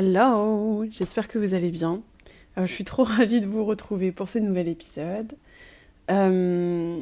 Hello, 0.00 0.84
j'espère 0.92 1.26
que 1.26 1.40
vous 1.40 1.54
allez 1.54 1.70
bien. 1.70 2.02
Euh, 2.56 2.66
je 2.66 2.72
suis 2.72 2.84
trop 2.84 3.02
ravie 3.16 3.40
de 3.40 3.46
vous 3.46 3.64
retrouver 3.64 4.12
pour 4.12 4.28
ce 4.28 4.38
nouvel 4.38 4.68
épisode. 4.68 5.32
Euh, 6.08 7.00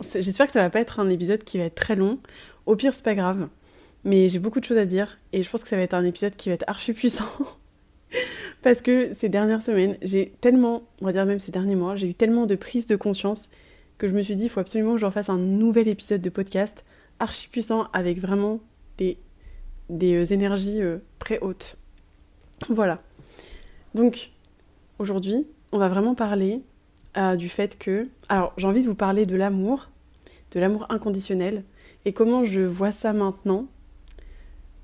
j'espère 0.00 0.46
que 0.46 0.52
ça 0.52 0.62
va 0.62 0.70
pas 0.70 0.80
être 0.80 0.98
un 0.98 1.10
épisode 1.10 1.44
qui 1.44 1.58
va 1.58 1.64
être 1.64 1.74
très 1.74 1.94
long. 1.94 2.18
Au 2.64 2.74
pire, 2.74 2.94
c'est 2.94 3.04
pas 3.04 3.14
grave. 3.14 3.50
Mais 4.04 4.30
j'ai 4.30 4.38
beaucoup 4.38 4.60
de 4.60 4.64
choses 4.64 4.78
à 4.78 4.86
dire 4.86 5.18
et 5.34 5.42
je 5.42 5.50
pense 5.50 5.62
que 5.62 5.68
ça 5.68 5.76
va 5.76 5.82
être 5.82 5.92
un 5.92 6.04
épisode 6.04 6.34
qui 6.36 6.48
va 6.48 6.54
être 6.54 6.64
archi 6.68 6.94
puissant. 6.94 7.28
Parce 8.62 8.80
que 8.80 9.12
ces 9.12 9.28
dernières 9.28 9.60
semaines, 9.60 9.98
j'ai 10.00 10.32
tellement, 10.40 10.84
on 11.02 11.04
va 11.04 11.12
dire 11.12 11.26
même 11.26 11.38
ces 11.38 11.52
derniers 11.52 11.76
mois, 11.76 11.96
j'ai 11.96 12.08
eu 12.08 12.14
tellement 12.14 12.46
de 12.46 12.54
prises 12.54 12.86
de 12.86 12.96
conscience 12.96 13.50
que 13.98 14.08
je 14.08 14.14
me 14.14 14.22
suis 14.22 14.36
dit, 14.36 14.44
il 14.44 14.48
faut 14.48 14.60
absolument 14.60 14.94
que 14.94 15.00
j'en 15.00 15.10
fasse 15.10 15.28
un 15.28 15.36
nouvel 15.36 15.86
épisode 15.86 16.22
de 16.22 16.30
podcast 16.30 16.86
archi 17.18 17.48
puissant 17.48 17.88
avec 17.92 18.18
vraiment 18.18 18.60
des, 18.96 19.18
des 19.90 20.14
euh, 20.14 20.32
énergies 20.32 20.80
très 21.18 21.40
hautes. 21.40 21.76
Voilà. 22.68 23.00
Donc, 23.94 24.30
aujourd'hui, 24.98 25.46
on 25.72 25.78
va 25.78 25.88
vraiment 25.88 26.14
parler 26.14 26.62
euh, 27.16 27.36
du 27.36 27.48
fait 27.48 27.78
que... 27.78 28.08
Alors, 28.28 28.52
j'ai 28.56 28.66
envie 28.66 28.82
de 28.82 28.86
vous 28.86 28.94
parler 28.94 29.26
de 29.26 29.36
l'amour, 29.36 29.90
de 30.52 30.60
l'amour 30.60 30.86
inconditionnel, 30.88 31.64
et 32.04 32.12
comment 32.12 32.44
je 32.44 32.60
vois 32.60 32.92
ça 32.92 33.12
maintenant, 33.12 33.66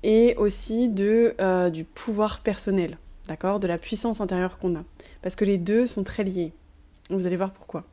et 0.03 0.35
aussi 0.37 0.89
de, 0.89 1.35
euh, 1.39 1.69
du 1.69 1.83
pouvoir 1.83 2.41
personnel, 2.41 2.97
d'accord 3.27 3.59
De 3.59 3.67
la 3.67 3.77
puissance 3.77 4.21
intérieure 4.21 4.57
qu'on 4.59 4.75
a. 4.75 4.83
Parce 5.21 5.35
que 5.35 5.45
les 5.45 5.57
deux 5.57 5.85
sont 5.85 6.03
très 6.03 6.23
liés. 6.23 6.53
Vous 7.09 7.27
allez 7.27 7.37
voir 7.37 7.51
pourquoi. 7.51 7.83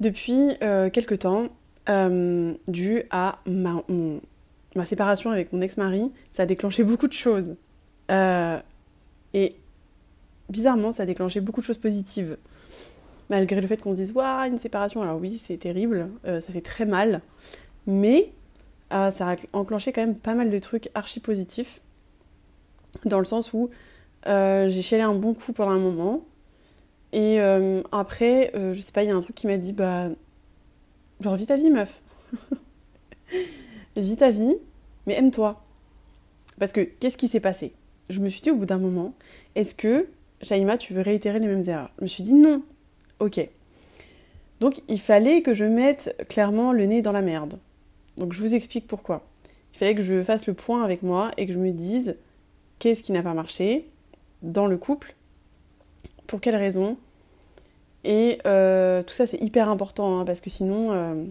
Depuis 0.00 0.52
euh, 0.62 0.90
quelque 0.90 1.14
temps, 1.14 1.48
dû 2.68 3.02
à 3.10 3.40
ma, 3.44 3.82
ma 4.76 4.84
séparation 4.84 5.30
avec 5.30 5.52
mon 5.52 5.60
ex-mari, 5.60 6.12
ça 6.30 6.44
a 6.44 6.46
déclenché 6.46 6.84
beaucoup 6.84 7.08
de 7.08 7.12
choses 7.12 7.56
euh, 8.10 8.58
et 9.34 9.56
bizarrement, 10.48 10.92
ça 10.92 11.04
a 11.04 11.06
déclenché 11.06 11.40
beaucoup 11.40 11.60
de 11.60 11.66
choses 11.66 11.78
positives. 11.78 12.36
Malgré 13.30 13.60
le 13.60 13.66
fait 13.66 13.80
qu'on 13.80 13.92
se 13.92 13.96
dise, 13.96 14.12
waouh, 14.12 14.48
une 14.48 14.58
séparation, 14.58 15.02
alors 15.02 15.18
oui, 15.18 15.38
c'est 15.38 15.56
terrible, 15.56 16.08
euh, 16.26 16.40
ça 16.40 16.52
fait 16.52 16.60
très 16.60 16.84
mal. 16.84 17.22
Mais 17.86 18.32
euh, 18.92 19.10
ça 19.10 19.32
a 19.32 19.36
enclenché 19.52 19.92
quand 19.92 20.02
même 20.02 20.16
pas 20.16 20.34
mal 20.34 20.50
de 20.50 20.58
trucs 20.58 20.90
archi 20.94 21.20
positifs. 21.20 21.80
Dans 23.04 23.18
le 23.18 23.24
sens 23.24 23.52
où 23.52 23.70
j'ai 24.26 24.82
chialé 24.82 25.02
un 25.02 25.14
bon 25.14 25.34
coup 25.34 25.52
pendant 25.52 25.72
un 25.72 25.78
moment. 25.78 26.20
Et 27.12 27.40
après, 27.90 28.52
je 28.54 28.78
sais 28.80 28.92
pas, 28.92 29.02
il 29.02 29.08
y 29.08 29.10
a 29.10 29.16
un 29.16 29.20
truc 29.20 29.34
qui 29.34 29.46
m'a 29.46 29.56
dit, 29.56 29.72
bah, 29.72 30.08
genre, 31.20 31.36
vis 31.36 31.46
ta 31.46 31.56
vie, 31.56 31.70
meuf. 31.70 32.02
vis 33.96 34.16
ta 34.16 34.30
vie, 34.30 34.54
mais 35.06 35.14
aime-toi. 35.14 35.62
Parce 36.58 36.72
que 36.72 36.80
qu'est-ce 36.80 37.16
qui 37.16 37.28
s'est 37.28 37.40
passé? 37.40 37.72
Je 38.12 38.20
me 38.20 38.28
suis 38.28 38.40
dit 38.40 38.50
au 38.50 38.56
bout 38.56 38.66
d'un 38.66 38.78
moment, 38.78 39.14
est-ce 39.54 39.74
que, 39.74 40.08
Shaima, 40.42 40.78
tu 40.78 40.92
veux 40.92 41.02
réitérer 41.02 41.38
les 41.38 41.46
mêmes 41.46 41.62
erreurs? 41.66 41.90
Je 41.98 42.02
me 42.02 42.08
suis 42.08 42.22
dit 42.22 42.34
non. 42.34 42.62
Ok. 43.18 43.40
Donc 44.60 44.80
il 44.88 45.00
fallait 45.00 45.42
que 45.42 45.54
je 45.54 45.64
mette 45.64 46.14
clairement 46.28 46.72
le 46.72 46.86
nez 46.86 47.02
dans 47.02 47.12
la 47.12 47.22
merde. 47.22 47.58
Donc 48.16 48.32
je 48.32 48.40
vous 48.40 48.54
explique 48.54 48.86
pourquoi. 48.86 49.26
Il 49.74 49.78
fallait 49.78 49.94
que 49.94 50.02
je 50.02 50.22
fasse 50.22 50.46
le 50.46 50.54
point 50.54 50.84
avec 50.84 51.02
moi 51.02 51.30
et 51.36 51.46
que 51.46 51.52
je 51.52 51.58
me 51.58 51.70
dise 51.72 52.16
qu'est-ce 52.78 53.02
qui 53.02 53.12
n'a 53.12 53.22
pas 53.22 53.34
marché 53.34 53.88
dans 54.42 54.66
le 54.66 54.76
couple, 54.76 55.14
pour 56.26 56.40
quelles 56.40 56.56
raisons. 56.56 56.96
Et 58.04 58.38
euh, 58.46 59.02
tout 59.02 59.14
ça 59.14 59.26
c'est 59.26 59.40
hyper 59.40 59.68
important 59.68 60.18
hein, 60.18 60.24
parce 60.24 60.40
que 60.40 60.50
sinon, 60.50 60.92
euh, 60.92 61.24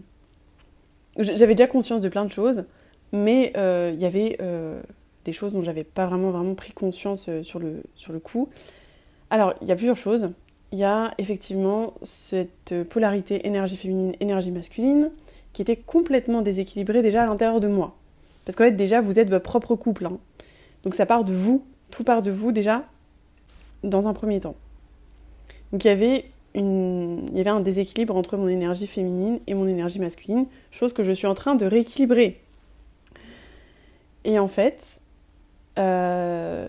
j'avais 1.18 1.54
déjà 1.56 1.68
conscience 1.68 2.02
de 2.02 2.10
plein 2.10 2.26
de 2.26 2.32
choses, 2.32 2.64
mais 3.12 3.52
euh, 3.58 3.92
il 3.94 4.02
y 4.02 4.06
avait 4.06 4.38
des 5.26 5.34
choses 5.34 5.54
dont 5.54 5.64
j'avais 5.64 5.84
pas 5.84 6.06
vraiment 6.06 6.32
vraiment 6.32 6.56
pris 6.56 6.74
conscience 6.74 7.28
euh, 7.30 7.44
sur 7.44 7.60
le, 7.60 7.84
sur 7.96 8.14
le 8.14 8.20
coup. 8.20 8.50
Alors, 9.30 9.54
il 9.62 9.68
y 9.68 9.72
a 9.72 9.76
plusieurs 9.76 9.98
choses. 9.98 10.32
Il 10.72 10.80
y 10.80 10.84
a 10.84 11.14
effectivement 11.18 11.94
cette 12.02 12.74
polarité 12.90 13.46
énergie 13.46 13.76
féminine, 13.76 14.14
énergie 14.20 14.52
masculine, 14.52 15.12
qui 15.54 15.62
était 15.62 15.76
complètement 15.76 16.42
déséquilibrée 16.42 17.02
déjà 17.02 17.24
à 17.24 17.26
l'intérieur 17.26 17.60
de 17.60 17.68
moi. 17.68 17.96
Parce 18.46 18.56
qu'en 18.56 18.64
fait, 18.64 18.72
déjà, 18.72 19.02
vous 19.02 19.20
êtes 19.20 19.30
votre 19.30 19.44
propre 19.44 19.76
couple. 19.76 20.06
Hein. 20.06 20.18
Donc 20.84 20.96
ça 20.96 21.06
part 21.06 21.26
de 21.26 21.34
vous, 21.34 21.66
tout 21.92 22.04
part 22.04 22.22
de 22.22 22.32
vous 22.32 22.52
déjà, 22.52 22.86
dans 23.84 24.08
un 24.08 24.14
premier 24.14 24.40
temps. 24.40 24.56
Donc 25.72 25.84
il 25.84 25.88
y 25.88 25.92
avait 25.92 26.26
une... 26.56 27.28
il 27.32 27.38
y 27.38 27.42
avait 27.42 27.50
un 27.50 27.60
déséquilibre 27.60 28.16
entre 28.16 28.38
mon 28.38 28.48
énergie 28.48 28.88
féminine 28.88 29.40
et 29.48 29.54
mon 29.54 29.68
énergie 29.68 30.00
masculine, 30.00 30.46
chose 30.72 30.94
que 30.94 31.04
je 31.04 31.12
suis 31.12 31.28
en 31.28 31.36
train 31.36 31.56
de 31.56 31.66
rééquilibrer. 31.66 32.42
Et 34.24 34.40
en 34.40 34.48
fait, 34.48 35.01
euh, 35.78 36.68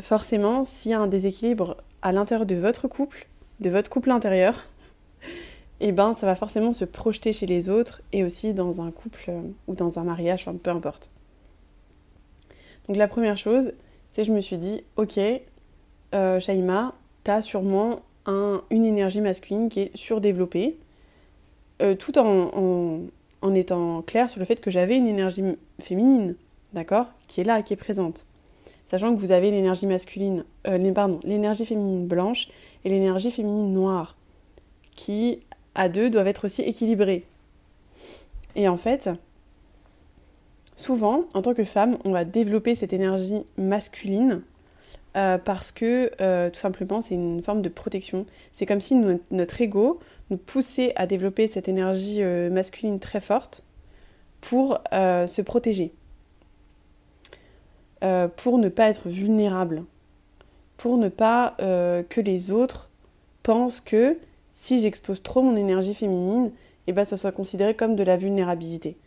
forcément, 0.00 0.64
s'il 0.64 0.90
y 0.90 0.94
a 0.94 1.00
un 1.00 1.06
déséquilibre 1.06 1.76
à 2.02 2.12
l'intérieur 2.12 2.46
de 2.46 2.54
votre 2.54 2.88
couple, 2.88 3.26
de 3.60 3.70
votre 3.70 3.90
couple 3.90 4.10
intérieur, 4.10 4.66
et 5.80 5.88
eh 5.88 5.92
ben 5.92 6.14
ça 6.14 6.26
va 6.26 6.34
forcément 6.34 6.72
se 6.72 6.84
projeter 6.84 7.32
chez 7.32 7.46
les 7.46 7.68
autres 7.68 8.02
et 8.12 8.24
aussi 8.24 8.54
dans 8.54 8.80
un 8.80 8.90
couple 8.90 9.24
euh, 9.28 9.40
ou 9.66 9.74
dans 9.74 9.98
un 9.98 10.04
mariage, 10.04 10.48
peu 10.62 10.70
importe. 10.70 11.10
Donc 12.88 12.96
la 12.96 13.08
première 13.08 13.36
chose, 13.36 13.72
c'est 14.10 14.24
je 14.24 14.32
me 14.32 14.40
suis 14.40 14.58
dit, 14.58 14.84
ok, 14.96 15.18
euh, 16.14 16.40
Shaima, 16.40 16.94
t'as 17.24 17.42
sûrement 17.42 18.00
un, 18.26 18.62
une 18.70 18.84
énergie 18.84 19.20
masculine 19.20 19.68
qui 19.68 19.80
est 19.80 19.96
surdéveloppée, 19.96 20.78
euh, 21.82 21.94
tout 21.94 22.18
en, 22.18 23.00
en, 23.42 23.54
étant 23.54 24.02
clair 24.02 24.28
sur 24.28 24.38
le 24.38 24.44
fait 24.44 24.60
que 24.60 24.70
j'avais 24.70 24.96
une 24.96 25.06
énergie 25.06 25.42
féminine, 25.80 26.36
d'accord, 26.72 27.06
qui 27.26 27.40
est 27.40 27.44
là, 27.44 27.62
qui 27.62 27.72
est 27.72 27.76
présente 27.76 28.26
sachant 28.86 29.14
que 29.14 29.20
vous 29.20 29.32
avez 29.32 29.50
l'énergie 29.50 29.86
masculine, 29.86 30.44
euh, 30.66 30.78
l'énergie 31.24 31.66
féminine 31.66 32.06
blanche 32.06 32.48
et 32.84 32.88
l'énergie 32.88 33.30
féminine 33.30 33.72
noire, 33.72 34.16
qui 34.94 35.40
à 35.74 35.88
deux 35.88 36.10
doivent 36.10 36.28
être 36.28 36.44
aussi 36.44 36.62
équilibrées. 36.62 37.24
Et 38.56 38.68
en 38.68 38.76
fait, 38.76 39.10
souvent, 40.76 41.24
en 41.34 41.42
tant 41.42 41.54
que 41.54 41.64
femme, 41.64 41.98
on 42.04 42.12
va 42.12 42.24
développer 42.24 42.74
cette 42.74 42.92
énergie 42.92 43.44
masculine 43.56 44.42
euh, 45.16 45.38
parce 45.38 45.72
que 45.72 46.10
euh, 46.20 46.50
tout 46.50 46.60
simplement 46.60 47.00
c'est 47.00 47.14
une 47.14 47.42
forme 47.42 47.62
de 47.62 47.68
protection. 47.68 48.26
C'est 48.52 48.66
comme 48.66 48.80
si 48.80 48.96
notre 49.30 49.60
ego 49.60 49.98
nous 50.30 50.36
poussait 50.36 50.92
à 50.96 51.06
développer 51.06 51.46
cette 51.48 51.68
énergie 51.68 52.22
masculine 52.22 53.00
très 53.00 53.20
forte 53.20 53.62
pour 54.40 54.78
se 54.92 55.42
protéger. 55.42 55.92
Euh, 58.04 58.28
pour 58.28 58.58
ne 58.58 58.68
pas 58.68 58.90
être 58.90 59.08
vulnérable, 59.08 59.84
pour 60.76 60.98
ne 60.98 61.08
pas 61.08 61.54
euh, 61.60 62.02
que 62.02 62.20
les 62.20 62.50
autres 62.50 62.90
pensent 63.42 63.80
que 63.80 64.18
si 64.50 64.80
j'expose 64.80 65.22
trop 65.22 65.40
mon 65.40 65.56
énergie 65.56 65.94
féminine, 65.94 66.46
et 66.86 66.90
eh 66.90 66.92
ben, 66.92 67.06
ça 67.06 67.16
soit 67.16 67.32
considéré 67.32 67.74
comme 67.74 67.96
de 67.96 68.02
la 68.02 68.18
vulnérabilité. 68.18 68.98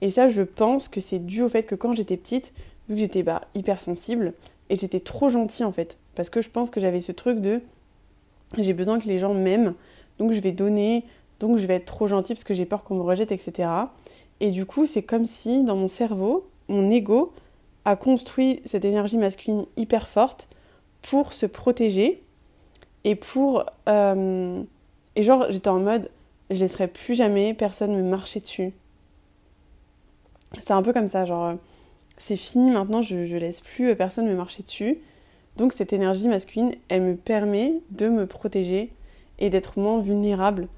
Et 0.00 0.10
ça, 0.10 0.28
je 0.28 0.42
pense 0.42 0.88
que 0.88 1.00
c'est 1.00 1.20
dû 1.20 1.42
au 1.42 1.48
fait 1.48 1.62
que 1.62 1.76
quand 1.76 1.94
j'étais 1.94 2.16
petite, 2.16 2.52
vu 2.88 2.96
que 2.96 3.00
j'étais 3.00 3.22
bah, 3.22 3.42
hyper 3.54 3.80
sensible, 3.80 4.32
et 4.68 4.74
j'étais 4.74 4.98
trop 4.98 5.30
gentille 5.30 5.64
en 5.64 5.72
fait, 5.72 5.96
parce 6.16 6.28
que 6.28 6.42
je 6.42 6.50
pense 6.50 6.70
que 6.70 6.80
j'avais 6.80 7.00
ce 7.00 7.12
truc 7.12 7.38
de 7.40 7.60
j'ai 8.58 8.72
besoin 8.72 8.98
que 8.98 9.06
les 9.06 9.18
gens 9.18 9.32
m'aiment, 9.32 9.74
donc 10.18 10.32
je 10.32 10.40
vais 10.40 10.50
donner, 10.50 11.04
donc 11.38 11.58
je 11.58 11.66
vais 11.66 11.76
être 11.76 11.84
trop 11.84 12.08
gentille 12.08 12.34
parce 12.34 12.42
que 12.42 12.54
j'ai 12.54 12.66
peur 12.66 12.82
qu'on 12.82 12.96
me 12.96 13.02
rejette, 13.02 13.30
etc. 13.30 13.68
Et 14.40 14.50
du 14.50 14.66
coup, 14.66 14.86
c'est 14.86 15.02
comme 15.02 15.24
si 15.24 15.62
dans 15.62 15.76
mon 15.76 15.86
cerveau, 15.86 16.48
mon 16.68 16.90
ego 16.90 17.32
a 17.84 17.96
construit 17.96 18.60
cette 18.64 18.84
énergie 18.84 19.16
masculine 19.16 19.66
hyper 19.76 20.08
forte 20.08 20.48
pour 21.02 21.32
se 21.32 21.46
protéger 21.46 22.22
et 23.04 23.14
pour... 23.14 23.64
Euh, 23.88 24.62
et 25.16 25.22
genre, 25.22 25.46
j'étais 25.50 25.68
en 25.68 25.80
mode, 25.80 26.10
je 26.50 26.60
laisserai 26.60 26.86
plus 26.88 27.14
jamais 27.14 27.54
personne 27.54 27.94
me 27.96 28.02
marcher 28.02 28.40
dessus. 28.40 28.72
C'est 30.58 30.72
un 30.72 30.82
peu 30.82 30.92
comme 30.92 31.08
ça, 31.08 31.24
genre, 31.24 31.54
c'est 32.16 32.36
fini 32.36 32.70
maintenant, 32.70 33.02
je, 33.02 33.24
je 33.24 33.36
laisse 33.36 33.60
plus 33.60 33.94
personne 33.96 34.26
me 34.26 34.34
marcher 34.34 34.62
dessus. 34.62 34.98
Donc 35.56 35.72
cette 35.72 35.92
énergie 35.92 36.28
masculine, 36.28 36.72
elle 36.88 37.02
me 37.02 37.16
permet 37.16 37.74
de 37.90 38.08
me 38.08 38.26
protéger 38.26 38.92
et 39.38 39.50
d'être 39.50 39.78
moins 39.78 40.00
vulnérable 40.00 40.68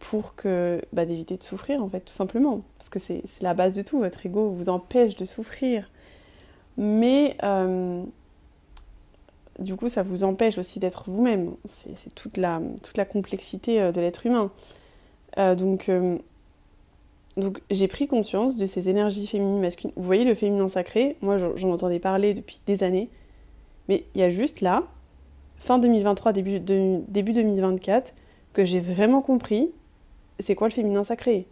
pour 0.00 0.34
que 0.34 0.80
bah, 0.92 1.06
d'éviter 1.06 1.36
de 1.36 1.42
souffrir 1.42 1.82
en 1.82 1.88
fait 1.88 2.00
tout 2.00 2.12
simplement 2.12 2.62
parce 2.78 2.88
que 2.88 2.98
c'est 2.98 3.22
la 3.40 3.54
base 3.54 3.74
de 3.74 3.82
tout 3.82 3.98
votre 3.98 4.26
ego 4.26 4.50
vous 4.50 4.68
empêche 4.68 5.16
de 5.16 5.24
souffrir 5.24 5.88
mais 6.76 7.36
euh, 7.42 8.02
du 9.58 9.76
coup, 9.76 9.88
ça 9.88 10.02
vous 10.02 10.24
empêche 10.24 10.58
aussi 10.58 10.80
d'être 10.80 11.04
vous-même. 11.08 11.54
C'est 11.66 12.14
toute 12.14 12.36
la, 12.36 12.60
toute 12.82 12.96
la 12.96 13.04
complexité 13.04 13.80
euh, 13.80 13.92
de 13.92 14.00
l'être 14.00 14.26
humain. 14.26 14.50
Euh, 15.38 15.54
donc, 15.54 15.90
donc 17.36 17.60
j'ai 17.70 17.88
pris 17.88 18.06
conscience 18.06 18.56
de 18.56 18.66
ces 18.66 18.88
énergies 18.88 19.26
féminines, 19.26 19.60
masculines. 19.60 19.94
Vous 19.96 20.04
voyez 20.04 20.24
le 20.24 20.34
féminin 20.34 20.68
sacré, 20.68 21.16
moi 21.20 21.36
j'en 21.38 21.70
entendais 21.70 21.98
parler 21.98 22.34
depuis 22.34 22.60
des 22.66 22.82
années. 22.82 23.10
Mais 23.88 24.04
il 24.14 24.20
y 24.20 24.24
a 24.24 24.30
juste 24.30 24.60
là, 24.60 24.84
fin 25.56 25.78
2023, 25.78 26.32
début, 26.32 26.60
début 26.60 27.32
2024, 27.32 28.14
que 28.52 28.64
j'ai 28.64 28.80
vraiment 28.80 29.20
compris 29.20 29.70
c'est 30.38 30.54
quoi 30.54 30.68
le 30.68 30.72
féminin 30.74 31.04
sacré. 31.04 31.46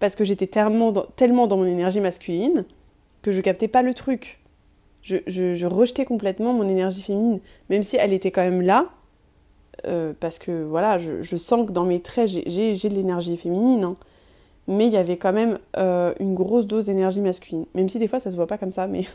Parce 0.00 0.16
que 0.16 0.24
j'étais 0.24 0.46
tellement 0.46 0.92
tellement 1.16 1.46
dans 1.46 1.56
mon 1.56 1.66
énergie 1.66 2.00
masculine 2.00 2.64
que 3.22 3.30
je 3.30 3.40
captais 3.40 3.68
pas 3.68 3.82
le 3.82 3.94
truc 3.94 4.38
je, 5.02 5.66
rejetais 5.66 6.04
complètement 6.04 6.52
mon 6.52 6.68
énergie 6.68 7.02
féminine, 7.02 7.40
même 7.70 7.82
si 7.82 7.96
elle 7.96 8.12
était 8.12 8.30
quand 8.30 8.42
même 8.42 8.62
là, 8.62 8.86
euh, 9.86 10.12
parce 10.18 10.38
que 10.38 10.64
voilà, 10.64 10.98
je, 10.98 11.36
sens 11.36 11.66
que 11.66 11.72
dans 11.72 11.84
mes 11.84 12.00
traits, 12.00 12.28
j'ai 12.46 12.74
de 12.74 12.94
l'énergie 12.94 13.36
féminine, 13.36 13.84
hein. 13.84 13.96
mais 14.66 14.86
il 14.86 14.92
y 14.92 14.96
avait 14.96 15.16
quand 15.16 15.32
même 15.32 15.58
euh, 15.76 16.14
une 16.20 16.34
grosse 16.34 16.66
dose 16.66 16.86
d'énergie 16.86 17.20
masculine, 17.20 17.66
même 17.74 17.88
si 17.88 17.98
des 17.98 18.08
fois 18.08 18.20
ça 18.20 18.30
se 18.30 18.36
voit 18.36 18.46
pas 18.46 18.58
comme 18.58 18.72
ça, 18.72 18.86
mais 18.86 19.06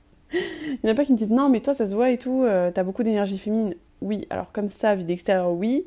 il 0.32 0.78
n'y 0.84 0.90
en 0.90 0.92
a 0.92 0.96
pas 0.96 1.04
qui 1.04 1.12
me 1.12 1.18
disent 1.18 1.30
non, 1.30 1.48
mais 1.48 1.60
toi 1.60 1.74
ça 1.74 1.86
se 1.86 1.94
voit 1.94 2.10
et 2.10 2.18
tout, 2.18 2.42
euh, 2.44 2.70
t'as 2.72 2.82
beaucoup 2.82 3.02
d'énergie 3.02 3.38
féminine. 3.38 3.74
Oui, 4.00 4.26
alors 4.30 4.52
comme 4.52 4.68
ça, 4.68 4.94
vu 4.94 5.02
d'extérieur, 5.04 5.50
oui, 5.50 5.84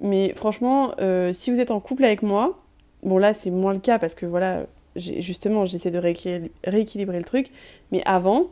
mais 0.00 0.32
franchement, 0.34 0.92
si 1.32 1.50
vous 1.50 1.58
êtes 1.58 1.72
en 1.72 1.80
couple 1.80 2.04
avec 2.04 2.22
moi, 2.22 2.60
bon 3.02 3.18
là 3.18 3.34
c'est 3.34 3.50
moins 3.50 3.72
le 3.72 3.80
cas 3.80 3.98
parce 3.98 4.14
que 4.14 4.26
voilà, 4.26 4.66
justement, 4.98 5.66
j'essaie 5.66 5.90
de 5.90 5.98
rééquilibrer 5.98 7.18
le 7.18 7.24
truc. 7.24 7.50
Mais 7.92 8.02
avant, 8.04 8.48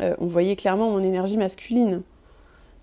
euh, 0.00 0.14
on 0.18 0.26
voyait 0.26 0.56
clairement 0.56 0.90
mon 0.90 1.02
énergie 1.02 1.36
masculine. 1.36 2.02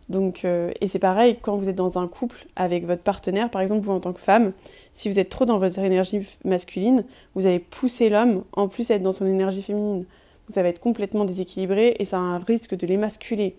Donc, 0.10 0.46
euh, 0.46 0.72
et 0.82 0.88
c'est 0.88 1.00
pareil 1.00 1.38
quand 1.42 1.56
vous 1.58 1.68
êtes 1.68 1.76
dans 1.76 1.98
un 1.98 2.08
couple 2.08 2.46
avec 2.56 2.86
votre 2.86 3.02
partenaire, 3.02 3.50
par 3.50 3.62
exemple 3.62 3.82
vous 3.82 3.92
en 3.92 4.00
tant 4.00 4.14
que 4.14 4.20
femme, 4.20 4.54
si 4.94 5.10
vous 5.10 5.18
êtes 5.18 5.30
trop 5.30 5.46
dans 5.46 5.58
votre 5.58 5.80
énergie 5.80 6.22
masculine, 6.44 7.04
vous 7.34 7.48
allez 7.48 7.60
pousser 7.60 8.10
l'homme 8.10 8.44
en 8.54 8.68
plus 8.68 8.92
à 8.92 8.96
être 8.96 9.04
dans 9.04 9.12
son 9.12 9.26
énergie 9.26 9.64
féminine. 9.64 10.06
Vous 10.48 10.60
allez 10.60 10.70
être 10.70 10.80
complètement 10.80 11.26
déséquilibré 11.26 11.96
et 11.98 12.06
ça 12.06 12.18
a 12.18 12.20
un 12.20 12.38
risque 12.38 12.76
de 12.76 12.86
l'émasculer. 12.86 13.56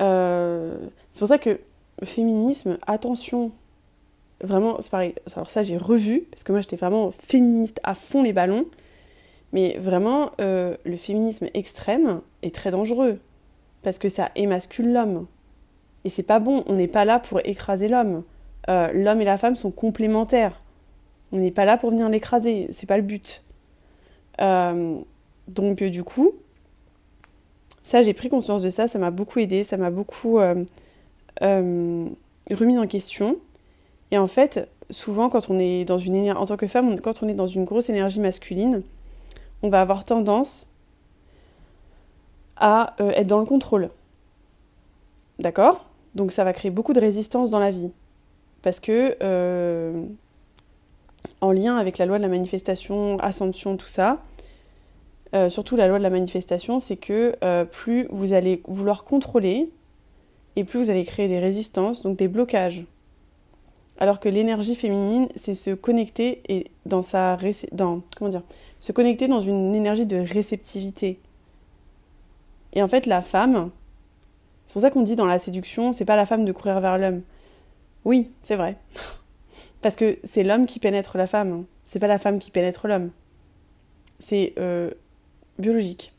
Euh, 0.00 0.78
c'est 1.12 1.20
pour 1.20 1.28
ça 1.28 1.38
que 1.38 1.60
féminisme, 2.02 2.78
attention, 2.86 3.52
Vraiment, 4.42 4.78
c'est 4.80 4.90
pareil. 4.90 5.14
Alors 5.36 5.50
ça, 5.50 5.62
j'ai 5.62 5.76
revu, 5.76 6.24
parce 6.30 6.42
que 6.42 6.52
moi, 6.52 6.60
j'étais 6.60 6.76
vraiment 6.76 7.12
féministe 7.12 7.80
à 7.84 7.94
fond 7.94 8.22
les 8.22 8.32
ballons. 8.32 8.66
Mais 9.52 9.76
vraiment, 9.78 10.30
euh, 10.40 10.76
le 10.84 10.96
féminisme 10.96 11.46
extrême 11.54 12.22
est 12.42 12.54
très 12.54 12.70
dangereux. 12.70 13.20
Parce 13.82 13.98
que 13.98 14.08
ça 14.08 14.30
émascule 14.34 14.92
l'homme. 14.92 15.26
Et 16.04 16.10
c'est 16.10 16.22
pas 16.22 16.40
bon. 16.40 16.64
On 16.66 16.74
n'est 16.74 16.88
pas 16.88 17.04
là 17.04 17.18
pour 17.18 17.40
écraser 17.44 17.88
l'homme. 17.88 18.24
Euh, 18.68 18.90
l'homme 18.92 19.20
et 19.20 19.24
la 19.24 19.38
femme 19.38 19.56
sont 19.56 19.70
complémentaires. 19.70 20.62
On 21.32 21.38
n'est 21.38 21.50
pas 21.50 21.64
là 21.64 21.76
pour 21.76 21.90
venir 21.90 22.08
l'écraser. 22.08 22.68
C'est 22.72 22.86
pas 22.86 22.96
le 22.96 23.02
but. 23.02 23.44
Euh, 24.40 24.98
donc, 25.48 25.82
du 25.82 26.02
coup, 26.02 26.32
ça, 27.82 28.02
j'ai 28.02 28.14
pris 28.14 28.28
conscience 28.28 28.62
de 28.62 28.70
ça. 28.70 28.88
Ça 28.88 28.98
m'a 28.98 29.10
beaucoup 29.10 29.38
aidé. 29.38 29.64
Ça 29.64 29.76
m'a 29.76 29.90
beaucoup 29.90 30.38
remis 31.40 32.16
en 32.78 32.86
question. 32.86 33.36
Et 34.12 34.18
en 34.18 34.28
fait, 34.28 34.68
souvent, 34.90 35.30
quand 35.30 35.48
on 35.50 35.58
est 35.58 35.84
dans 35.86 35.98
une 35.98 36.30
en 36.30 36.44
tant 36.44 36.58
que 36.58 36.68
femme, 36.68 37.00
quand 37.00 37.22
on 37.22 37.28
est 37.28 37.34
dans 37.34 37.46
une 37.46 37.64
grosse 37.64 37.88
énergie 37.88 38.20
masculine, 38.20 38.82
on 39.62 39.70
va 39.70 39.80
avoir 39.80 40.04
tendance 40.04 40.68
à 42.56 42.94
euh, 43.00 43.10
être 43.12 43.26
dans 43.26 43.40
le 43.40 43.46
contrôle. 43.46 43.88
D'accord? 45.38 45.86
Donc 46.14 46.30
ça 46.30 46.44
va 46.44 46.52
créer 46.52 46.70
beaucoup 46.70 46.92
de 46.92 47.00
résistance 47.00 47.50
dans 47.50 47.58
la 47.58 47.70
vie. 47.70 47.90
Parce 48.60 48.80
que, 48.80 49.16
euh, 49.22 50.04
en 51.40 51.50
lien 51.50 51.78
avec 51.78 51.96
la 51.96 52.04
loi 52.04 52.18
de 52.18 52.22
la 52.22 52.28
manifestation, 52.28 53.18
ascension, 53.18 53.78
tout 53.78 53.86
ça, 53.86 54.22
euh, 55.34 55.48
surtout 55.48 55.74
la 55.74 55.88
loi 55.88 55.96
de 55.96 56.02
la 56.02 56.10
manifestation, 56.10 56.80
c'est 56.80 56.96
que 56.96 57.34
plus 57.64 58.08
vous 58.10 58.34
allez 58.34 58.62
vouloir 58.66 59.04
contrôler, 59.04 59.70
et 60.54 60.64
plus 60.64 60.84
vous 60.84 60.90
allez 60.90 61.04
créer 61.04 61.28
des 61.28 61.38
résistances, 61.38 62.02
donc 62.02 62.18
des 62.18 62.28
blocages. 62.28 62.84
Alors 63.98 64.20
que 64.20 64.28
l'énergie 64.28 64.74
féminine, 64.74 65.28
c'est 65.36 65.54
se 65.54 65.70
connecter 65.70 66.42
et 66.48 66.66
dans 66.86 67.02
sa 67.02 67.36
dans 67.72 68.02
comment 68.16 68.30
dire, 68.30 68.42
se 68.80 68.90
connecter 68.92 69.28
dans 69.28 69.40
une 69.40 69.74
énergie 69.74 70.06
de 70.06 70.16
réceptivité. 70.16 71.20
Et 72.72 72.82
en 72.82 72.88
fait, 72.88 73.06
la 73.06 73.22
femme, 73.22 73.70
c'est 74.66 74.72
pour 74.72 74.82
ça 74.82 74.90
qu'on 74.90 75.02
dit 75.02 75.16
dans 75.16 75.26
la 75.26 75.38
séduction, 75.38 75.92
c'est 75.92 76.04
pas 76.04 76.16
la 76.16 76.26
femme 76.26 76.44
de 76.44 76.52
courir 76.52 76.80
vers 76.80 76.98
l'homme. 76.98 77.22
Oui, 78.04 78.30
c'est 78.42 78.56
vrai. 78.56 78.76
Parce 79.82 79.94
que 79.94 80.18
c'est 80.24 80.42
l'homme 80.42 80.66
qui 80.66 80.78
pénètre 80.78 81.16
la 81.16 81.26
femme, 81.26 81.64
c'est 81.84 81.98
pas 81.98 82.06
la 82.06 82.18
femme 82.18 82.38
qui 82.38 82.50
pénètre 82.50 82.88
l'homme. 82.88 83.10
C'est 84.18 84.54
euh, 84.58 84.90
biologique. 85.58 86.12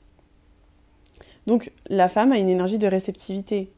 Donc 1.47 1.71
la 1.89 2.07
femme 2.07 2.31
a 2.31 2.37
une 2.37 2.49
énergie 2.49 2.77
de 2.77 2.87
réceptivité. 2.87 3.72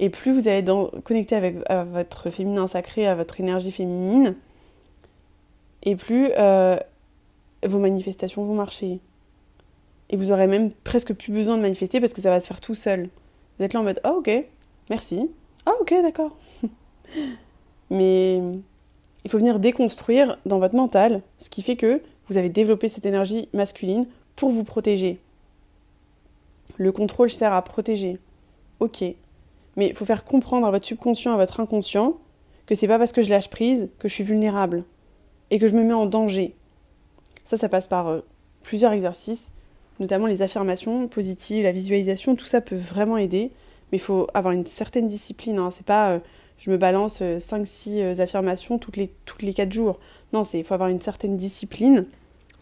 Et 0.00 0.10
plus 0.10 0.32
vous 0.32 0.48
allez 0.48 0.64
connecter 1.04 1.34
avec 1.34 1.56
votre 1.68 2.30
féminin 2.30 2.66
sacré, 2.66 3.06
à 3.06 3.14
votre 3.14 3.40
énergie 3.40 3.72
féminine, 3.72 4.36
et 5.82 5.96
plus 5.96 6.30
euh, 6.38 6.76
vos 7.64 7.78
manifestations 7.78 8.44
vont 8.44 8.54
marcher. 8.54 9.00
Et 10.10 10.16
vous 10.16 10.32
aurez 10.32 10.46
même 10.46 10.70
presque 10.70 11.12
plus 11.14 11.32
besoin 11.32 11.56
de 11.56 11.62
manifester 11.62 12.00
parce 12.00 12.14
que 12.14 12.20
ça 12.20 12.30
va 12.30 12.40
se 12.40 12.46
faire 12.46 12.60
tout 12.60 12.74
seul. 12.74 13.08
Vous 13.58 13.64
êtes 13.64 13.74
là 13.74 13.80
en 13.80 13.84
mode 13.84 14.00
Ah, 14.04 14.12
oh, 14.14 14.18
ok, 14.18 14.30
merci. 14.90 15.30
Ah, 15.66 15.72
ok, 15.80 15.94
d'accord. 16.02 16.36
Mais 17.90 18.36
il 19.24 19.30
faut 19.30 19.38
venir 19.38 19.58
déconstruire 19.58 20.38
dans 20.46 20.58
votre 20.58 20.74
mental 20.74 21.22
ce 21.38 21.50
qui 21.50 21.62
fait 21.62 21.76
que 21.76 22.00
vous 22.28 22.36
avez 22.36 22.50
développé 22.50 22.88
cette 22.88 23.06
énergie 23.06 23.48
masculine 23.52 24.06
pour 24.36 24.50
vous 24.50 24.64
protéger. 24.64 25.20
Le 26.76 26.92
contrôle 26.92 27.30
sert 27.30 27.52
à 27.52 27.62
protéger. 27.62 28.18
Ok, 28.80 29.04
mais 29.78 29.90
il 29.90 29.94
faut 29.94 30.04
faire 30.04 30.24
comprendre 30.24 30.66
à 30.66 30.72
votre 30.72 30.84
subconscient, 30.84 31.32
à 31.32 31.36
votre 31.36 31.60
inconscient, 31.60 32.18
que 32.66 32.74
c'est 32.74 32.88
pas 32.88 32.98
parce 32.98 33.12
que 33.12 33.22
je 33.22 33.30
lâche 33.30 33.48
prise 33.48 33.90
que 34.00 34.08
je 34.08 34.12
suis 34.12 34.24
vulnérable 34.24 34.82
et 35.50 35.60
que 35.60 35.68
je 35.68 35.72
me 35.72 35.84
mets 35.84 35.94
en 35.94 36.04
danger. 36.04 36.56
Ça, 37.44 37.56
ça 37.56 37.68
passe 37.68 37.86
par 37.86 38.08
euh, 38.08 38.20
plusieurs 38.64 38.92
exercices, 38.92 39.52
notamment 40.00 40.26
les 40.26 40.42
affirmations 40.42 41.06
positives, 41.06 41.62
la 41.62 41.70
visualisation, 41.70 42.34
tout 42.34 42.44
ça 42.44 42.60
peut 42.60 42.76
vraiment 42.76 43.18
aider, 43.18 43.52
mais 43.92 43.98
il 43.98 44.00
faut 44.00 44.26
avoir 44.34 44.52
une 44.52 44.66
certaine 44.66 45.06
discipline. 45.06 45.60
Hein. 45.60 45.70
C'est 45.70 45.86
pas 45.86 46.10
euh, 46.10 46.18
je 46.58 46.70
me 46.70 46.76
balance 46.76 47.20
5-6 47.20 48.00
euh, 48.00 48.20
affirmations 48.20 48.78
toutes 48.78 48.96
les, 48.96 49.12
toutes 49.26 49.42
les 49.42 49.54
4 49.54 49.72
jours. 49.72 50.00
Non, 50.32 50.42
il 50.42 50.64
faut 50.64 50.74
avoir 50.74 50.88
une 50.88 51.00
certaine 51.00 51.36
discipline 51.36 52.04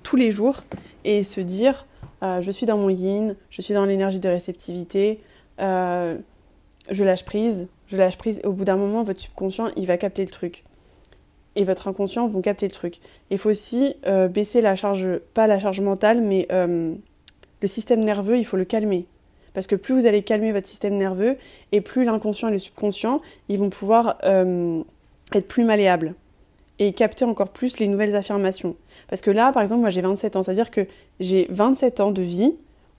tous 0.03 0.17
les 0.17 0.31
jours 0.31 0.65
et 1.05 1.23
se 1.23 1.41
dire 1.41 1.87
je 2.23 2.51
suis 2.51 2.67
dans 2.67 2.77
mon 2.77 2.89
yin, 2.89 3.37
je 3.51 3.63
suis 3.63 3.73
dans 3.73 3.85
l'énergie 3.85 4.19
de 4.19 4.29
réceptivité, 4.29 5.21
je 6.91 7.05
lâche 7.05 7.25
prise, 7.25 7.69
je 7.89 7.97
lâche 7.97 8.19
prise. 8.19 8.41
Au 8.45 8.53
bout 8.53 8.65
d'un 8.65 8.77
moment, 8.77 9.03
votre 9.03 9.21
subconscient, 9.21 9.71
il 9.77 9.87
va 9.87 9.97
capter 9.97 10.25
le 10.25 10.31
truc. 10.31 10.65
Et 11.55 11.65
votre 11.65 11.89
inconscient 11.89 12.29
vont 12.29 12.43
capter 12.43 12.67
le 12.67 12.73
truc. 12.73 13.01
Il 13.31 13.39
faut 13.39 13.51
aussi 13.51 13.95
euh, 14.07 14.29
baisser 14.29 14.61
la 14.61 14.77
charge, 14.77 15.07
pas 15.35 15.47
la 15.47 15.59
charge 15.59 15.81
mentale, 15.81 16.21
mais 16.21 16.47
euh, 16.53 16.95
le 17.63 17.69
système 17.69 18.01
nerveux, 18.01 18.39
il 18.39 18.45
faut 18.45 18.57
le 18.57 18.65
calmer. 18.65 19.07
Parce 19.55 19.67
que 19.67 19.75
plus 19.75 19.95
vous 19.95 20.07
allez 20.07 20.23
calmer 20.23 20.53
votre 20.53 20.67
système 20.67 20.97
nerveux, 20.97 21.39
et 21.73 21.81
plus 21.81 22.05
l'inconscient 22.05 22.49
et 22.49 22.53
le 22.53 22.59
subconscient, 22.59 23.23
ils 23.49 23.59
vont 23.59 23.71
pouvoir 23.71 24.19
euh, 24.25 24.83
être 25.33 25.49
plus 25.49 25.65
malléables. 25.65 26.15
Et 26.79 26.93
capter 26.93 27.25
encore 27.25 27.49
plus 27.49 27.79
les 27.79 27.89
nouvelles 27.89 28.17
affirmations. 28.17 28.77
Parce 29.09 29.23
que 29.23 29.31
là, 29.31 29.51
par 29.53 29.63
exemple, 29.63 29.81
moi 29.81 29.89
j'ai 29.89 30.03
27 30.03 30.37
ans, 30.37 30.43
c'est-à-dire 30.43 30.71
que 30.71 30.87
j'ai 31.21 31.47
27 31.49 32.01
ans 32.01 32.11
de 32.11 32.21
vie 32.21 32.55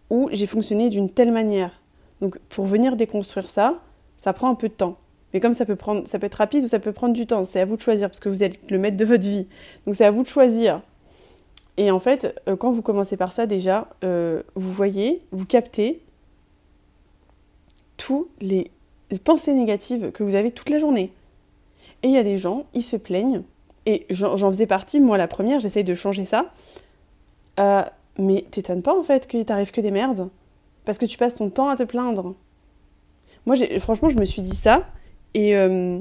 où 0.09 0.29
j'ai 0.31 0.47
fonctionné 0.47 0.89
d'une 0.89 1.11
telle 1.11 1.31
manière 1.31 1.79
donc 2.21 2.39
pour 2.49 2.65
venir 2.65 2.95
déconstruire 2.95 3.49
ça, 3.49 3.79
ça 4.17 4.33
prend 4.33 4.49
un 4.49 4.55
peu 4.55 4.69
de 4.69 4.73
temps. 4.73 4.97
Mais 5.33 5.39
comme 5.39 5.53
ça 5.53 5.65
peut, 5.65 5.75
prendre, 5.75 6.07
ça 6.07 6.19
peut 6.19 6.25
être 6.25 6.35
rapide 6.35 6.63
ou 6.63 6.67
ça 6.67 6.79
peut 6.79 6.93
prendre 6.93 7.13
du 7.13 7.27
temps, 7.27 7.45
c'est 7.45 7.59
à 7.59 7.65
vous 7.65 7.75
de 7.75 7.81
choisir 7.81 8.09
parce 8.09 8.19
que 8.19 8.29
vous 8.29 8.43
êtes 8.43 8.71
le 8.71 8.77
maître 8.77 8.97
de 8.97 9.05
votre 9.05 9.27
vie. 9.27 9.47
Donc 9.85 9.95
c'est 9.95 10.05
à 10.05 10.11
vous 10.11 10.23
de 10.23 10.27
choisir. 10.27 10.81
Et 11.75 11.91
en 11.91 11.99
fait, 11.99 12.39
euh, 12.47 12.55
quand 12.55 12.71
vous 12.71 12.81
commencez 12.81 13.17
par 13.17 13.33
ça 13.33 13.45
déjà, 13.45 13.87
euh, 14.03 14.41
vous 14.55 14.71
voyez, 14.71 15.21
vous 15.31 15.45
captez 15.45 16.01
tous 17.97 18.27
les 18.41 18.71
pensées 19.23 19.53
négatives 19.53 20.11
que 20.11 20.23
vous 20.23 20.35
avez 20.35 20.51
toute 20.51 20.69
la 20.69 20.79
journée. 20.79 21.11
Et 22.03 22.07
il 22.07 22.13
y 22.13 22.17
a 22.17 22.23
des 22.23 22.37
gens, 22.37 22.65
ils 22.73 22.83
se 22.83 22.95
plaignent, 22.95 23.43
et 23.85 24.05
j'en 24.09 24.51
faisais 24.51 24.67
partie, 24.67 24.99
moi 24.99 25.17
la 25.17 25.27
première, 25.27 25.59
j'essaye 25.59 25.83
de 25.83 25.93
changer 25.93 26.25
ça. 26.25 26.51
Euh, 27.59 27.83
mais 28.19 28.43
t'étonnes 28.51 28.81
pas 28.81 28.97
en 28.97 29.03
fait 29.03 29.27
qu'il 29.27 29.45
t'arrive 29.45 29.71
que 29.71 29.81
des 29.81 29.91
merdes 29.91 30.29
parce 30.87 30.97
que 30.97 31.05
tu 31.05 31.17
passes 31.17 31.35
ton 31.35 31.49
temps 31.49 31.67
à 31.67 31.75
te 31.75 31.83
plaindre. 31.83 32.33
Moi, 33.45 33.57
franchement, 33.79 34.09
je 34.09 34.17
me 34.17 34.23
suis 34.23 34.41
dit 34.41 34.55
ça 34.55 34.87
et, 35.33 35.55
euh, 35.57 35.99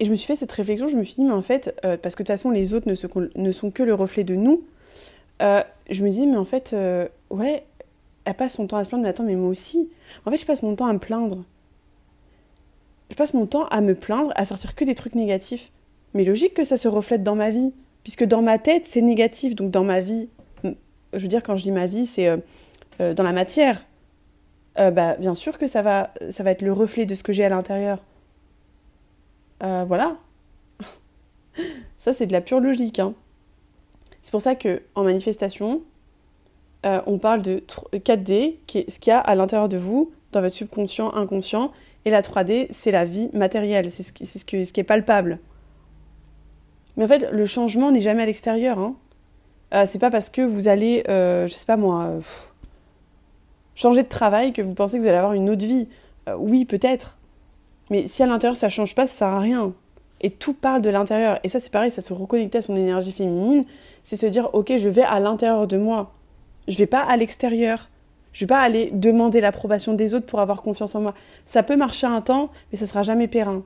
et, 0.00 0.04
je 0.04 0.10
me 0.10 0.16
suis 0.16 0.26
fait 0.26 0.34
cette 0.34 0.50
réflexion. 0.50 0.88
Je 0.88 0.96
me 0.96 1.04
suis 1.04 1.14
dit, 1.14 1.24
mais 1.24 1.32
en 1.32 1.40
fait, 1.40 1.80
euh, 1.84 1.96
parce 1.96 2.16
que 2.16 2.24
de 2.24 2.26
toute 2.26 2.34
façon, 2.34 2.50
les 2.50 2.74
autres 2.74 2.88
ne, 2.88 3.52
sont 3.52 3.70
que 3.70 3.82
le 3.84 3.94
reflet 3.94 4.24
de 4.24 4.34
nous, 4.34 4.64
euh, 5.40 5.62
je 5.88 6.02
me 6.02 6.10
dis, 6.10 6.26
mais 6.26 6.36
en 6.36 6.44
fait, 6.44 6.74
ouais, 7.30 7.64
elle 8.24 8.34
passe 8.34 8.54
son 8.54 8.66
temps 8.66 8.76
à 8.76 8.82
se 8.82 8.88
plaindre, 8.88 9.04
mais 9.04 9.08
attends, 9.08 9.22
mais 9.22 9.36
moi 9.36 9.48
aussi. 9.48 9.88
En 10.26 10.32
fait, 10.32 10.36
je 10.36 10.46
passe 10.46 10.64
mon 10.64 10.74
temps 10.74 10.86
à 10.86 10.92
me 10.92 10.98
plaindre. 10.98 11.44
Je 13.10 13.14
passe 13.14 13.34
mon 13.34 13.46
temps 13.46 13.66
à 13.66 13.80
me 13.82 13.94
plaindre, 13.94 14.32
à 14.34 14.44
sortir 14.44 14.74
que 14.74 14.84
des 14.84 14.96
trucs 14.96 15.14
négatifs. 15.14 15.70
Mais 16.14 16.24
logique 16.24 16.54
que 16.54 16.64
ça 16.64 16.76
se 16.76 16.88
reflète 16.88 17.22
dans 17.22 17.36
ma 17.36 17.50
vie, 17.50 17.72
puisque 18.02 18.24
dans 18.24 18.42
ma 18.42 18.58
tête, 18.58 18.84
c'est 18.84 19.00
négatif. 19.00 19.54
Donc 19.54 19.70
dans 19.70 19.84
ma 19.84 20.00
vie, 20.00 20.28
je 20.64 21.18
veux 21.18 21.28
dire, 21.28 21.44
quand 21.44 21.54
je 21.54 21.62
dis 21.62 21.72
ma 21.72 21.86
vie, 21.86 22.06
c'est 22.06 22.36
dans 22.98 23.22
la 23.22 23.32
matière. 23.32 23.84
Euh, 24.78 24.90
bah, 24.90 25.16
bien 25.16 25.34
sûr 25.34 25.58
que 25.58 25.66
ça 25.66 25.82
va, 25.82 26.12
ça 26.30 26.42
va 26.42 26.50
être 26.50 26.62
le 26.62 26.72
reflet 26.72 27.06
de 27.06 27.14
ce 27.14 27.22
que 27.22 27.32
j'ai 27.32 27.44
à 27.44 27.48
l'intérieur. 27.48 27.98
voilà. 29.60 30.16
ça, 31.98 32.12
c'est 32.12 32.26
de 32.26 32.32
la 32.32 32.40
pure 32.40 32.60
logique. 32.60 32.98
Hein. 32.98 33.14
C'est 34.22 34.30
pour 34.30 34.40
ça 34.40 34.54
que 34.54 34.82
en 34.94 35.04
manifestation, 35.04 35.82
on 36.84 37.18
parle 37.18 37.42
de 37.42 37.62
4D, 37.92 38.56
qui 38.66 38.78
est 38.78 38.90
ce 38.90 38.98
qu'il 38.98 39.10
y 39.12 39.14
a 39.14 39.18
à 39.18 39.34
l'intérieur 39.34 39.68
de 39.68 39.76
vous, 39.76 40.12
dans 40.32 40.40
votre 40.40 40.54
subconscient, 40.54 41.12
inconscient, 41.14 41.70
et 42.04 42.10
la 42.10 42.22
3D, 42.22 42.66
c'est 42.70 42.90
la 42.90 43.04
vie 43.04 43.30
matérielle, 43.32 43.90
c'est 43.90 44.02
ce, 44.02 44.44
qui 44.44 44.56
est 44.56 44.84
palpable. 44.84 45.38
Mais 46.96 47.04
en 47.04 47.08
fait, 47.08 47.30
le 47.30 47.46
changement 47.46 47.90
n'est 47.90 48.02
jamais 48.02 48.22
à 48.22 48.26
l'extérieur. 48.26 48.78
Hein. 48.78 48.96
Euh, 49.74 49.86
c'est 49.86 49.98
pas 49.98 50.10
parce 50.10 50.28
que 50.28 50.42
vous 50.42 50.68
allez, 50.68 51.04
euh, 51.08 51.46
je 51.46 51.54
sais 51.54 51.64
pas 51.64 51.76
moi, 51.76 52.04
euh, 52.04 52.20
changer 53.74 54.02
de 54.02 54.08
travail 54.08 54.52
que 54.52 54.62
vous 54.62 54.74
pensez 54.74 54.96
que 54.96 55.02
vous 55.02 55.08
allez 55.08 55.18
avoir 55.18 55.32
une 55.32 55.50
autre 55.50 55.64
vie. 55.64 55.88
oui, 56.38 56.64
peut-être. 56.64 57.18
Mais 57.90 58.06
si 58.06 58.22
à 58.22 58.26
l'intérieur 58.26 58.56
ça 58.56 58.68
change 58.68 58.94
pas, 58.94 59.06
ça 59.06 59.18
sert 59.18 59.28
à 59.28 59.40
rien. 59.40 59.72
Et 60.22 60.30
tout 60.30 60.54
parle 60.54 60.82
de 60.82 60.90
l'intérieur. 60.90 61.38
Et 61.42 61.48
ça, 61.48 61.58
c'est 61.60 61.72
pareil, 61.72 61.90
ça 61.90 62.00
se 62.00 62.12
reconnecter 62.12 62.58
à 62.58 62.62
son 62.62 62.76
énergie 62.76 63.12
féminine. 63.12 63.64
C'est 64.04 64.16
se 64.16 64.26
dire, 64.26 64.48
ok, 64.52 64.72
je 64.76 64.88
vais 64.88 65.02
à 65.02 65.18
l'intérieur 65.18 65.66
de 65.66 65.76
moi. 65.76 66.12
Je 66.68 66.78
vais 66.78 66.86
pas 66.86 67.00
à 67.00 67.16
l'extérieur. 67.16 67.90
Je 68.32 68.44
vais 68.44 68.48
pas 68.48 68.60
aller 68.60 68.90
demander 68.92 69.40
l'approbation 69.40 69.94
des 69.94 70.14
autres 70.14 70.26
pour 70.26 70.40
avoir 70.40 70.62
confiance 70.62 70.94
en 70.94 71.00
moi. 71.00 71.14
Ça 71.44 71.62
peut 71.62 71.76
marcher 71.76 72.06
un 72.06 72.20
temps, 72.20 72.50
mais 72.70 72.78
ça 72.78 72.86
sera 72.86 73.02
jamais 73.02 73.28
périn. 73.28 73.62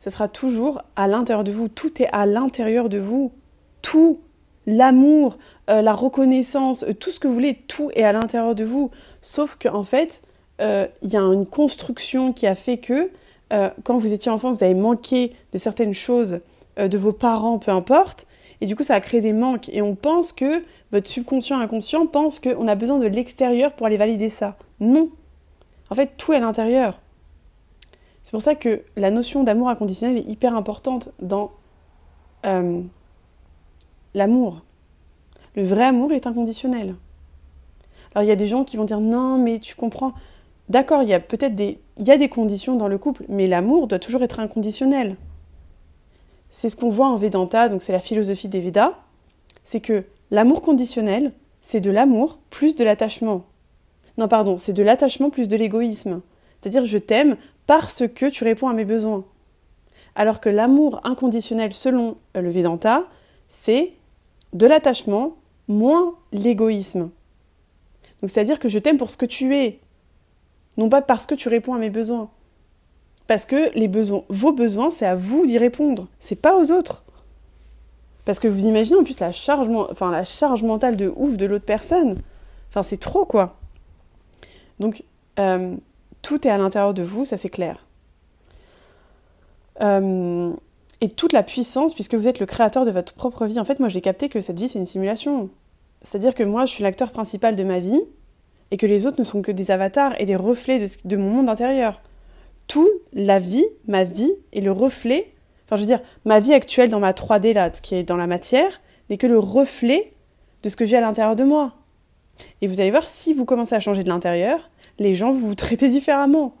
Ça 0.00 0.10
sera 0.10 0.28
toujours 0.28 0.80
à 0.96 1.08
l'intérieur 1.08 1.44
de 1.44 1.52
vous. 1.52 1.68
Tout 1.68 2.00
est 2.00 2.08
à 2.12 2.24
l'intérieur 2.24 2.88
de 2.88 2.98
vous. 2.98 3.32
Tout 3.82 4.20
l'amour, 4.70 5.38
euh, 5.68 5.82
la 5.82 5.92
reconnaissance, 5.92 6.84
euh, 6.84 6.94
tout 6.94 7.10
ce 7.10 7.20
que 7.20 7.28
vous 7.28 7.34
voulez, 7.34 7.54
tout 7.68 7.90
est 7.94 8.02
à 8.02 8.12
l'intérieur 8.12 8.54
de 8.54 8.64
vous. 8.64 8.90
Sauf 9.20 9.56
qu'en 9.56 9.82
fait, 9.82 10.22
euh, 10.60 10.86
il 11.02 11.12
y 11.12 11.16
a 11.16 11.20
une 11.20 11.46
construction 11.46 12.32
qui 12.32 12.46
a 12.46 12.54
fait 12.54 12.78
que 12.78 13.10
quand 13.82 13.98
vous 13.98 14.12
étiez 14.12 14.30
enfant, 14.30 14.52
vous 14.52 14.62
avez 14.62 14.74
manqué 14.74 15.32
de 15.52 15.58
certaines 15.58 15.92
choses 15.92 16.38
de 16.76 16.96
vos 16.96 17.12
parents, 17.12 17.58
peu 17.58 17.72
importe. 17.72 18.28
Et 18.60 18.66
du 18.66 18.76
coup, 18.76 18.84
ça 18.84 18.94
a 18.94 19.00
créé 19.00 19.20
des 19.20 19.32
manques. 19.32 19.68
Et 19.70 19.82
on 19.82 19.96
pense 19.96 20.32
que 20.32 20.62
votre 20.92 21.08
subconscient 21.08 21.58
inconscient 21.58 22.06
pense 22.06 22.38
qu'on 22.38 22.68
a 22.68 22.76
besoin 22.76 22.98
de 22.98 23.08
l'extérieur 23.08 23.72
pour 23.72 23.88
aller 23.88 23.96
valider 23.96 24.30
ça. 24.30 24.56
Non. 24.78 25.08
En 25.90 25.96
fait, 25.96 26.12
tout 26.16 26.32
est 26.32 26.36
à 26.36 26.40
l'intérieur. 26.40 27.00
C'est 28.22 28.30
pour 28.30 28.42
ça 28.42 28.54
que 28.54 28.82
la 28.94 29.10
notion 29.10 29.42
d'amour 29.42 29.68
inconditionnel 29.68 30.18
est 30.18 30.30
hyper 30.30 30.54
importante 30.54 31.08
dans 31.20 31.50
l'amour. 34.14 34.62
Le 35.56 35.62
vrai 35.62 35.84
amour 35.84 36.12
est 36.12 36.26
inconditionnel. 36.26 36.94
Alors 38.14 38.24
il 38.24 38.28
y 38.28 38.32
a 38.32 38.36
des 38.36 38.46
gens 38.46 38.64
qui 38.64 38.76
vont 38.76 38.84
dire 38.84 39.00
non, 39.00 39.38
mais 39.38 39.58
tu 39.58 39.74
comprends. 39.74 40.12
D'accord, 40.68 41.02
il 41.02 41.08
y 41.08 41.14
a 41.14 41.20
peut-être 41.20 41.54
des, 41.54 41.80
il 41.96 42.06
y 42.06 42.12
a 42.12 42.16
des 42.16 42.28
conditions 42.28 42.76
dans 42.76 42.88
le 42.88 42.98
couple, 42.98 43.24
mais 43.28 43.46
l'amour 43.46 43.86
doit 43.86 43.98
toujours 43.98 44.22
être 44.22 44.40
inconditionnel. 44.40 45.16
C'est 46.52 46.68
ce 46.68 46.76
qu'on 46.76 46.90
voit 46.90 47.08
en 47.08 47.16
Vedanta, 47.16 47.68
donc 47.68 47.82
c'est 47.82 47.92
la 47.92 48.00
philosophie 48.00 48.48
des 48.48 48.60
Védas. 48.60 48.94
C'est 49.64 49.80
que 49.80 50.04
l'amour 50.30 50.62
conditionnel, 50.62 51.32
c'est 51.62 51.80
de 51.80 51.90
l'amour 51.90 52.38
plus 52.50 52.74
de 52.74 52.84
l'attachement. 52.84 53.44
Non, 54.18 54.28
pardon, 54.28 54.58
c'est 54.58 54.72
de 54.72 54.82
l'attachement 54.82 55.30
plus 55.30 55.48
de 55.48 55.56
l'égoïsme. 55.56 56.20
C'est-à-dire 56.58 56.84
je 56.84 56.98
t'aime 56.98 57.36
parce 57.66 58.06
que 58.06 58.26
tu 58.26 58.44
réponds 58.44 58.68
à 58.68 58.72
mes 58.72 58.84
besoins. 58.84 59.24
Alors 60.14 60.40
que 60.40 60.48
l'amour 60.48 61.00
inconditionnel, 61.04 61.72
selon 61.72 62.16
le 62.34 62.50
Vedanta, 62.50 63.04
c'est 63.48 63.92
de 64.52 64.66
l'attachement, 64.66 65.36
moins 65.68 66.14
l'égoïsme. 66.32 67.10
Donc 68.20 68.30
c'est-à-dire 68.30 68.58
que 68.58 68.68
je 68.68 68.78
t'aime 68.78 68.98
pour 68.98 69.10
ce 69.10 69.16
que 69.16 69.26
tu 69.26 69.56
es, 69.56 69.78
non 70.76 70.88
pas 70.88 71.02
parce 71.02 71.26
que 71.26 71.34
tu 71.34 71.48
réponds 71.48 71.74
à 71.74 71.78
mes 71.78 71.90
besoins. 71.90 72.30
Parce 73.26 73.46
que 73.46 73.72
les 73.78 73.88
besoins, 73.88 74.24
vos 74.28 74.52
besoins, 74.52 74.90
c'est 74.90 75.06
à 75.06 75.14
vous 75.14 75.46
d'y 75.46 75.58
répondre, 75.58 76.08
c'est 76.18 76.36
pas 76.36 76.56
aux 76.56 76.70
autres. 76.72 77.04
Parce 78.24 78.38
que 78.38 78.48
vous 78.48 78.64
imaginez 78.66 78.98
en 78.98 79.04
plus 79.04 79.20
la 79.20 79.32
charge, 79.32 79.68
mentale 80.62 80.96
de 80.96 81.12
ouf 81.16 81.36
de 81.36 81.46
l'autre 81.46 81.64
personne. 81.64 82.18
Enfin, 82.68 82.82
c'est 82.82 82.98
trop 82.98 83.24
quoi. 83.24 83.56
Donc, 84.78 85.04
euh, 85.38 85.76
tout 86.22 86.46
est 86.46 86.50
à 86.50 86.58
l'intérieur 86.58 86.94
de 86.94 87.02
vous, 87.02 87.24
ça 87.24 87.38
c'est 87.38 87.48
clair. 87.48 87.86
Euh, 89.80 90.52
et 91.00 91.08
toute 91.08 91.32
la 91.32 91.42
puissance, 91.42 91.94
puisque 91.94 92.14
vous 92.14 92.28
êtes 92.28 92.40
le 92.40 92.46
créateur 92.46 92.84
de 92.84 92.90
votre 92.90 93.14
propre 93.14 93.46
vie. 93.46 93.58
En 93.58 93.64
fait, 93.64 93.80
moi, 93.80 93.88
j'ai 93.88 94.00
capté 94.00 94.28
que 94.28 94.40
cette 94.40 94.58
vie, 94.58 94.68
c'est 94.68 94.78
une 94.78 94.86
simulation. 94.86 95.48
C'est-à-dire 96.02 96.34
que 96.34 96.42
moi, 96.42 96.66
je 96.66 96.72
suis 96.72 96.82
l'acteur 96.82 97.10
principal 97.10 97.56
de 97.56 97.64
ma 97.64 97.80
vie, 97.80 98.02
et 98.70 98.76
que 98.76 98.86
les 98.86 99.06
autres 99.06 99.18
ne 99.18 99.24
sont 99.24 99.42
que 99.42 99.52
des 99.52 99.70
avatars 99.70 100.14
et 100.20 100.26
des 100.26 100.36
reflets 100.36 100.84
de, 101.04 101.16
mon 101.16 101.30
monde 101.30 101.48
intérieur. 101.48 102.00
Tout, 102.66 102.88
la 103.12 103.38
vie, 103.38 103.66
ma 103.88 104.04
vie, 104.04 104.32
est 104.52 104.60
le 104.60 104.72
reflet, 104.72 105.32
enfin, 105.66 105.76
je 105.76 105.82
veux 105.82 105.86
dire, 105.86 106.00
ma 106.24 106.40
vie 106.40 106.54
actuelle 106.54 106.88
dans 106.88 107.00
ma 107.00 107.12
3D, 107.12 107.52
là, 107.52 107.70
qui 107.70 107.96
est 107.96 108.04
dans 108.04 108.16
la 108.16 108.26
matière, 108.26 108.80
n'est 109.08 109.16
que 109.16 109.26
le 109.26 109.38
reflet 109.38 110.12
de 110.62 110.68
ce 110.68 110.76
que 110.76 110.84
j'ai 110.84 110.96
à 110.96 111.00
l'intérieur 111.00 111.34
de 111.34 111.44
moi. 111.44 111.74
Et 112.60 112.68
vous 112.68 112.80
allez 112.80 112.90
voir, 112.90 113.08
si 113.08 113.34
vous 113.34 113.44
commencez 113.44 113.74
à 113.74 113.80
changer 113.80 114.04
de 114.04 114.08
l'intérieur, 114.08 114.70
les 114.98 115.14
gens 115.14 115.32
vous, 115.32 115.48
vous 115.48 115.54
traitez 115.54 115.88
différemment. 115.88 116.54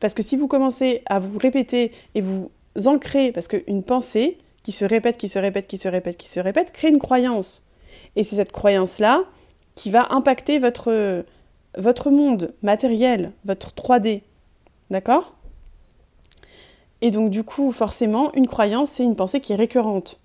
Parce 0.00 0.14
que 0.14 0.22
si 0.22 0.36
vous 0.36 0.48
commencez 0.48 1.02
à 1.06 1.20
vous 1.20 1.38
répéter 1.38 1.92
et 2.14 2.20
vous 2.20 2.50
ancrer, 2.84 3.32
parce 3.32 3.48
qu'une 3.48 3.82
pensée 3.82 4.38
qui 4.62 4.72
se 4.72 4.84
répète, 4.84 5.16
qui 5.16 5.28
se 5.28 5.38
répète, 5.38 5.66
qui 5.66 5.78
se 5.78 5.88
répète, 5.88 6.16
qui 6.16 6.28
se 6.28 6.40
répète, 6.40 6.72
crée 6.72 6.88
une 6.88 6.98
croyance. 6.98 7.64
Et 8.16 8.24
c'est 8.24 8.36
cette 8.36 8.52
croyance-là 8.52 9.24
qui 9.74 9.90
va 9.90 10.08
impacter 10.10 10.58
votre, 10.58 11.24
votre 11.76 12.10
monde 12.10 12.54
matériel, 12.62 13.32
votre 13.44 13.72
3D. 13.72 14.22
D'accord? 14.90 15.34
Et 17.00 17.10
donc 17.10 17.30
du 17.30 17.44
coup, 17.44 17.72
forcément, 17.72 18.32
une 18.34 18.46
croyance, 18.46 18.90
c'est 18.90 19.04
une 19.04 19.16
pensée 19.16 19.40
qui 19.40 19.52
est 19.52 19.56
récurrente. 19.56 20.18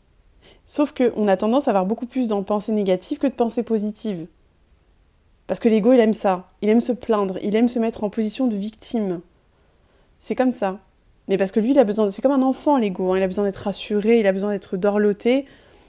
Sauf 0.65 0.93
qu'on 0.93 1.27
a 1.27 1.37
tendance 1.37 1.67
à 1.67 1.71
avoir 1.71 1.85
beaucoup 1.85 2.05
plus 2.05 2.27
de 2.27 2.35
pensées 2.41 2.71
négatives 2.71 3.17
que 3.17 3.27
de 3.27 3.33
pensées 3.33 3.63
positives. 3.63 4.27
Parce 5.47 5.59
que 5.59 5.67
l'ego, 5.67 5.91
il 5.91 5.99
aime 5.99 6.13
ça. 6.13 6.49
Il 6.61 6.69
aime 6.69 6.79
se 6.79 6.93
plaindre. 6.93 7.37
Il 7.41 7.55
aime 7.55 7.67
se 7.67 7.77
mettre 7.77 8.05
en 8.05 8.09
position 8.09 8.47
de 8.47 8.55
victime. 8.55 9.19
C'est 10.21 10.35
comme 10.35 10.53
ça. 10.53 10.79
Mais 11.31 11.37
parce 11.37 11.53
que 11.53 11.61
lui, 11.61 11.71
il 11.71 11.79
a 11.79 11.85
besoin, 11.85 12.11
c'est 12.11 12.21
comme 12.21 12.33
un 12.33 12.41
enfant, 12.41 12.75
l'ego, 12.75 13.13
hein. 13.13 13.17
il 13.17 13.23
a 13.23 13.27
besoin 13.27 13.45
d'être 13.45 13.55
rassuré, 13.55 14.19
il 14.19 14.27
a 14.27 14.33
besoin 14.33 14.51
d'être 14.51 14.75
dorloté. 14.75 15.45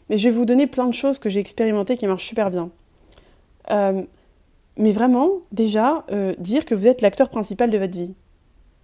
Mais 0.08 0.16
je 0.16 0.28
vais 0.28 0.34
vous 0.34 0.44
donner 0.44 0.68
plein 0.68 0.86
de 0.86 0.94
choses 0.94 1.18
que 1.18 1.28
j'ai 1.28 1.40
expérimentées 1.40 1.96
qui 1.96 2.06
marchent 2.06 2.28
super 2.28 2.48
bien. 2.52 2.70
Euh, 3.72 4.02
mais 4.76 4.92
vraiment, 4.92 5.30
déjà, 5.50 6.04
euh, 6.12 6.32
dire 6.38 6.64
que 6.64 6.76
vous 6.76 6.86
êtes 6.86 7.00
l'acteur 7.00 7.28
principal 7.28 7.70
de 7.70 7.78
votre 7.78 7.98
vie. 7.98 8.14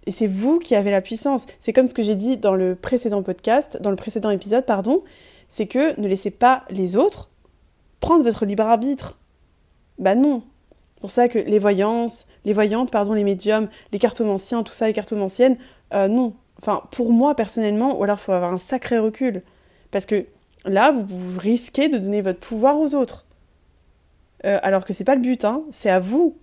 Et 0.05 0.11
c'est 0.11 0.27
vous 0.27 0.59
qui 0.59 0.75
avez 0.75 0.91
la 0.91 0.99
puissance. 0.99 1.45
C'est 1.61 1.71
comme 1.71 1.87
ce 1.87 1.93
que 1.93 2.03
j'ai 2.03 2.15
dit 2.15 2.35
dans 2.35 2.55
le 2.55 2.75
précédent 2.75 3.23
podcast, 3.23 3.81
dans 3.81 3.89
le 3.89 3.95
précédent 3.95 4.29
épisode, 4.29 4.65
pardon, 4.65 5.01
c'est 5.47 5.65
que 5.65 5.97
ne 5.97 6.09
laissez 6.09 6.29
pas 6.29 6.63
les 6.69 6.97
autres 6.97 7.29
prendre 8.01 8.25
votre 8.25 8.45
libre 8.45 8.63
arbitre. 8.63 9.17
Bah 9.97 10.15
non. 10.15 10.43
Pour 10.99 11.09
ça 11.09 11.29
que 11.29 11.39
les 11.39 11.59
voyances, 11.59 12.27
les 12.43 12.51
voyantes, 12.51 12.91
pardon, 12.91 13.13
les 13.13 13.23
médiums, 13.23 13.69
les 13.93 13.99
cartomanciens, 13.99 14.63
tout 14.63 14.73
ça, 14.73 14.87
les 14.87 14.93
cartomanciennes, 14.93 15.57
euh, 15.93 16.09
non. 16.09 16.33
Enfin, 16.61 16.83
pour 16.91 17.11
moi 17.11 17.35
personnellement, 17.35 17.97
ou 17.97 18.03
alors 18.03 18.17
il 18.19 18.23
faut 18.23 18.31
avoir 18.33 18.53
un 18.53 18.57
sacré 18.57 18.99
recul. 18.99 19.43
Parce 19.91 20.05
que 20.05 20.25
là, 20.65 20.91
vous, 20.91 21.37
risquez 21.37 21.89
de 21.89 21.97
donner 21.97 22.21
votre 22.21 22.39
pouvoir 22.39 22.77
aux 22.79 22.95
autres. 22.95 23.25
Euh, 24.45 24.59
alors 24.61 24.85
que 24.85 24.93
c'est 24.93 25.03
pas 25.03 25.15
le 25.15 25.21
but, 25.21 25.45
hein, 25.45 25.63
c'est 25.71 25.89
à 25.89 25.99
vous. 25.99 26.37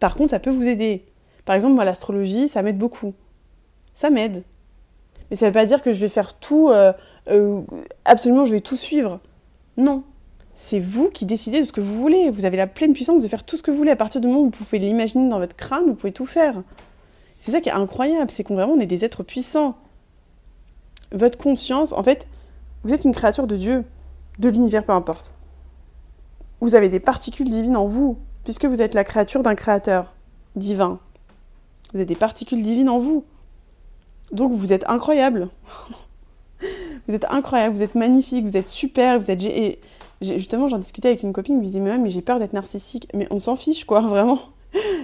Par 0.00 0.14
contre, 0.14 0.30
ça 0.30 0.38
peut 0.38 0.50
vous 0.50 0.68
aider. 0.68 1.04
Par 1.44 1.54
exemple, 1.54 1.74
moi, 1.74 1.84
l'astrologie, 1.84 2.48
ça 2.48 2.62
m'aide 2.62 2.78
beaucoup. 2.78 3.14
Ça 3.94 4.10
m'aide. 4.10 4.44
Mais 5.30 5.36
ça 5.36 5.46
veut 5.46 5.52
pas 5.52 5.66
dire 5.66 5.82
que 5.82 5.92
je 5.92 6.00
vais 6.00 6.08
faire 6.08 6.34
tout, 6.34 6.70
euh, 6.70 6.92
absolument, 8.04 8.44
je 8.44 8.52
vais 8.52 8.60
tout 8.60 8.76
suivre. 8.76 9.20
Non. 9.76 10.04
C'est 10.54 10.80
vous 10.80 11.08
qui 11.08 11.24
décidez 11.24 11.60
de 11.60 11.64
ce 11.64 11.72
que 11.72 11.80
vous 11.80 11.96
voulez. 11.96 12.30
Vous 12.30 12.44
avez 12.44 12.56
la 12.56 12.66
pleine 12.66 12.92
puissance 12.92 13.22
de 13.22 13.28
faire 13.28 13.44
tout 13.44 13.56
ce 13.56 13.62
que 13.62 13.70
vous 13.70 13.78
voulez. 13.78 13.90
À 13.90 13.96
partir 13.96 14.20
du 14.20 14.26
moment 14.28 14.40
où 14.40 14.44
vous 14.44 14.50
pouvez 14.50 14.78
l'imaginer 14.78 15.28
dans 15.28 15.38
votre 15.38 15.56
crâne, 15.56 15.86
vous 15.86 15.94
pouvez 15.94 16.12
tout 16.12 16.26
faire. 16.26 16.62
C'est 17.42 17.50
ça 17.50 17.60
qui 17.60 17.70
est 17.70 17.72
incroyable, 17.72 18.30
c'est 18.30 18.44
qu'on 18.44 18.54
vraiment 18.54 18.74
on 18.74 18.78
est 18.78 18.86
des 18.86 19.04
êtres 19.04 19.24
puissants. 19.24 19.76
Votre 21.10 21.36
conscience, 21.36 21.92
en 21.92 22.04
fait, 22.04 22.28
vous 22.84 22.94
êtes 22.94 23.04
une 23.04 23.12
créature 23.12 23.48
de 23.48 23.56
Dieu, 23.56 23.84
de 24.38 24.48
l'univers, 24.48 24.86
peu 24.86 24.92
importe. 24.92 25.32
Vous 26.60 26.76
avez 26.76 26.88
des 26.88 27.00
particules 27.00 27.50
divines 27.50 27.76
en 27.76 27.88
vous, 27.88 28.16
puisque 28.44 28.66
vous 28.66 28.80
êtes 28.80 28.94
la 28.94 29.02
créature 29.02 29.42
d'un 29.42 29.56
créateur 29.56 30.12
divin. 30.54 31.00
Vous 31.92 31.98
avez 31.98 32.04
des 32.04 32.14
particules 32.14 32.62
divines 32.62 32.88
en 32.88 33.00
vous. 33.00 33.24
Donc 34.30 34.52
vous 34.52 34.72
êtes 34.72 34.88
incroyable. 34.88 35.48
vous 37.08 37.14
êtes 37.14 37.26
incroyable, 37.28 37.74
vous 37.74 37.82
êtes 37.82 37.96
magnifique, 37.96 38.44
vous 38.44 38.56
êtes 38.56 38.68
super, 38.68 39.18
vous 39.18 39.32
êtes 39.32 39.42
Justement, 40.20 40.68
j'en 40.68 40.78
discutais 40.78 41.08
avec 41.08 41.24
une 41.24 41.32
copine 41.32 41.56
qui 41.56 41.60
me 41.62 41.66
disait 41.66 41.80
Mais, 41.80 41.98
mais 41.98 42.08
j'ai 42.08 42.22
peur 42.22 42.38
d'être 42.38 42.52
narcissique. 42.52 43.08
Mais 43.14 43.26
on 43.32 43.40
s'en 43.40 43.56
fiche, 43.56 43.84
quoi, 43.84 44.00
vraiment. 44.02 44.38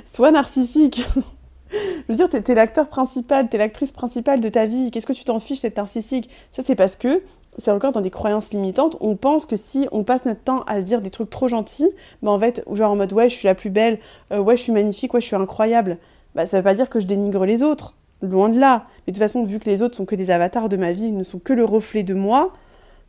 Sois 0.07 0.31
narcissique. 0.31 1.05
Je 1.71 2.13
veux 2.13 2.17
dire, 2.17 2.29
t'es, 2.29 2.55
l'acteur 2.55 2.89
principal, 2.89 3.49
t'es 3.49 3.59
l'actrice 3.59 3.93
principale 3.93 4.41
de 4.41 4.49
ta 4.49 4.67
vie. 4.67 4.91
Qu'est-ce 4.91 5.07
que 5.07 5.13
tu 5.13 5.25
t'en 5.25 5.39
fiches 5.39 5.63
d'être 5.63 5.77
narcissique? 5.77 6.31
Ça, 6.53 6.63
c'est 6.65 6.75
parce 6.75 6.97
que 6.97 7.23
c'est 7.59 7.71
encore 7.71 7.93
dans 7.93 8.01
des 8.01 8.11
croyances 8.11 8.53
limitantes. 8.53 8.97
On 9.01 9.17
pense 9.17 9.45
que 9.45 9.57
si 9.57 9.89
on 9.93 10.05
passe 10.05 10.25
notre 10.25 10.43
temps 10.43 10.63
à 10.67 10.81
se 10.81 10.87
dire 10.87 11.03
des 11.03 11.11
trucs 11.11 11.31
trop 11.31 11.49
gentils, 11.49 11.91
bah 12.23 12.31
en 12.31 12.39
fait, 12.39 12.63
genre 12.71 12.93
en 12.93 12.97
mode 12.97 13.13
ouais, 13.13 13.29
je 13.29 13.35
suis 13.35 13.47
la 13.47 13.55
plus 13.55 13.71
belle, 13.71 13.99
euh, 14.33 14.39
ouais, 14.39 14.57
je 14.57 14.63
suis 14.63 14.73
magnifique, 14.73 15.13
ouais, 15.15 15.21
je 15.21 15.27
suis 15.27 15.37
incroyable. 15.37 15.99
Bah, 16.35 16.47
ça 16.47 16.59
veut 16.59 16.65
pas 16.65 16.75
dire 16.75 16.89
que 16.89 17.01
je 17.01 17.07
dénigre 17.07 17.45
les 17.45 17.63
autres. 17.63 17.95
Loin 18.23 18.49
de 18.49 18.59
là. 18.59 18.87
Mais 19.07 19.13
de 19.13 19.19
toute 19.19 19.23
façon, 19.23 19.45
vu 19.45 19.59
que 19.59 19.69
les 19.69 19.83
autres 19.83 19.97
sont 19.97 20.05
que 20.05 20.15
des 20.15 20.31
avatars 20.31 20.69
de 20.69 20.77
ma 20.77 20.93
vie, 20.93 21.07
ils 21.07 21.17
ne 21.17 21.25
sont 21.25 21.39
que 21.39 21.53
le 21.53 21.65
reflet 21.65 22.03
de 22.03 22.15
moi, 22.15 22.53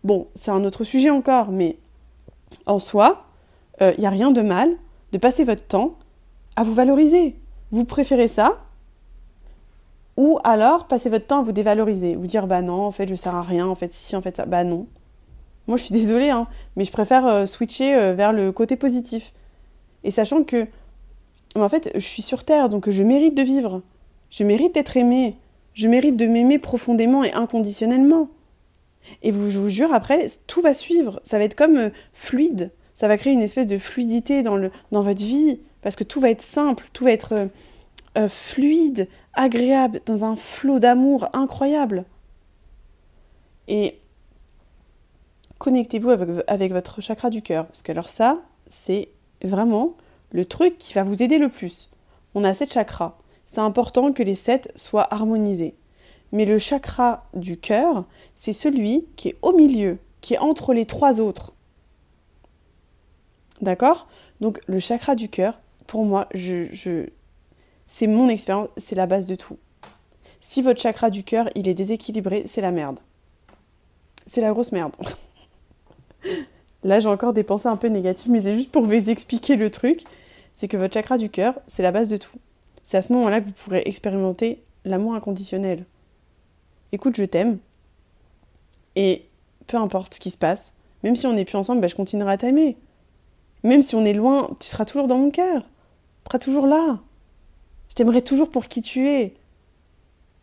bon, 0.04 0.28
c'est 0.34 0.51
un 0.51 0.63
autre 0.63 0.84
sujet 0.84 1.10
encore, 1.10 1.51
mais 1.51 1.78
en 2.66 2.80
soi, 2.80 3.25
il 3.80 3.88
euh, 3.88 3.94
n'y 3.98 4.06
a 4.06 4.12
rien 4.12 4.32
de 4.32 4.42
mal 4.42 4.70
de 5.12 5.18
passer 5.18 5.44
votre 5.44 5.66
temps 5.66 5.96
à 6.56 6.63
vous 6.63 6.74
valoriser. 6.74 7.36
Vous 7.72 7.86
préférez 7.86 8.28
ça 8.28 8.64
ou 10.18 10.38
alors 10.44 10.88
passer 10.88 11.10
votre 11.10 11.28
temps 11.28 11.40
à 11.40 11.44
vous 11.44 11.54
dévaloriser, 11.54 12.16
vous 12.16 12.28
dire 12.28 12.46
bah 12.46 12.62
non, 12.62 12.82
en 12.82 12.92
fait 12.92 13.08
je 13.08 13.16
sers 13.16 13.34
à 13.34 13.42
rien, 13.42 13.68
en 13.68 13.76
fait 13.76 13.94
si, 13.94 14.18
en 14.18 14.22
fait 14.22 14.36
ça, 14.36 14.46
bah 14.46 14.66
non. 14.66 14.86
Moi 15.68 15.78
je 15.78 15.84
suis 15.84 15.94
désolée, 15.94 16.30
hein, 16.30 16.48
mais 16.76 16.84
je 16.84 16.92
préfère 16.92 17.26
euh, 17.26 17.46
switcher 17.46 17.96
euh, 17.96 18.14
vers 18.16 18.34
le 18.34 18.52
côté 18.52 18.76
positif. 18.76 19.32
Et 20.04 20.12
sachant 20.12 20.44
que, 20.44 20.68
en 21.56 21.70
fait, 21.70 21.92
je 21.96 22.00
suis 22.00 22.22
sur 22.22 22.44
Terre, 22.44 22.70
donc 22.70 22.90
je 22.90 23.04
mérite 23.04 23.36
de 23.36 23.42
vivre. 23.42 23.82
Je 24.30 24.44
mérite 24.44 24.74
d'être 24.76 24.98
aimée. 24.98 25.38
Je 25.74 25.88
mérite 25.88 26.16
de 26.16 26.26
m'aimer 26.26 26.60
profondément 26.60 27.24
et 27.24 27.34
inconditionnellement. 27.34 28.30
Et 29.24 29.32
vous, 29.32 29.50
je 29.50 29.60
vous 29.60 29.70
jure, 29.70 29.94
après, 29.94 30.30
tout 30.48 30.62
va 30.62 30.74
suivre. 30.74 31.20
Ça 31.24 31.38
va 31.38 31.44
être 31.44 31.56
comme 31.56 31.78
euh, 31.78 31.90
fluide. 32.14 32.72
Ça 32.96 33.08
va 33.08 33.18
créer 33.18 33.34
une 33.34 33.42
espèce 33.42 33.68
de 33.68 33.78
fluidité 33.78 34.44
dans, 34.44 34.56
le, 34.56 34.72
dans 34.92 35.02
votre 35.02 35.24
vie. 35.24 35.60
Parce 35.82 35.96
que 35.96 36.04
tout 36.04 36.20
va 36.20 36.30
être 36.30 36.42
simple, 36.42 36.90
tout 36.94 37.04
va 37.04 37.12
être 37.12 37.34
euh, 37.34 37.48
euh, 38.18 38.30
fluide, 38.30 39.08
agréable, 39.34 40.02
dans 40.06 40.26
un 40.26 40.36
flot 40.36 40.80
d'amour 40.80 41.30
incroyable. 41.34 42.06
Et 43.68 44.00
connectez-vous 45.58 46.10
avec, 46.10 46.30
avec, 46.48 46.72
votre 46.72 47.02
chakra 47.02 47.30
du 47.30 47.42
cœur. 47.42 47.68
Parce 47.68 47.82
que 47.82 47.92
alors 47.92 48.10
ça, 48.10 48.40
c'est 48.68 49.10
vraiment 49.44 49.96
le 50.32 50.46
truc 50.46 50.78
qui 50.78 50.94
va 50.94 51.04
vous 51.04 51.24
aider 51.24 51.38
le 51.38 51.50
plus. 51.50 51.90
On 52.36 52.44
a 52.44 52.54
sept 52.54 52.74
chakras. 52.74 53.18
C'est 53.46 53.62
important 53.62 54.12
que 54.12 54.24
les 54.24 54.36
sept 54.36 54.72
soient 54.76 55.12
harmonisés. 55.14 55.76
Mais 56.32 56.46
le 56.46 56.60
chakra 56.60 57.28
du 57.34 57.58
cœur, 57.58 58.06
c'est 58.36 58.54
celui 58.54 59.08
qui 59.16 59.30
est 59.30 59.38
au 59.42 59.54
milieu, 59.54 59.98
qui 60.22 60.36
est 60.36 60.40
entre 60.40 60.74
les 60.74 60.86
trois 60.86 61.20
autres. 61.20 61.54
D'accord? 63.62 64.08
Donc 64.42 64.62
le 64.68 64.80
chakra 64.80 65.16
du 65.16 65.30
cœur, 65.30 65.60
pour 65.89 66.05
moi, 66.05 66.27
je, 66.36 67.08
c'est 67.88 68.05
mon 68.05 68.29
expérience, 68.29 68.67
c'est 68.77 68.93
la 68.93 69.08
base 69.08 69.25
de 69.25 69.34
tout. 69.34 69.58
Si 70.39 70.62
votre 70.62 70.79
chakra 70.79 71.10
du 71.10 71.24
cœur, 71.24 71.50
il 71.55 71.67
est 71.67 71.74
déséquilibré, 71.74 72.43
c'est 72.46 72.62
la 72.62 72.69
merde. 72.69 73.00
C'est 74.27 74.41
la 74.41 74.51
grosse 74.51 74.72
merde. 74.72 74.96
Là, 76.84 77.00
j'ai 77.00 77.10
encore 77.10 77.34
des 77.34 77.41
pensées 77.41 77.67
un 77.67 77.75
peu 77.75 77.88
négatives, 77.88 78.31
mais 78.31 78.41
c'est 78.41 78.53
juste 78.53 78.72
pour 78.72 78.84
vous 78.84 79.10
expliquer 79.10 79.55
le 79.55 79.72
truc. 79.72 80.03
C'est 80.53 80.67
que 80.67 80.77
votre 80.77 80.93
chakra 80.93 81.17
du 81.17 81.31
cœur, 81.31 81.60
c'est 81.67 81.81
la 81.81 81.91
base 81.91 82.10
de 82.10 82.17
tout. 82.17 82.38
C'est 82.84 82.98
à 82.98 83.01
ce 83.01 83.12
moment-là 83.13 83.41
que 83.41 83.48
vous 83.48 83.53
pourrez 83.53 83.81
expérimenter 83.86 84.62
l'amour 84.86 85.15
inconditionnel. 85.15 85.86
Écoute, 86.91 87.15
je 87.17 87.24
t'aime. 87.24 87.58
Et 88.96 89.25
peu 89.65 89.77
importe 89.77 90.13
ce 90.13 90.19
qui 90.19 90.29
se 90.29 90.38
passe, 90.38 90.72
même 91.01 91.15
si 91.15 91.25
on 91.25 91.34
n'est 91.34 91.46
plus 91.46 91.58
ensemble, 91.58 91.81
bah, 91.81 91.88
je 91.88 91.96
continuerai 91.96 92.34
à 92.34 92.38
t'aimer. 92.38 92.77
Même 93.63 93.81
si 93.81 93.96
on 93.96 94.05
est 94.05 94.13
loin, 94.13 94.55
tu 94.60 94.67
seras 94.67 94.86
toujours 94.86 95.08
dans 95.08 95.17
mon 95.17 95.31
cœur. 95.31 95.63
Toujours 96.38 96.68
là. 96.68 97.00
Je 97.90 97.96
t'aimerai 97.96 98.22
toujours 98.22 98.52
pour 98.52 98.68
qui 98.68 98.82
tu 98.82 99.10
es. 99.10 99.34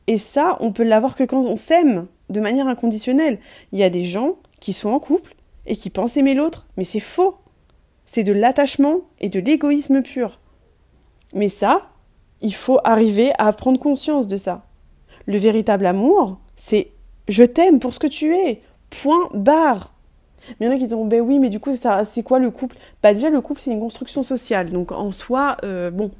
Et 0.07 0.19
ça, 0.19 0.57
on 0.61 0.73
peut 0.73 0.83
l'avoir 0.83 1.15
que 1.15 1.25
quand 1.25 1.45
on 1.45 1.57
s'aime, 1.57 2.07
de 2.29 2.41
manière 2.41 2.67
inconditionnelle. 2.67 3.39
Il 3.73 3.79
y 3.79 3.85
a 3.85 3.91
des 3.91 4.05
gens 4.05 4.37
qui 4.61 4.73
sont 4.73 4.91
en 4.91 5.01
couple 5.01 5.35
et 5.67 5.77
qui 5.77 5.91
pensent 5.91 6.17
aimer 6.17 6.35
l'autre, 6.35 6.67
mais 6.77 6.85
c'est 6.85 7.01
faux. 7.01 7.37
C'est 8.05 8.25
de 8.25 8.33
l'attachement 8.33 9.01
et 9.21 9.29
de 9.29 9.41
l'égoïsme 9.41 10.03
pur. 10.03 10.41
Mais 11.35 11.49
ça, 11.49 11.89
il 12.41 12.55
faut 12.55 12.79
arriver 12.85 13.33
à 13.39 13.53
prendre 13.53 13.81
conscience 13.81 14.27
de 14.27 14.37
ça. 14.37 14.67
Le 15.27 15.39
véritable 15.39 15.87
amour, 15.87 16.39
c'est 16.55 16.93
je 17.29 17.43
t'aime 17.43 17.81
pour 17.81 17.95
ce 17.95 17.99
que 17.99 18.07
tu 18.07 18.35
es. 18.35 18.63
Point 18.91 19.29
barre. 19.35 19.93
Mais 20.61 20.67
il 20.67 20.69
y 20.69 20.73
en 20.73 20.77
a 20.77 20.79
qui 20.79 20.87
diront, 20.87 21.07
ben 21.07 21.21
oui, 21.21 21.39
mais 21.39 21.49
du 21.49 21.61
coup, 21.61 21.75
c'est 21.77 22.23
quoi 22.23 22.39
le 22.39 22.51
couple? 22.51 22.77
Bah 23.03 23.15
déjà, 23.15 23.31
le 23.31 23.41
couple, 23.41 23.61
c'est 23.61 23.71
une 23.71 23.81
construction 23.81 24.23
sociale. 24.23 24.71
Donc 24.71 24.93
en 24.93 25.11
soi, 25.11 25.57
euh, 25.65 25.91
bon, 25.91 26.11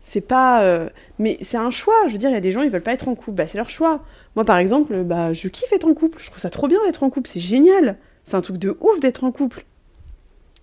c'est 0.00 0.20
pas... 0.20 0.62
Euh, 0.62 0.88
mais 1.18 1.36
c'est 1.42 1.56
un 1.56 1.70
choix. 1.70 1.94
Je 2.06 2.12
veux 2.12 2.18
dire, 2.18 2.30
il 2.30 2.34
y 2.34 2.36
a 2.36 2.40
des 2.40 2.52
gens, 2.52 2.62
ils 2.62 2.70
veulent 2.70 2.82
pas 2.82 2.92
être 2.92 3.08
en 3.08 3.14
couple. 3.14 3.32
Bah 3.32 3.46
c'est 3.46 3.58
leur 3.58 3.70
choix. 3.70 4.02
Moi, 4.36 4.44
par 4.44 4.58
exemple, 4.58 5.02
bah 5.02 5.32
je 5.32 5.48
kiffe 5.48 5.72
être 5.72 5.86
en 5.86 5.94
couple. 5.94 6.18
Je 6.20 6.26
trouve 6.26 6.38
ça 6.38 6.50
trop 6.50 6.68
bien 6.68 6.78
d'être 6.86 7.02
en 7.02 7.10
couple. 7.10 7.28
C'est 7.28 7.40
génial. 7.40 7.98
C'est 8.24 8.36
un 8.36 8.40
truc 8.42 8.58
de 8.58 8.76
ouf 8.80 9.00
d'être 9.00 9.24
en 9.24 9.32
couple. 9.32 9.64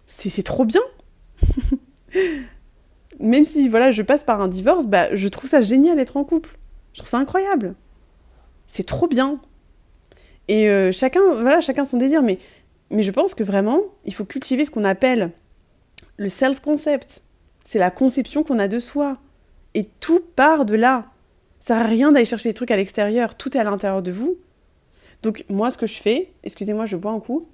C'est 0.06 0.44
trop 0.44 0.66
bien. 0.66 0.82
Même 3.20 3.46
si, 3.46 3.68
voilà, 3.68 3.92
je 3.92 4.02
passe 4.04 4.24
par 4.24 4.42
un 4.42 4.48
divorce, 4.48 4.86
bah 4.88 5.14
je 5.14 5.28
trouve 5.28 5.50
ça 5.50 5.62
génial 5.62 5.98
d'être 5.98 6.18
en 6.18 6.24
couple. 6.24 6.58
Je 6.94 7.00
trouve 7.00 7.10
ça 7.10 7.18
incroyable. 7.18 7.76
C'est 8.68 8.86
trop 8.86 9.08
bien. 9.08 9.40
Et 10.48 10.70
euh, 10.70 10.92
chacun, 10.92 11.22
voilà, 11.42 11.62
chacun 11.62 11.86
son 11.86 11.98
désir, 11.98 12.22
mais, 12.22 12.40
mais 12.90 13.04
je 13.04 13.12
pense 13.12 13.34
que 13.34 13.44
vraiment, 13.44 13.82
il 14.06 14.14
faut 14.14 14.26
cultiver 14.26 14.66
ce 14.66 14.72
qu'on 14.72 14.84
appelle 14.84 15.32
le 16.18 16.30
self-concept. 16.30 17.24
C'est 17.66 17.80
la 17.80 17.92
conception 17.92 18.44
qu'on 18.44 18.60
a 18.60 18.68
de 18.68 18.80
soi. 18.80 19.18
Et 19.74 19.86
tout 20.00 20.22
part 20.36 20.66
de 20.66 20.76
là. 20.76 21.06
Ça 21.60 21.76
sert 21.76 21.86
à 21.86 21.88
rien 21.88 22.12
d'aller 22.12 22.26
chercher 22.26 22.50
des 22.50 22.54
trucs 22.54 22.72
à 22.72 22.78
l'extérieur, 22.78 23.36
tout 23.36 23.56
est 23.58 23.60
à 23.60 23.64
l'intérieur 23.64 24.02
de 24.02 24.12
vous. 24.12 24.38
Donc 25.22 25.44
moi, 25.50 25.70
ce 25.70 25.78
que 25.78 25.88
je 25.88 26.00
fais, 26.00 26.32
excusez-moi, 26.44 26.86
je 26.86 26.96
bois 26.96 27.12
un 27.12 27.20
coup. 27.20 27.48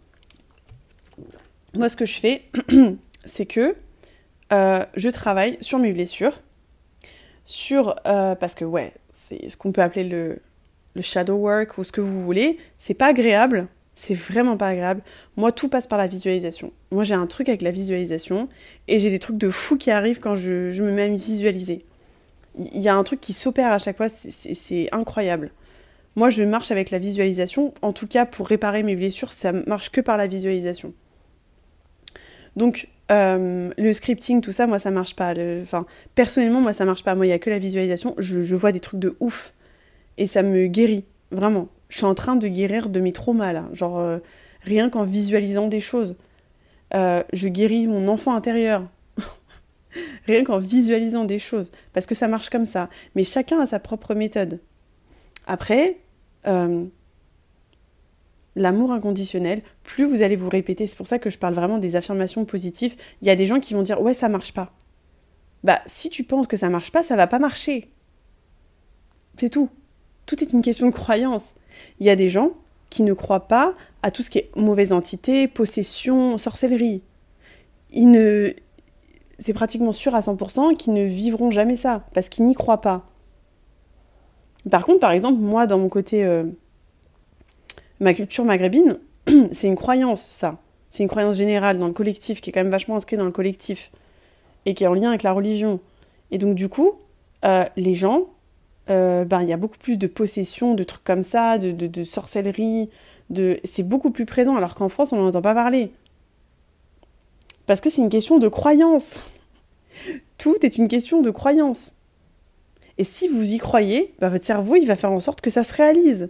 Moi, 1.75 1.89
ce 1.89 1.95
que 1.95 2.06
je 2.06 2.19
fais, 2.19 2.43
c'est 3.25 3.47
que 3.47 3.75
euh, 4.51 4.86
je 4.95 5.10
travaille 5.10 5.58
sur 5.62 5.79
mes 5.79 5.91
blessures, 5.91 6.39
sur 7.45 7.95
euh, 8.06 8.36
parce 8.36 8.53
que 8.53 8.65
ouais, 8.65 8.93
c'est 9.12 9.49
ce 9.49 9.58
qu'on 9.58 9.71
peut 9.71 9.82
appeler 9.82 10.03
le 10.03 10.39
le 10.95 11.01
shadow 11.01 11.36
work 11.36 11.77
ou 11.77 11.84
ce 11.84 11.91
que 11.91 12.01
vous 12.01 12.23
voulez, 12.23 12.58
c'est 12.77 12.93
pas 12.93 13.08
agréable, 13.08 13.67
c'est 13.95 14.15
vraiment 14.15 14.58
pas 14.58 14.69
agréable. 14.69 15.01
Moi, 15.38 15.51
tout 15.51 15.69
passe 15.69 15.88
par 15.88 15.97
la 15.97 16.08
visualisation. 16.08 16.71
Moi, 16.91 17.03
j'ai 17.03 17.13
un 17.13 17.27
truc 17.27 17.49
avec 17.49 17.62
la 17.62 17.71
visualisation 17.71 18.49
et 18.88 18.99
j'ai 18.99 19.10
des 19.10 19.19
trucs 19.19 19.38
de 19.38 19.49
fou 19.49 19.77
qui 19.77 19.91
arrivent 19.91 20.19
quand 20.19 20.36
je, 20.36 20.82
me 20.82 20.91
mets 20.91 21.03
à 21.03 21.10
me 21.10 21.17
visualiser. 21.17 21.86
Il 22.58 22.82
y 22.82 22.89
a 22.89 22.95
un 22.95 23.03
truc 23.03 23.19
qui 23.19 23.34
s'opère 23.34 23.71
à 23.71 23.79
chaque 23.79 23.97
fois, 23.97 24.10
c'est 24.10 24.88
incroyable. 24.91 25.51
Moi, 26.15 26.29
je 26.29 26.43
marche 26.43 26.69
avec 26.69 26.91
la 26.91 26.99
visualisation. 26.99 27.73
En 27.82 27.93
tout 27.93 28.06
cas, 28.06 28.25
pour 28.27 28.47
réparer 28.47 28.84
mes 28.84 28.95
blessures, 28.95 29.32
ça 29.32 29.51
marche 29.51 29.89
que 29.89 30.01
par 30.01 30.17
la 30.17 30.27
visualisation. 30.27 30.93
Donc, 32.56 32.88
euh, 33.12 33.71
le 33.75 33.93
scripting, 33.93 34.41
tout 34.41 34.51
ça, 34.51 34.67
moi, 34.67 34.77
ça 34.77 34.91
marche 34.91 35.15
pas. 35.15 35.34
Enfin, 35.63 35.88
personnellement, 36.13 36.62
moi, 36.62 36.73
ça 36.73 36.86
marche 36.86 37.03
pas. 37.03 37.15
Moi, 37.15 37.25
il 37.25 37.29
y 37.29 37.34
a 37.34 37.39
que 37.39 37.49
la 37.49 37.58
visualisation. 37.58 38.13
je 38.19 38.56
vois 38.56 38.71
des 38.71 38.79
trucs 38.79 38.99
de 38.99 39.15
ouf 39.19 39.53
et 40.17 40.28
ça 40.28 40.43
me 40.43 40.67
guérit, 40.67 41.06
vraiment. 41.32 41.69
Je 41.89 41.97
suis 41.97 42.06
en 42.06 42.15
train 42.15 42.36
de 42.36 42.47
guérir 42.47 42.89
de 42.89 42.99
mes 42.99 43.12
traumas 43.12 43.73
genre 43.73 43.99
euh, 43.99 44.19
rien 44.62 44.89
qu'en 44.89 45.04
visualisant 45.04 45.67
des 45.67 45.82
choses. 45.82 46.15
Euh, 46.93 47.23
je 47.34 47.47
guéris 47.47 47.88
mon 47.88 48.08
enfant 48.08 48.36
intérieur. 48.36 48.88
rien 50.26 50.43
qu'en 50.43 50.60
visualisant 50.60 51.23
des 51.26 51.39
choses, 51.39 51.71
parce 51.91 52.06
que 52.06 52.15
ça 52.15 52.28
marche 52.28 52.49
comme 52.49 52.65
ça. 52.65 52.89
Mais 53.15 53.23
chacun 53.23 53.60
a 53.60 53.65
sa 53.65 53.80
propre 53.80 54.13
méthode. 54.13 54.60
Après, 55.45 55.97
euh, 56.47 56.86
l'amour 58.56 58.91
inconditionnel, 58.91 59.62
plus 59.84 60.06
vous 60.06 60.21
allez 60.21 60.36
vous 60.36 60.49
répéter, 60.49 60.88
c'est 60.88 60.97
pour 60.97 61.08
ça 61.08 61.19
que 61.19 61.30
je 61.30 61.38
parle 61.38 61.54
vraiment 61.54 61.78
des 61.78 61.95
affirmations 61.95 62.45
positives, 62.45 62.95
il 63.21 63.28
y 63.28 63.32
a 63.32 63.36
des 63.36 63.45
gens 63.45 63.60
qui 63.60 63.73
vont 63.73 63.82
dire 63.82 64.02
ouais 64.02 64.13
ça 64.13 64.30
marche 64.30 64.54
pas. 64.54 64.73
Bah 65.63 65.82
si 65.86 66.10
tu 66.10 66.23
penses 66.23 66.47
que 66.47 66.58
ça 66.58 66.69
marche 66.69 66.91
pas, 66.91 67.04
ça 67.04 67.15
va 67.15 67.28
pas 67.28 67.39
marcher. 67.39 67.91
C'est 69.38 69.49
tout. 69.49 69.69
Tout 70.25 70.43
est 70.43 70.53
une 70.53 70.62
question 70.62 70.88
de 70.88 70.93
croyance. 70.93 71.53
Il 71.99 72.05
y 72.05 72.09
a 72.09 72.15
des 72.15 72.29
gens 72.29 72.51
qui 72.89 73.03
ne 73.03 73.13
croient 73.13 73.47
pas 73.47 73.73
à 74.03 74.12
tout 74.12 74.21
ce 74.21 74.29
qui 74.29 74.39
est 74.39 74.51
mauvaise 74.55 74.93
entité, 74.93 75.47
possession, 75.47 76.38
sorcellerie. 76.38 77.01
Ils 77.91 78.09
ne... 78.09 78.53
C'est 79.39 79.53
pratiquement 79.53 79.91
sûr 79.91 80.13
à 80.15 80.19
100% 80.19 80.77
qu'ils 80.77 80.93
ne 80.93 81.03
vivront 81.03 81.51
jamais 81.51 81.75
ça, 81.75 82.05
parce 82.13 82.29
qu'ils 82.29 82.45
n'y 82.45 82.53
croient 82.53 82.81
pas. 82.81 83.05
Par 84.69 84.86
contre, 84.86 84.99
par 84.99 85.12
exemple, 85.12 85.39
moi, 85.39 85.67
dans 85.67 85.79
mon 85.79 85.89
côté... 85.89 86.23
Euh, 86.23 86.43
ma 87.99 88.13
culture 88.13 88.45
maghrébine, 88.45 88.99
c'est 89.51 89.67
une 89.67 89.75
croyance, 89.75 90.21
ça. 90.21 90.59
C'est 90.89 91.01
une 91.01 91.09
croyance 91.09 91.36
générale 91.36 91.79
dans 91.79 91.88
le 91.88 91.93
collectif, 91.93 92.41
qui 92.41 92.51
est 92.51 92.53
quand 92.53 92.59
même 92.62 92.69
vachement 92.69 92.95
inscrite 92.95 93.19
dans 93.19 93.25
le 93.25 93.31
collectif, 93.31 93.91
et 94.65 94.75
qui 94.75 94.83
est 94.83 94.88
en 94.88 94.93
lien 94.93 95.09
avec 95.09 95.23
la 95.23 95.31
religion. 95.31 95.79
Et 96.29 96.38
donc, 96.38 96.55
du 96.55 96.69
coup, 96.69 96.93
euh, 97.43 97.65
les 97.75 97.95
gens 97.95 98.27
euh, 98.89 99.26
ben, 99.26 99.41
il 99.41 99.50
y 99.50 99.54
a 99.54 99.58
beaucoup 99.58 99.78
plus 99.78 99.98
de 99.98 100.08
possession, 100.08 100.74
de 100.74 100.84
trucs 100.84 101.04
comme 101.04 101.24
ça, 101.24 101.58
de, 101.58 102.04
sorcellerie, 102.04 102.89
c'est 103.63 103.84
beaucoup 103.84 104.12
plus 104.12 104.26
présent, 104.26 104.56
alors 104.56 104.76
qu'en 104.76 104.89
France, 104.89 105.13
on 105.13 105.17
n'en 105.17 105.28
entend 105.28 105.41
pas 105.41 105.54
parler. 105.54 105.91
Parce 107.65 107.82
que 107.82 107.89
c'est 107.89 108.02
une 108.02 108.10
question 108.10 108.39
de 108.39 108.48
croyance. 108.48 109.19
Tout 110.38 110.58
est 110.63 110.78
une 110.78 110.88
question 110.88 111.22
de 111.22 111.32
croyance. 111.32 111.96
Et 112.98 113.04
si 113.04 113.28
vous 113.28 113.54
y 113.54 113.58
croyez, 113.58 114.13
bah, 114.19 114.30
votre 114.30 114.46
cerveau, 114.46 114.76
il 114.76 114.86
va 114.86 114.96
faire 114.96 115.12
en 115.12 115.19
sorte 115.19 115.41
que 115.41 115.50
ça 115.50 115.63
se 115.63 115.74
réalise. 115.74 116.30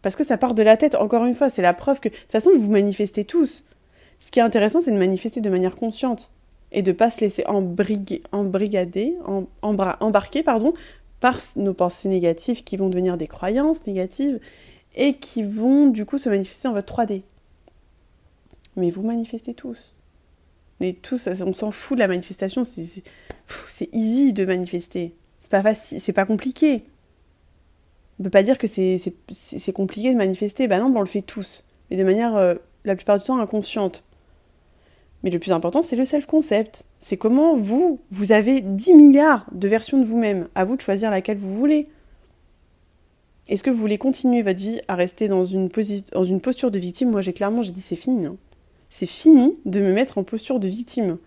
Parce 0.00 0.16
que 0.16 0.24
ça 0.24 0.38
part 0.38 0.54
de 0.54 0.62
la 0.62 0.76
tête, 0.76 0.94
encore 0.94 1.24
une 1.24 1.34
fois, 1.34 1.50
c'est 1.50 1.62
la 1.62 1.74
preuve 1.74 2.00
que... 2.00 2.08
De 2.08 2.14
toute 2.14 2.32
façon, 2.32 2.50
vous 2.56 2.70
manifestez 2.70 3.24
tous. 3.24 3.64
Ce 4.20 4.30
qui 4.30 4.38
est 4.38 4.42
intéressant, 4.42 4.80
c'est 4.80 4.92
de 4.92 4.98
manifester 4.98 5.40
de 5.40 5.50
manière 5.50 5.74
consciente 5.74 6.30
et 6.70 6.82
de 6.82 6.92
pas 6.92 7.10
se 7.10 7.20
laisser 7.20 7.44
embrigader, 7.46 9.16
embarquer 9.62 10.42
pardon, 10.42 10.74
par 11.20 11.38
nos 11.56 11.74
pensées 11.74 12.08
négatives 12.08 12.64
qui 12.64 12.76
vont 12.76 12.88
devenir 12.88 13.16
des 13.16 13.26
croyances 13.26 13.86
négatives 13.86 14.40
et 14.94 15.14
qui 15.14 15.42
vont 15.42 15.88
du 15.88 16.04
coup 16.04 16.18
se 16.18 16.28
manifester 16.28 16.68
en 16.68 16.72
votre 16.72 16.94
3D. 16.94 17.22
Mais 18.76 18.90
vous 18.90 19.02
manifestez 19.02 19.54
tous. 19.54 19.94
Mais 20.80 20.92
tous, 20.92 21.28
on 21.44 21.52
s'en 21.52 21.70
fout 21.72 21.96
de 21.96 22.00
la 22.00 22.08
manifestation, 22.08 22.62
c'est 22.64 23.88
easy 23.92 24.32
de 24.32 24.44
manifester. 24.44 25.14
C'est 25.38 25.50
pas 25.50 25.62
facile, 25.62 26.00
c'est 26.00 26.12
pas 26.12 26.24
compliqué. 26.24 26.84
On 28.18 28.24
peut 28.24 28.30
pas 28.30 28.42
dire 28.42 28.58
que 28.58 28.66
c'est 28.66 29.72
compliqué 29.72 30.12
de 30.12 30.18
manifester, 30.18 30.68
bah 30.68 30.78
non, 30.78 30.92
on 30.94 31.00
le 31.00 31.06
fait 31.06 31.22
tous. 31.22 31.64
Mais 31.90 31.96
de 31.96 32.04
manière, 32.04 32.36
euh, 32.36 32.54
la 32.84 32.96
plupart 32.96 33.18
du 33.18 33.24
temps, 33.24 33.38
inconsciente. 33.38 34.04
Mais 35.22 35.30
le 35.30 35.38
plus 35.38 35.52
important, 35.52 35.82
c'est 35.82 35.96
le 35.96 36.04
self-concept. 36.04 36.84
C'est 37.00 37.16
comment 37.16 37.56
vous, 37.56 38.00
vous 38.10 38.32
avez 38.32 38.60
10 38.60 38.94
milliards 38.94 39.46
de 39.52 39.66
versions 39.66 39.98
de 39.98 40.04
vous-même. 40.04 40.48
À 40.54 40.64
vous 40.64 40.76
de 40.76 40.80
choisir 40.80 41.10
laquelle 41.10 41.38
vous 41.38 41.54
voulez. 41.54 41.86
Est-ce 43.48 43.62
que 43.62 43.70
vous 43.70 43.78
voulez 43.78 43.98
continuer 43.98 44.42
votre 44.42 44.58
vie 44.60 44.80
à 44.88 44.94
rester 44.94 45.26
dans 45.26 45.44
une, 45.44 45.70
posture 45.70 46.70
de 46.70 46.78
victime? 46.78 47.10
Moi, 47.10 47.22
j'ai 47.22 47.32
clairement, 47.32 47.62
dit 47.62 47.80
c'est 47.80 47.96
fini. 47.96 48.26
Hein. 48.26 48.36
C'est 48.90 49.06
fini 49.06 49.54
de 49.64 49.80
me 49.80 49.92
mettre 49.92 50.18
en 50.18 50.22
posture 50.22 50.60
de 50.60 50.68
victime. 50.68 51.18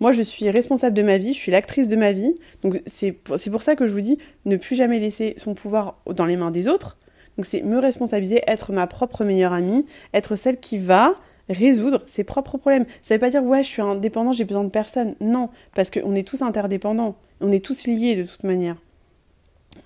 Moi, 0.00 0.12
je 0.12 0.22
suis 0.22 0.48
responsable 0.48 0.94
de 0.94 1.02
ma 1.02 1.18
vie, 1.18 1.32
je 1.32 1.38
suis 1.38 1.50
l'actrice 1.50 1.88
de 1.88 1.96
ma 1.96 2.12
vie. 2.12 2.34
Donc, 2.62 2.80
c'est 2.86 3.12
pour 3.12 3.62
ça 3.62 3.74
que 3.74 3.86
je 3.86 3.92
vous 3.92 4.00
dis 4.00 4.18
ne 4.44 4.56
plus 4.56 4.76
jamais 4.76 5.00
laisser 5.00 5.34
son 5.38 5.54
pouvoir 5.54 5.98
dans 6.06 6.26
les 6.26 6.36
mains 6.36 6.52
des 6.52 6.68
autres. 6.68 6.98
Donc, 7.36 7.46
c'est 7.46 7.62
me 7.62 7.78
responsabiliser, 7.78 8.42
être 8.46 8.72
ma 8.72 8.86
propre 8.86 9.24
meilleure 9.24 9.52
amie, 9.52 9.86
être 10.12 10.36
celle 10.36 10.58
qui 10.58 10.78
va 10.78 11.14
résoudre 11.48 12.02
ses 12.06 12.24
propres 12.24 12.58
problèmes. 12.58 12.86
Ça 13.02 13.14
veut 13.14 13.20
pas 13.20 13.30
dire 13.30 13.42
ouais, 13.42 13.62
je 13.62 13.68
suis 13.68 13.82
indépendant, 13.82 14.32
j'ai 14.32 14.44
besoin 14.44 14.64
de 14.64 14.70
personne. 14.70 15.14
Non, 15.20 15.48
parce 15.74 15.90
qu'on 15.90 16.14
est 16.14 16.26
tous 16.26 16.42
interdépendants. 16.42 17.16
On 17.40 17.52
est 17.52 17.64
tous 17.64 17.86
liés 17.86 18.16
de 18.16 18.24
toute 18.24 18.44
manière. 18.44 18.76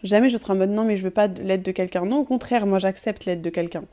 Jamais 0.03 0.31
je 0.31 0.37
serai 0.37 0.53
en 0.55 0.57
mode 0.57 0.71
non, 0.71 0.85
mais 0.85 0.97
je 0.97 1.05
veux 1.05 1.11
pas 1.11 1.29
l'aide 1.29 1.63
de 1.63 1.73
quelqu'un. 1.73 2.05
Non, 2.05 2.19
au 2.19 2.25
contraire, 2.25 2.67
moi 2.67 2.79
j'accepte 2.79 3.25
l'aide 3.25 3.43
de 3.43 3.51
quelqu'un. 3.51 3.85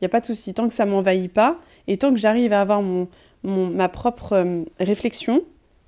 Il 0.00 0.04
n'y 0.04 0.06
a 0.06 0.08
pas 0.08 0.20
de 0.20 0.26
souci. 0.26 0.54
Tant 0.54 0.68
que 0.68 0.74
ça 0.74 0.86
m'envahit 0.86 1.32
pas 1.32 1.58
et 1.86 1.96
tant 1.96 2.12
que 2.12 2.18
j'arrive 2.18 2.52
à 2.52 2.60
avoir 2.60 2.82
mon, 2.82 3.08
ma 3.42 3.88
propre 3.88 4.32
euh, 4.34 4.62
réflexion, 4.80 5.42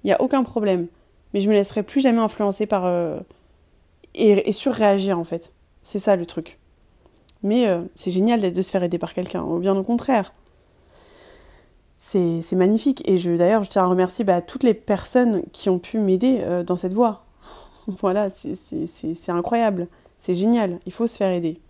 il 0.04 0.08
n'y 0.08 0.12
a 0.12 0.20
aucun 0.20 0.42
problème. 0.42 0.86
Mais 1.34 1.40
je 1.40 1.48
me 1.48 1.54
laisserai 1.54 1.82
plus 1.82 2.00
jamais 2.00 2.18
influencer 2.18 2.66
par. 2.66 2.86
Euh, 2.86 3.18
et, 4.14 4.52
surréagir 4.52 5.18
en 5.18 5.24
fait. 5.24 5.52
C'est 5.82 5.98
ça 5.98 6.16
le 6.16 6.26
truc. 6.26 6.58
Mais 7.42 7.68
euh, 7.68 7.82
c'est 7.94 8.10
génial 8.10 8.40
de 8.40 8.62
se 8.62 8.70
faire 8.70 8.82
aider 8.82 8.98
par 8.98 9.12
quelqu'un, 9.12 9.42
ou 9.42 9.58
bien 9.58 9.76
au 9.76 9.82
contraire 9.82 10.32
c'est 11.98 12.52
magnifique. 12.52 13.02
Et 13.08 13.18
je 13.18 13.30
d'ailleurs, 13.32 13.64
je 13.64 13.70
tiens 13.70 13.82
à 13.82 13.86
remercier 13.86 14.24
bah, 14.24 14.40
toutes 14.42 14.62
les 14.62 14.74
personnes 14.74 15.42
qui 15.52 15.68
ont 15.68 15.78
pu 15.78 15.98
m'aider 15.98 16.38
euh, 16.40 16.62
dans 16.62 16.76
cette 16.76 16.92
voie. 16.92 17.24
voilà, 17.86 18.28
c'est 18.30 19.28
incroyable. 19.28 19.88
C'est 20.18 20.34
génial. 20.34 20.80
Il 20.86 20.92
faut 20.92 21.06
se 21.06 21.16
faire 21.16 21.30
aider. 21.30 21.60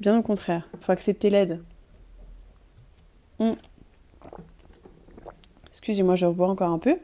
Bien 0.00 0.18
au 0.18 0.22
contraire, 0.22 0.68
il 0.74 0.84
faut 0.84 0.92
accepter 0.92 1.28
l'aide. 1.30 1.62
Hmm. 3.38 3.52
Excusez-moi, 5.68 6.14
je 6.14 6.26
revois 6.26 6.48
encore 6.48 6.70
un 6.70 6.78
peu. 6.78 6.96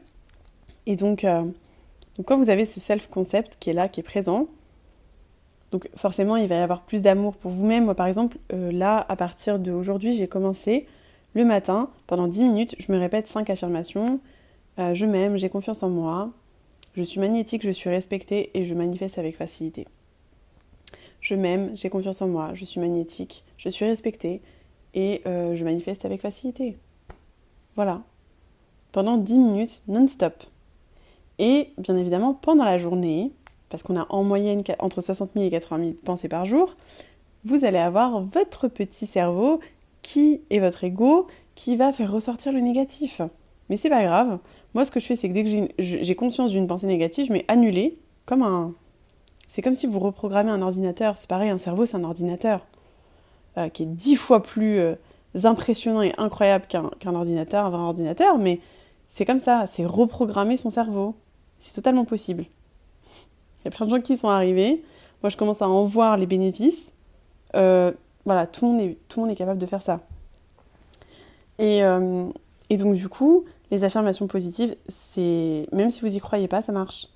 Et 0.85 0.95
donc, 0.95 1.23
euh, 1.23 1.41
donc, 2.17 2.27
quand 2.27 2.37
vous 2.37 2.49
avez 2.49 2.65
ce 2.65 2.79
self-concept 2.79 3.57
qui 3.59 3.69
est 3.69 3.73
là, 3.73 3.87
qui 3.87 3.99
est 3.99 4.03
présent, 4.03 4.47
donc 5.71 5.89
forcément, 5.95 6.35
il 6.37 6.47
va 6.47 6.55
y 6.55 6.59
avoir 6.59 6.81
plus 6.81 7.01
d'amour 7.01 7.35
pour 7.35 7.51
vous-même. 7.51 7.85
Moi, 7.85 7.95
par 7.95 8.07
exemple, 8.07 8.37
euh, 8.53 8.71
là, 8.71 9.05
à 9.09 9.15
partir 9.15 9.59
d'aujourd'hui, 9.59 10.15
j'ai 10.15 10.27
commencé 10.27 10.87
le 11.37 11.45
matin, 11.45 11.91
pendant 12.07 12.27
10 12.27 12.43
minutes, 12.43 12.75
je 12.79 12.91
me 12.91 12.97
répète 12.97 13.27
5 13.27 13.51
affirmations. 13.51 14.19
Euh, 14.79 14.95
je 14.95 15.05
m'aime, 15.05 15.37
j'ai 15.37 15.49
confiance 15.49 15.83
en 15.83 15.89
moi, 15.89 16.31
je 16.95 17.03
suis 17.03 17.19
magnétique, 17.19 17.61
je 17.61 17.69
suis 17.69 17.91
respectée 17.91 18.49
et 18.55 18.63
je 18.63 18.73
manifeste 18.73 19.19
avec 19.19 19.37
facilité. 19.37 19.87
Je 21.21 21.35
m'aime, 21.35 21.73
j'ai 21.75 21.89
confiance 21.89 22.23
en 22.23 22.27
moi, 22.27 22.55
je 22.55 22.65
suis 22.65 22.79
magnétique, 22.79 23.43
je 23.59 23.69
suis 23.69 23.85
respectée 23.85 24.41
et 24.95 25.21
euh, 25.27 25.55
je 25.55 25.63
manifeste 25.63 26.05
avec 26.05 26.21
facilité. 26.21 26.75
Voilà. 27.75 28.01
Pendant 28.91 29.17
10 29.17 29.37
minutes 29.37 29.83
non-stop. 29.87 30.43
Et 31.37 31.69
bien 31.77 31.97
évidemment, 31.97 32.33
pendant 32.33 32.65
la 32.65 32.79
journée, 32.79 33.31
parce 33.69 33.83
qu'on 33.83 33.95
a 33.95 34.07
en 34.09 34.23
moyenne 34.23 34.63
entre 34.79 35.01
60 35.01 35.33
000 35.35 35.45
et 35.45 35.51
80 35.51 35.83
000 35.83 35.93
pensées 36.03 36.29
par 36.29 36.45
jour, 36.45 36.75
vous 37.45 37.63
allez 37.63 37.77
avoir 37.77 38.21
votre 38.21 38.67
petit 38.67 39.05
cerveau 39.05 39.59
qui 40.07 40.39
est 40.49 40.59
votre 40.59 40.85
ego 40.85 41.27
qui 41.53 41.75
va 41.75 41.91
faire 41.91 42.09
ressortir 42.09 42.53
le 42.53 42.61
négatif. 42.61 43.19
Mais 43.67 43.75
c'est 43.75 43.89
pas 43.89 44.03
grave. 44.03 44.39
Moi, 44.73 44.85
ce 44.85 44.91
que 44.91 45.01
je 45.01 45.05
fais, 45.05 45.17
c'est 45.17 45.27
que 45.27 45.33
dès 45.33 45.43
que 45.43 45.73
j'ai 45.77 46.15
conscience 46.15 46.51
d'une 46.51 46.65
pensée 46.65 46.87
négative, 46.87 47.25
je 47.27 47.33
mets 47.33 47.43
annuler 47.49 47.99
comme 48.25 48.41
un. 48.41 48.73
C'est 49.49 49.61
comme 49.61 49.75
si 49.75 49.85
vous 49.85 49.99
reprogrammez 49.99 50.49
un 50.49 50.61
ordinateur. 50.61 51.17
C'est 51.17 51.27
pareil, 51.29 51.49
un 51.49 51.57
cerveau, 51.57 51.85
c'est 51.85 51.97
un 51.97 52.05
ordinateur 52.05 52.65
euh, 53.57 53.67
qui 53.67 53.83
est 53.83 53.85
dix 53.85 54.15
fois 54.15 54.41
plus 54.41 54.79
euh, 54.79 54.95
impressionnant 55.43 56.01
et 56.01 56.13
incroyable 56.17 56.67
qu'un 56.67 57.15
ordinateur, 57.15 57.65
un 57.65 57.69
vrai 57.69 57.81
ordinateur, 57.81 58.37
mais 58.37 58.61
c'est 59.07 59.25
comme 59.25 59.39
ça, 59.39 59.67
c'est 59.67 59.85
reprogrammer 59.85 60.55
son 60.55 60.69
cerveau. 60.69 61.15
C'est 61.59 61.75
totalement 61.75 62.05
possible. 62.05 62.45
Il 63.59 63.65
y 63.65 63.67
a 63.67 63.71
plein 63.71 63.85
de 63.85 63.91
gens 63.91 63.99
qui 63.99 64.15
sont 64.15 64.29
arrivés. 64.29 64.85
Moi, 65.21 65.29
je 65.29 65.35
commence 65.35 65.61
à 65.61 65.67
en 65.67 65.83
voir 65.83 66.15
les 66.15 66.27
bénéfices. 66.27 66.93
Euh, 67.55 67.91
voilà, 68.27 68.45
tout 68.45 68.65
le 68.65 68.71
monde 68.73 69.31
est, 69.31 69.35
capable 69.35 69.57
de 69.57 69.65
faire 69.65 69.81
ça. 69.81 70.01
Et, 71.59 71.81
euh, 71.81 72.25
et 72.69 72.75
donc 72.75 72.95
du 72.95 73.07
coup, 73.07 73.45
les 73.71 73.85
affirmations 73.85 74.27
positives, 74.27 74.75
c'est 74.89 75.65
même 75.71 75.89
si 75.89 76.01
vous 76.01 76.13
y 76.13 76.19
croyez 76.19 76.49
pas, 76.49 76.61
ça 76.61 76.73
marche. 76.73 77.07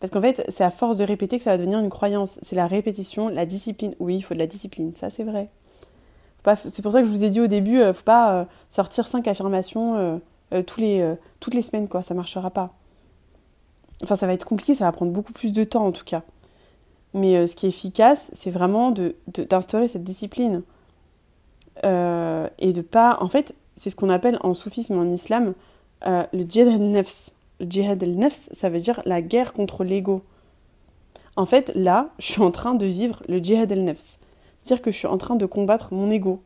Parce 0.00 0.10
qu'en 0.12 0.20
fait, 0.20 0.44
c'est 0.50 0.62
à 0.62 0.70
force 0.70 0.98
de 0.98 1.04
répéter 1.04 1.38
que 1.38 1.44
ça 1.44 1.52
va 1.52 1.56
devenir 1.56 1.78
une 1.78 1.88
croyance. 1.88 2.38
C'est 2.42 2.56
la 2.56 2.66
répétition, 2.66 3.30
la 3.30 3.46
discipline. 3.46 3.94
Oui, 4.00 4.16
il 4.16 4.22
faut 4.22 4.34
de 4.34 4.38
la 4.38 4.46
discipline, 4.46 4.92
ça 4.94 5.08
c'est 5.08 5.24
vrai. 5.24 5.48
C'est 6.56 6.82
pour 6.82 6.92
ça 6.92 7.00
que 7.00 7.06
je 7.06 7.10
vous 7.10 7.24
ai 7.24 7.30
dit 7.30 7.40
au 7.40 7.46
début, 7.46 7.78
ne 7.78 7.84
euh, 7.84 7.94
faut 7.94 8.04
pas 8.04 8.34
euh, 8.34 8.44
sortir 8.68 9.06
cinq 9.06 9.26
affirmations 9.26 10.20
toutes 10.66 10.76
les 10.76 11.62
semaines, 11.62 11.88
quoi. 11.88 12.02
Ça 12.02 12.12
marchera 12.12 12.50
pas. 12.50 12.74
Enfin, 14.02 14.14
ça 14.14 14.26
va 14.26 14.34
être 14.34 14.44
compliqué, 14.44 14.74
ça 14.74 14.84
va 14.84 14.92
prendre 14.92 15.10
beaucoup 15.10 15.32
plus 15.32 15.52
de 15.52 15.64
temps 15.64 15.86
en 15.86 15.92
tout 15.92 16.04
cas. 16.04 16.22
Mais 17.14 17.36
euh, 17.36 17.46
ce 17.46 17.54
qui 17.54 17.66
est 17.66 17.68
efficace, 17.70 18.30
c'est 18.34 18.50
vraiment 18.50 18.92
d'instaurer 18.92 19.88
cette 19.88 20.02
discipline. 20.02 20.62
Euh, 21.84 22.48
et 22.58 22.72
de 22.72 22.82
pas. 22.82 23.16
En 23.20 23.28
fait, 23.28 23.54
c'est 23.76 23.88
ce 23.88 23.96
qu'on 23.96 24.10
appelle 24.10 24.38
en 24.42 24.52
soufisme, 24.52 24.98
en 24.98 25.06
islam, 25.06 25.54
euh, 26.06 26.24
le 26.32 26.44
djihad 26.44 26.68
al-nafs. 26.68 27.30
Le 27.60 27.66
djihad 27.70 28.02
al-nafs, 28.02 28.48
ça 28.50 28.68
veut 28.68 28.80
dire 28.80 29.00
la 29.06 29.22
guerre 29.22 29.52
contre 29.52 29.84
l'ego. 29.84 30.22
En 31.36 31.46
fait, 31.46 31.72
là, 31.74 32.10
je 32.18 32.26
suis 32.26 32.42
en 32.42 32.50
train 32.50 32.74
de 32.74 32.86
vivre 32.86 33.22
le 33.28 33.38
djihad 33.38 33.70
al-nafs. 33.70 34.18
C'est-à-dire 34.58 34.82
que 34.82 34.90
je 34.90 34.98
suis 34.98 35.06
en 35.06 35.18
train 35.18 35.36
de 35.36 35.46
combattre 35.46 35.94
mon 35.94 36.10
ego. 36.10 36.42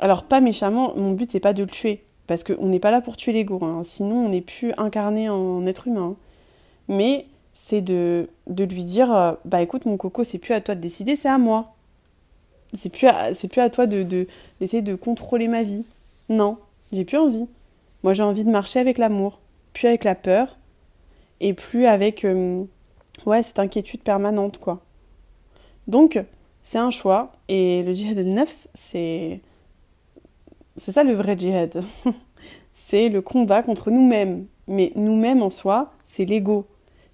Alors, 0.00 0.24
pas 0.24 0.40
méchamment, 0.40 0.94
mon 0.96 1.12
but, 1.12 1.30
c'est 1.30 1.40
pas 1.40 1.52
de 1.52 1.62
le 1.62 1.68
tuer. 1.68 2.04
Parce 2.26 2.42
qu'on 2.42 2.68
n'est 2.68 2.80
pas 2.80 2.90
là 2.90 3.00
pour 3.00 3.16
tuer 3.16 3.32
l'ego. 3.32 3.58
Hein. 3.62 3.82
Sinon, 3.84 4.24
on 4.24 4.28
n'est 4.30 4.40
plus 4.40 4.72
incarné 4.78 5.28
en 5.28 5.66
être 5.66 5.88
humain. 5.88 6.16
Mais 6.88 7.26
c'est 7.62 7.82
de, 7.82 8.30
de, 8.46 8.64
lui 8.64 8.84
dire 8.84 9.14
euh, 9.14 9.32
bah 9.44 9.60
écoute 9.60 9.84
mon 9.84 9.98
coco 9.98 10.24
c'est 10.24 10.38
plus 10.38 10.54
à 10.54 10.62
toi 10.62 10.74
de 10.74 10.80
décider 10.80 11.14
c'est 11.14 11.28
à 11.28 11.36
moi. 11.36 11.66
C'est 12.72 12.88
plus 12.88 13.06
à, 13.06 13.34
c'est 13.34 13.48
plus 13.48 13.60
à 13.60 13.68
toi 13.68 13.86
de, 13.86 14.26
d'essayer 14.60 14.82
de, 14.82 14.94
contrôler 14.94 15.46
ma 15.46 15.62
vie. 15.62 15.84
Non 16.30 16.56
j'ai 16.90 17.04
plus 17.04 17.18
envie. 17.18 17.46
Moi 18.02 18.14
j'ai 18.14 18.22
envie 18.22 18.44
de 18.44 18.50
marcher 18.50 18.80
avec 18.80 18.96
l'amour 18.96 19.40
plus 19.74 19.88
avec 19.88 20.04
la 20.04 20.14
peur 20.14 20.56
et 21.40 21.52
plus 21.52 21.84
avec 21.84 22.24
euh, 22.24 22.64
ouais 23.26 23.42
cette 23.42 23.58
inquiétude 23.58 24.00
permanente 24.00 24.58
quoi. 24.58 24.80
Donc 25.86 26.18
c'est 26.62 26.78
un 26.78 26.90
choix 26.90 27.32
et 27.48 27.82
le 27.82 27.92
djihad 27.92 28.18
al-nafs 28.18 28.68
c'est 28.72 29.42
c'est 30.76 30.92
ça 30.92 31.04
le 31.04 31.12
vrai 31.12 31.36
djihad. 31.38 31.84
C'est 32.72 33.10
le 33.10 33.20
combat 33.20 33.62
contre 33.62 33.90
nous-mêmes. 33.90 34.46
Mais 34.66 34.92
nous-mêmes 34.96 35.42
en 35.42 35.50
soi 35.50 35.92
c'est 36.06 36.24
l'ego 36.24 36.66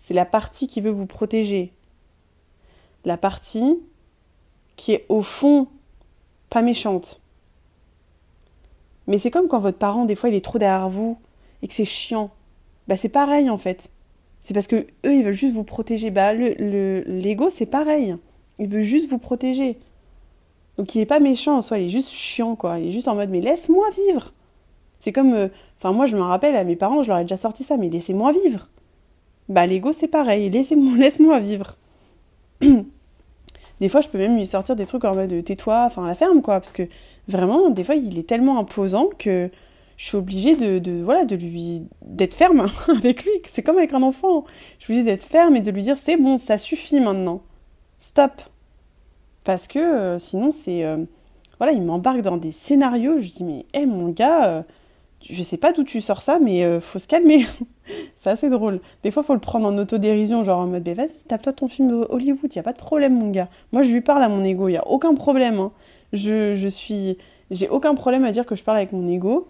c'est 0.06 0.14
la 0.14 0.24
partie 0.24 0.68
qui 0.68 0.80
veut 0.80 0.92
vous 0.92 1.06
protéger. 1.06 1.72
La 3.04 3.16
partie 3.16 3.76
qui 4.76 4.92
est 4.92 5.04
au 5.08 5.20
fond 5.20 5.66
pas 6.48 6.62
méchante. 6.62 7.20
Mais 9.08 9.18
c'est 9.18 9.32
comme 9.32 9.48
quand 9.48 9.58
votre 9.58 9.78
parent, 9.78 10.04
des 10.04 10.14
fois, 10.14 10.28
il 10.28 10.36
est 10.36 10.44
trop 10.44 10.58
derrière 10.60 10.88
vous 10.88 11.18
et 11.60 11.66
que 11.66 11.74
c'est 11.74 11.84
chiant. 11.84 12.30
Bah, 12.86 12.96
c'est 12.96 13.08
pareil 13.08 13.50
en 13.50 13.56
fait. 13.56 13.90
C'est 14.42 14.54
parce 14.54 14.68
que 14.68 14.86
eux, 15.04 15.12
ils 15.12 15.24
veulent 15.24 15.32
juste 15.32 15.56
vous 15.56 15.64
protéger. 15.64 16.10
Bah, 16.10 16.32
le, 16.32 17.00
l'ego, 17.08 17.50
c'est 17.50 17.66
pareil. 17.66 18.16
Il 18.60 18.68
veut 18.68 18.82
juste 18.82 19.10
vous 19.10 19.18
protéger. 19.18 19.76
Donc, 20.78 20.94
il 20.94 20.98
n'est 20.98 21.06
pas 21.06 21.18
méchant 21.18 21.56
en 21.56 21.62
soi, 21.62 21.78
il 21.78 21.86
est 21.86 21.88
juste 21.88 22.10
chiant, 22.10 22.54
quoi. 22.54 22.78
Il 22.78 22.90
est 22.90 22.92
juste 22.92 23.08
en 23.08 23.16
mode, 23.16 23.30
mais 23.30 23.40
laisse-moi 23.40 23.88
vivre. 24.06 24.32
C'est 25.00 25.10
comme. 25.10 25.34
euh, 25.34 25.48
Enfin, 25.78 25.90
moi, 25.90 26.06
je 26.06 26.16
me 26.16 26.22
rappelle, 26.22 26.54
à 26.54 26.62
mes 26.62 26.76
parents, 26.76 27.02
je 27.02 27.08
leur 27.08 27.18
ai 27.18 27.22
déjà 27.22 27.36
sorti 27.36 27.64
ça, 27.64 27.76
mais 27.76 27.88
laissez-moi 27.88 28.30
vivre. 28.30 28.68
Bah, 29.48 29.66
l'ego, 29.66 29.92
c'est 29.92 30.09
pareil. 30.09 30.50
Laissez-moi, 30.50 30.96
laisse-moi 30.98 31.40
vivre. 31.40 31.76
des 33.80 33.88
fois, 33.88 34.00
je 34.00 34.09
peux 34.09 34.18
même 34.18 34.37
lui 34.37 34.46
sortir 34.46 34.76
des 34.76 34.87
trucs 34.87 35.04
en 35.04 35.14
mode 35.14 35.44
tais-toi, 35.44 35.85
enfin, 35.87 36.06
la 36.06 36.14
ferme, 36.14 36.42
quoi. 36.42 36.61
Parce 36.61 36.72
que 36.72 36.85
vraiment, 37.28 37.70
des 37.70 37.85
fois, 37.85 37.94
il 37.94 38.18
est 38.18 38.28
tellement 38.28 38.59
imposant 38.59 39.09
que 39.18 39.50
je 39.96 40.04
suis 40.06 40.16
obligée 40.16 40.56
de, 40.56 41.02
voilà, 41.02 41.24
de 41.24 41.37
lui. 41.37 41.82
d'être 42.02 42.35
ferme 42.35 42.66
avec 42.88 43.24
lui. 43.24 43.32
C'est 43.46 43.62
comme 43.62 43.78
avec 43.78 43.92
un 43.92 44.02
enfant. 44.02 44.44
Je 44.78 44.85
suis 44.85 44.92
obligée 44.94 45.04
d'être 45.04 45.24
ferme 45.24 45.56
et 45.56 45.61
de 45.61 45.70
lui 45.70 45.82
dire 45.82 45.98
c'est 45.98 46.16
bon, 46.16 46.37
ça 46.38 46.59
suffit 46.59 47.00
maintenant. 47.00 47.42
Stop. 47.98 48.42
Parce 49.44 49.66
que 49.68 49.78
euh, 49.78 50.18
sinon, 50.18 50.50
c'est. 50.50 50.85
euh, 50.85 50.98
voilà, 51.59 51.72
il 51.72 51.82
m'embarque 51.82 52.20
dans 52.22 52.37
des 52.37 52.52
scénarios. 52.52 53.20
Je 53.20 53.28
dis 53.28 53.44
mais, 53.44 53.64
hé, 53.74 53.87
mon 53.87 54.09
gars. 54.11 54.46
euh, 54.48 54.62
je 55.28 55.42
sais 55.42 55.56
pas 55.56 55.72
d'où 55.72 55.84
tu 55.84 56.00
sors 56.00 56.22
ça, 56.22 56.38
mais 56.38 56.64
euh, 56.64 56.80
faut 56.80 56.98
se 56.98 57.08
calmer. 57.08 57.46
c'est 58.16 58.30
assez 58.30 58.48
drôle. 58.48 58.80
Des 59.02 59.10
fois, 59.10 59.22
faut 59.22 59.34
le 59.34 59.40
prendre 59.40 59.66
en 59.68 59.76
autodérision, 59.78 60.44
genre 60.44 60.60
en 60.60 60.66
mode, 60.66 60.88
vas-y, 60.88 61.24
tape-toi 61.28 61.52
ton 61.52 61.68
film 61.68 62.06
Hollywood, 62.08 62.54
y 62.54 62.58
a 62.58 62.62
pas 62.62 62.72
de 62.72 62.78
problème, 62.78 63.18
mon 63.18 63.30
gars. 63.30 63.48
Moi, 63.72 63.82
je 63.82 63.92
lui 63.92 64.00
parle 64.00 64.22
à 64.22 64.28
mon 64.28 64.44
ego, 64.44 64.68
y 64.68 64.76
a 64.76 64.86
aucun 64.86 65.14
problème. 65.14 65.58
hein. 65.60 65.72
Je, 66.12 66.54
je 66.54 66.68
suis, 66.68 67.18
j'ai 67.50 67.68
aucun 67.68 67.94
problème 67.94 68.24
à 68.24 68.32
dire 68.32 68.46
que 68.46 68.54
je 68.56 68.62
parle 68.62 68.78
avec 68.78 68.92
mon 68.92 69.08
ego 69.08 69.48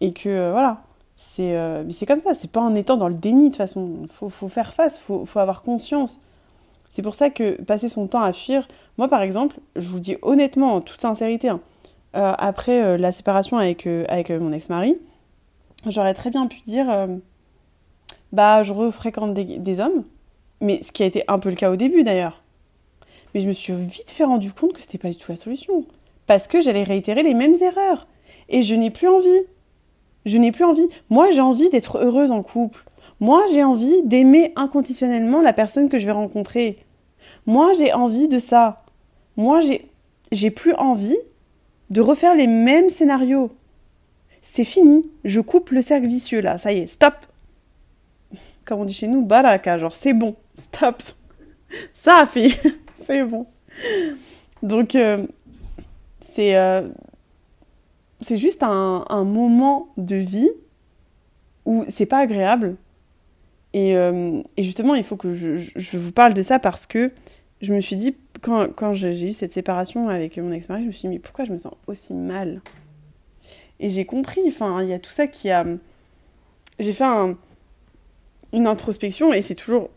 et 0.00 0.12
que 0.12 0.28
euh, 0.28 0.50
voilà, 0.52 0.82
c'est, 1.16 1.56
euh, 1.56 1.82
mais 1.86 1.92
c'est 1.92 2.06
comme 2.06 2.20
ça. 2.20 2.34
C'est 2.34 2.50
pas 2.50 2.60
en 2.60 2.74
étant 2.74 2.96
dans 2.96 3.08
le 3.08 3.14
déni 3.14 3.44
de 3.44 3.48
toute 3.48 3.56
façon. 3.56 4.06
Faut, 4.12 4.28
faut 4.28 4.48
faire 4.48 4.74
face, 4.74 4.98
faut, 4.98 5.24
faut 5.24 5.38
avoir 5.38 5.62
conscience. 5.62 6.20
C'est 6.90 7.02
pour 7.02 7.14
ça 7.14 7.30
que 7.30 7.60
passer 7.62 7.88
son 7.88 8.06
temps 8.06 8.22
à 8.22 8.32
fuir, 8.32 8.66
moi 8.96 9.08
par 9.08 9.20
exemple, 9.22 9.56
je 9.76 9.88
vous 9.88 10.00
dis 10.00 10.16
honnêtement, 10.22 10.74
en 10.76 10.80
toute 10.80 11.00
sincérité, 11.00 11.48
hein, 11.48 11.60
après 12.16 12.82
euh, 12.82 12.96
la 12.96 13.12
séparation 13.12 13.58
avec, 13.58 13.86
euh, 13.86 14.04
avec 14.08 14.30
euh, 14.30 14.40
mon 14.40 14.52
ex-mari, 14.52 14.96
j'aurais 15.86 16.14
très 16.14 16.30
bien 16.30 16.46
pu 16.46 16.60
dire 16.62 16.90
euh, 16.90 17.06
bah 18.32 18.62
je 18.62 18.72
refréquente 18.72 19.34
des, 19.34 19.58
des 19.58 19.80
hommes, 19.80 20.04
mais 20.60 20.82
ce 20.82 20.92
qui 20.92 21.02
a 21.02 21.06
été 21.06 21.24
un 21.28 21.38
peu 21.38 21.50
le 21.50 21.56
cas 21.56 21.70
au 21.70 21.76
début 21.76 22.02
d'ailleurs. 22.02 22.42
Mais 23.34 23.40
je 23.40 23.48
me 23.48 23.52
suis 23.52 23.74
vite 23.74 24.12
fait 24.12 24.24
rendu 24.24 24.52
compte 24.52 24.72
que 24.72 24.80
c'était 24.80 24.98
pas 24.98 25.10
du 25.10 25.16
tout 25.16 25.30
la 25.30 25.36
solution. 25.36 25.84
Parce 26.26 26.48
que 26.48 26.60
j'allais 26.60 26.84
réitérer 26.84 27.22
les 27.22 27.34
mêmes 27.34 27.54
erreurs. 27.60 28.06
Et 28.48 28.62
je 28.62 28.74
n'ai 28.74 28.90
plus 28.90 29.08
envie. 29.08 29.42
Je 30.24 30.38
n'ai 30.38 30.52
plus 30.52 30.64
envie. 30.64 30.88
Moi, 31.10 31.30
j'ai 31.32 31.42
envie 31.42 31.68
d'être 31.68 31.98
heureuse 31.98 32.30
en 32.30 32.42
couple. 32.42 32.82
Moi, 33.20 33.42
j'ai 33.52 33.62
envie 33.62 34.02
d'aimer 34.04 34.52
inconditionnellement 34.56 35.42
la 35.42 35.52
personne 35.52 35.88
que 35.88 35.98
je 35.98 36.06
vais 36.06 36.12
rencontrer. 36.12 36.78
Moi, 37.44 37.74
j'ai 37.74 37.92
envie 37.92 38.26
de 38.26 38.38
ça. 38.38 38.84
Moi, 39.36 39.60
j'ai, 39.60 39.86
j'ai 40.32 40.50
plus 40.50 40.74
envie 40.74 41.18
de 41.90 42.00
refaire 42.00 42.34
les 42.34 42.46
mêmes 42.46 42.90
scénarios. 42.90 43.50
C'est 44.42 44.64
fini. 44.64 45.10
Je 45.24 45.40
coupe 45.40 45.70
le 45.70 45.82
cercle 45.82 46.06
vicieux 46.06 46.40
là. 46.40 46.58
Ça 46.58 46.72
y 46.72 46.78
est, 46.78 46.86
stop. 46.86 47.14
Comme 48.64 48.80
on 48.80 48.84
dit 48.84 48.94
chez 48.94 49.08
nous, 49.08 49.24
baraka, 49.24 49.78
genre 49.78 49.94
c'est 49.94 50.12
bon, 50.12 50.36
stop. 50.54 51.02
Ça 51.92 52.18
a 52.18 52.26
fait, 52.26 52.50
c'est 52.94 53.24
bon. 53.24 53.46
Donc, 54.62 54.94
euh, 54.94 55.26
c'est, 56.20 56.56
euh, 56.56 56.88
c'est 58.20 58.36
juste 58.36 58.62
un, 58.62 59.24
moment 59.24 59.88
de 59.96 60.16
vie 60.16 60.50
où 61.64 61.84
c'est 61.88 62.06
pas 62.06 62.18
agréable. 62.18 62.76
Et, 63.72 63.96
euh, 63.96 64.40
justement, 64.58 64.94
il 64.94 65.04
faut 65.04 65.16
que 65.16 65.32
je 65.34 65.98
vous 65.98 66.12
parle 66.12 66.34
de 66.34 66.42
ça 66.42 66.58
parce 66.58 66.86
que 66.86 67.12
je 67.60 67.72
me 67.72 67.80
suis 67.80 67.96
dit, 67.96 68.16
quand, 68.42 68.68
quand 68.74 68.94
j'ai 68.94 69.28
eu 69.28 69.32
cette 69.32 69.52
séparation 69.52 70.08
avec 70.08 70.36
mon 70.38 70.52
ex-mari, 70.52 70.82
je 70.82 70.86
me 70.88 70.92
suis 70.92 71.00
dit, 71.02 71.14
mais 71.14 71.18
pourquoi 71.18 71.44
je 71.44 71.52
me 71.52 71.58
sens 71.58 71.72
aussi 71.86 72.14
mal? 72.14 72.60
Et 73.80 73.90
j'ai 73.90 74.04
compris, 74.04 74.40
enfin, 74.48 74.82
il 74.82 74.88
y 74.88 74.92
a 74.94 74.98
tout 74.98 75.10
ça 75.10 75.26
qui 75.26 75.50
a. 75.50 75.64
J'ai 76.78 76.92
fait 76.92 77.04
un- 77.04 77.36
une 78.52 78.66
introspection 78.66 79.32
et 79.32 79.42
c'est 79.42 79.54
toujours 79.54 79.90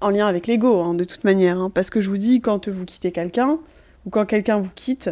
en 0.00 0.10
lien 0.10 0.26
avec 0.26 0.46
l'ego, 0.46 0.80
hein, 0.80 0.94
de 0.94 1.04
toute 1.04 1.24
manière. 1.24 1.58
hein, 1.58 1.70
parce 1.70 1.90
que 1.90 2.00
je 2.00 2.10
vous 2.10 2.18
dis, 2.18 2.40
quand 2.40 2.68
vous 2.68 2.84
quittez 2.84 3.12
quelqu'un, 3.12 3.58
ou 4.04 4.10
quand 4.10 4.26
quelqu'un 4.26 4.58
vous 4.58 4.70
quitte, 4.74 5.10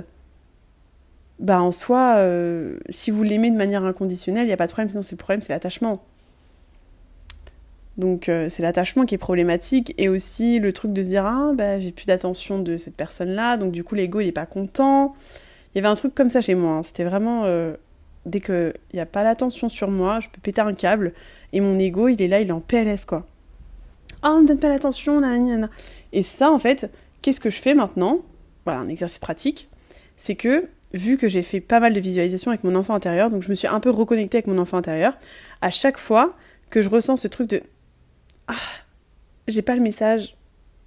bah 1.40 1.60
en 1.60 1.72
soi, 1.72 2.16
euh, 2.18 2.78
si 2.88 3.10
vous 3.10 3.22
l'aimez 3.24 3.50
de 3.50 3.56
manière 3.56 3.84
inconditionnelle, 3.84 4.44
il 4.44 4.48
n'y 4.48 4.52
a 4.52 4.56
pas 4.56 4.66
de 4.66 4.72
problème, 4.72 4.90
sinon 4.90 5.02
c'est 5.02 5.12
le 5.12 5.18
problème, 5.18 5.40
c'est 5.42 5.52
l'attachement. 5.52 6.04
Donc 7.96 8.28
euh, 8.28 8.48
c'est 8.50 8.62
l'attachement 8.62 9.04
qui 9.04 9.14
est 9.14 9.18
problématique 9.18 9.94
et 9.98 10.08
aussi 10.08 10.58
le 10.58 10.72
truc 10.72 10.92
de 10.92 11.02
se 11.02 11.08
dire 11.08 11.24
ah 11.26 11.52
bah 11.54 11.78
j'ai 11.78 11.92
plus 11.92 12.06
d'attention 12.06 12.58
de 12.58 12.76
cette 12.76 12.96
personne-là, 12.96 13.56
donc 13.56 13.72
du 13.72 13.84
coup 13.84 13.94
l'ego 13.94 14.20
il 14.20 14.28
est 14.28 14.32
pas 14.32 14.46
content. 14.46 15.14
Il 15.74 15.78
y 15.78 15.80
avait 15.80 15.88
un 15.88 15.94
truc 15.94 16.14
comme 16.14 16.30
ça 16.30 16.40
chez 16.40 16.54
moi, 16.54 16.72
hein, 16.72 16.82
c'était 16.82 17.04
vraiment 17.04 17.44
euh, 17.44 17.74
dès 18.26 18.40
qu'il 18.40 18.74
n'y 18.92 19.00
a 19.00 19.06
pas 19.06 19.22
l'attention 19.22 19.68
sur 19.68 19.90
moi, 19.90 20.18
je 20.20 20.28
peux 20.28 20.40
péter 20.40 20.60
un 20.60 20.72
câble 20.72 21.12
et 21.52 21.60
mon 21.60 21.78
ego 21.78 22.08
il 22.08 22.20
est 22.20 22.28
là, 22.28 22.40
il 22.40 22.48
est 22.48 22.52
en 22.52 22.60
PLS 22.60 23.04
quoi. 23.04 23.26
Ah 24.22 24.32
on 24.32 24.42
me 24.42 24.48
donne 24.48 24.58
pas 24.58 24.68
l'attention, 24.68 25.20
nanana. 25.20 25.70
Et 26.12 26.22
ça 26.22 26.50
en 26.50 26.58
fait, 26.58 26.90
qu'est-ce 27.22 27.40
que 27.40 27.50
je 27.50 27.60
fais 27.60 27.74
maintenant? 27.74 28.20
Voilà 28.64 28.80
un 28.80 28.88
exercice 28.88 29.18
pratique, 29.20 29.68
c'est 30.16 30.34
que 30.34 30.68
vu 30.94 31.16
que 31.16 31.28
j'ai 31.28 31.42
fait 31.42 31.60
pas 31.60 31.78
mal 31.78 31.92
de 31.92 32.00
visualisation 32.00 32.50
avec 32.50 32.64
mon 32.64 32.74
enfant 32.74 32.94
intérieur, 32.94 33.30
donc 33.30 33.42
je 33.42 33.50
me 33.50 33.54
suis 33.54 33.68
un 33.68 33.78
peu 33.78 33.90
reconnectée 33.90 34.38
avec 34.38 34.46
mon 34.48 34.58
enfant 34.58 34.78
intérieur, 34.78 35.16
à 35.60 35.70
chaque 35.70 35.98
fois 35.98 36.34
que 36.70 36.82
je 36.82 36.88
ressens 36.88 37.18
ce 37.18 37.28
truc 37.28 37.48
de 37.50 37.62
ah, 38.48 38.54
j'ai 39.48 39.62
pas 39.62 39.74
le 39.74 39.82
message 39.82 40.36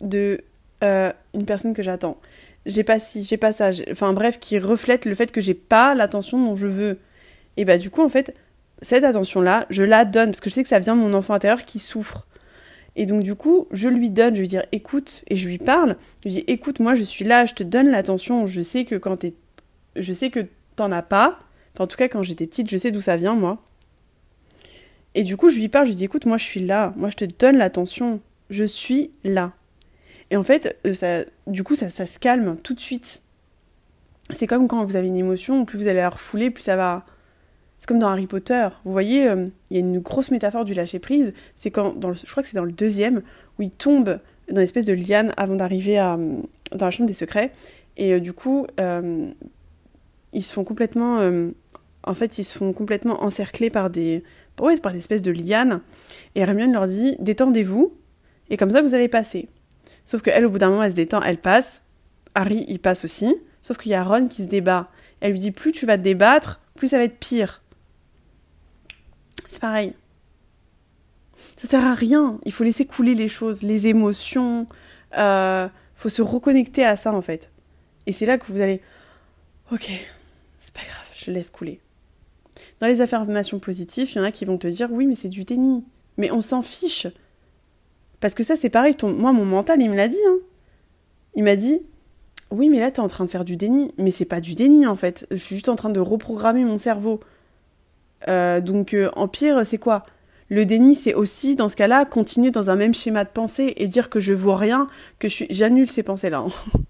de 0.01 0.41
euh, 0.83 1.11
une 1.33 1.45
personne 1.45 1.73
que 1.73 1.83
j'attends. 1.83 2.17
J'ai 2.65 2.83
pas 2.83 2.99
ci, 2.99 3.23
j'ai 3.23 3.37
pas 3.37 3.51
ça. 3.51 3.71
Enfin 3.91 4.13
bref, 4.13 4.39
qui 4.39 4.59
reflète 4.59 5.05
le 5.05 5.15
fait 5.15 5.31
que 5.31 5.41
j'ai 5.41 5.53
pas 5.53 5.95
l'attention 5.95 6.43
dont 6.43 6.55
je 6.55 6.67
veux. 6.67 6.99
Et 7.55 7.65
bah 7.65 7.77
du 7.77 7.89
coup, 7.89 8.03
en 8.03 8.09
fait, 8.09 8.35
cette 8.81 9.03
attention-là, 9.03 9.65
je 9.69 9.83
la 9.83 10.05
donne 10.05 10.31
parce 10.31 10.41
que 10.41 10.49
je 10.49 10.55
sais 10.55 10.63
que 10.63 10.69
ça 10.69 10.79
vient 10.79 10.95
de 10.95 11.01
mon 11.01 11.13
enfant 11.13 11.33
intérieur 11.33 11.65
qui 11.65 11.79
souffre. 11.79 12.27
Et 12.95 13.05
donc 13.05 13.23
du 13.23 13.35
coup, 13.35 13.67
je 13.71 13.87
lui 13.89 14.09
donne, 14.09 14.35
je 14.35 14.41
lui 14.41 14.47
dis 14.47 14.57
écoute, 14.71 15.23
et 15.27 15.37
je 15.37 15.47
lui 15.47 15.57
parle. 15.59 15.95
Je 16.23 16.29
lui 16.29 16.35
dis 16.35 16.43
écoute, 16.47 16.79
moi 16.79 16.95
je 16.95 17.03
suis 17.03 17.25
là, 17.25 17.45
je 17.45 17.53
te 17.53 17.63
donne 17.63 17.89
l'attention. 17.89 18.47
Je 18.47 18.61
sais 18.61 18.85
que 18.85 18.95
quand 18.95 19.17
t'es, 19.17 19.33
je 19.95 20.13
sais 20.13 20.29
que 20.29 20.41
t'en 20.75 20.91
as 20.91 21.03
pas. 21.03 21.39
Enfin, 21.73 21.85
en 21.85 21.87
tout 21.87 21.97
cas, 21.97 22.07
quand 22.07 22.23
j'étais 22.23 22.47
petite, 22.47 22.69
je 22.69 22.77
sais 22.77 22.91
d'où 22.91 23.01
ça 23.01 23.15
vient 23.15 23.35
moi. 23.35 23.61
Et 25.17 25.23
du 25.23 25.35
coup, 25.35 25.49
je 25.49 25.57
lui 25.57 25.67
parle, 25.67 25.87
je 25.87 25.93
lui 25.93 25.95
dis 25.95 26.05
écoute, 26.05 26.27
moi 26.27 26.37
je 26.37 26.43
suis 26.43 26.59
là, 26.59 26.93
moi 26.95 27.09
je 27.09 27.15
te 27.15 27.25
donne 27.25 27.57
l'attention, 27.57 28.21
je 28.51 28.63
suis 28.63 29.09
là. 29.23 29.51
Et 30.29 30.37
en 30.37 30.43
fait, 30.43 30.77
euh, 30.85 30.93
ça, 30.93 31.25
du 31.47 31.63
coup, 31.63 31.73
ça, 31.73 31.89
ça 31.89 32.05
se 32.05 32.19
calme 32.19 32.55
tout 32.61 32.75
de 32.75 32.79
suite. 32.79 33.23
C'est 34.29 34.45
comme 34.45 34.67
quand 34.67 34.83
vous 34.83 34.95
avez 34.95 35.07
une 35.07 35.15
émotion, 35.15 35.65
plus 35.65 35.79
vous 35.79 35.87
allez 35.87 36.01
la 36.01 36.11
refouler, 36.11 36.51
plus 36.51 36.61
ça 36.61 36.75
va. 36.75 37.03
C'est 37.79 37.87
comme 37.87 37.97
dans 37.97 38.09
Harry 38.09 38.27
Potter. 38.27 38.67
Vous 38.85 38.91
voyez, 38.91 39.27
euh, 39.27 39.47
il 39.71 39.77
y 39.77 39.77
a 39.77 39.79
une 39.79 39.97
grosse 39.97 40.29
métaphore 40.29 40.65
du 40.65 40.75
lâcher 40.75 40.99
prise. 40.99 41.33
C'est 41.55 41.71
quand, 41.71 41.97
dans 41.97 42.09
le, 42.09 42.13
je 42.13 42.29
crois 42.29 42.43
que 42.43 42.49
c'est 42.49 42.57
dans 42.57 42.63
le 42.63 42.71
deuxième, 42.71 43.23
où 43.57 43.63
il 43.63 43.71
tombe 43.71 44.19
dans 44.49 44.57
une 44.57 44.61
espèce 44.61 44.85
de 44.85 44.93
liane 44.93 45.33
avant 45.35 45.55
d'arriver 45.55 45.99
euh, 45.99 46.15
dans 46.73 46.85
la 46.85 46.91
chambre 46.91 47.07
des 47.07 47.15
secrets. 47.15 47.53
Et 47.95 48.19
du 48.19 48.33
coup, 48.33 48.67
ils 48.77 50.43
se 50.43 50.53
font 50.53 50.63
complètement. 50.63 51.27
en 52.03 52.13
fait, 52.13 52.37
ils 52.37 52.43
se 52.43 52.55
font 52.55 52.71
complètement 52.71 53.23
encercler 53.23 53.71
par 53.71 53.89
des, 53.89 54.23
ouais, 54.65 54.77
par 54.77 54.91
des 54.91 54.99
espèces 54.99 55.21
de 55.21 55.31
lianes. 55.31 55.81
Et 56.35 56.41
Hermione 56.41 56.73
leur 56.73 56.87
dit 56.87 57.15
détendez-vous, 57.19 57.93
et 58.49 58.57
comme 58.57 58.71
ça 58.71 58.81
vous 58.81 58.93
allez 58.93 59.07
passer. 59.07 59.49
Sauf 60.05 60.21
qu'elle, 60.21 60.45
au 60.45 60.49
bout 60.49 60.57
d'un 60.57 60.69
moment, 60.69 60.83
elle 60.83 60.91
se 60.91 60.95
détend, 60.95 61.21
elle 61.21 61.37
passe. 61.37 61.83
Harry, 62.35 62.65
il 62.67 62.79
passe 62.79 63.03
aussi. 63.03 63.35
Sauf 63.61 63.77
qu'il 63.77 63.91
y 63.91 63.95
a 63.95 64.03
Ron 64.03 64.27
qui 64.27 64.43
se 64.43 64.47
débat. 64.47 64.89
Elle 65.19 65.31
lui 65.31 65.39
dit 65.39 65.51
plus 65.51 65.71
tu 65.71 65.85
vas 65.85 65.97
te 65.97 66.03
débattre, 66.03 66.61
plus 66.75 66.89
ça 66.89 66.97
va 66.97 67.03
être 67.03 67.19
pire. 67.19 67.61
C'est 69.47 69.59
pareil. 69.59 69.93
Ça 71.61 71.67
sert 71.67 71.85
à 71.85 71.95
rien. 71.95 72.39
Il 72.45 72.51
faut 72.51 72.63
laisser 72.63 72.85
couler 72.85 73.15
les 73.15 73.27
choses, 73.27 73.63
les 73.63 73.87
émotions. 73.87 74.67
Euh, 75.17 75.67
faut 75.95 76.09
se 76.09 76.21
reconnecter 76.21 76.85
à 76.85 76.95
ça 76.95 77.13
en 77.13 77.21
fait. 77.21 77.49
Et 78.05 78.11
c'est 78.11 78.25
là 78.25 78.37
que 78.37 78.51
vous 78.51 78.61
allez. 78.61 78.81
Ok, 79.71 79.91
c'est 80.59 80.73
pas 80.73 80.81
grave, 80.81 81.05
je 81.15 81.31
laisse 81.31 81.49
couler. 81.49 81.81
Dans 82.79 82.87
les 82.87 83.01
affirmations 83.01 83.59
positives, 83.59 84.11
il 84.11 84.17
y 84.17 84.19
en 84.19 84.23
a 84.23 84.31
qui 84.31 84.45
vont 84.45 84.57
te 84.57 84.67
dire 84.67 84.91
oui, 84.91 85.05
mais 85.05 85.15
c'est 85.15 85.29
du 85.29 85.43
déni. 85.43 85.83
Mais 86.17 86.31
on 86.31 86.41
s'en 86.41 86.61
fiche. 86.61 87.07
Parce 88.19 88.33
que 88.33 88.43
ça, 88.43 88.55
c'est 88.55 88.69
pareil. 88.69 88.95
Moi, 89.03 89.31
mon 89.31 89.45
mental, 89.45 89.81
il 89.81 89.89
me 89.89 89.95
l'a 89.95 90.07
dit. 90.07 90.17
Hein. 90.27 90.37
Il 91.35 91.43
m'a 91.43 91.55
dit 91.55 91.81
oui, 92.49 92.69
mais 92.69 92.79
là, 92.79 92.91
t'es 92.91 93.01
en 93.01 93.07
train 93.07 93.25
de 93.25 93.29
faire 93.29 93.45
du 93.45 93.57
déni. 93.57 93.91
Mais 93.97 94.11
c'est 94.11 94.25
pas 94.25 94.41
du 94.41 94.55
déni, 94.55 94.87
en 94.87 94.95
fait. 94.95 95.27
Je 95.31 95.37
suis 95.37 95.55
juste 95.55 95.69
en 95.69 95.75
train 95.75 95.89
de 95.89 95.99
reprogrammer 95.99 96.63
mon 96.63 96.77
cerveau. 96.77 97.19
Euh, 98.27 98.61
donc, 98.61 98.93
euh, 98.93 99.09
en 99.15 99.27
pire, 99.27 99.65
c'est 99.65 99.77
quoi? 99.77 100.03
Le 100.49 100.65
déni, 100.65 100.95
c'est 100.95 101.13
aussi, 101.13 101.55
dans 101.55 101.67
ce 101.67 101.75
cas-là, 101.75 102.05
continuer 102.05 102.51
dans 102.51 102.69
un 102.69 102.75
même 102.75 102.93
schéma 102.93 103.25
de 103.25 103.29
pensée 103.29 103.73
et 103.75 103.87
dire 103.87 104.09
que 104.09 104.19
je 104.19 104.33
vois 104.33 104.57
rien, 104.57 104.87
que 105.19 105.27
j'annule 105.27 105.87
ces 105.87 106.03
pensées-là. 106.03 106.45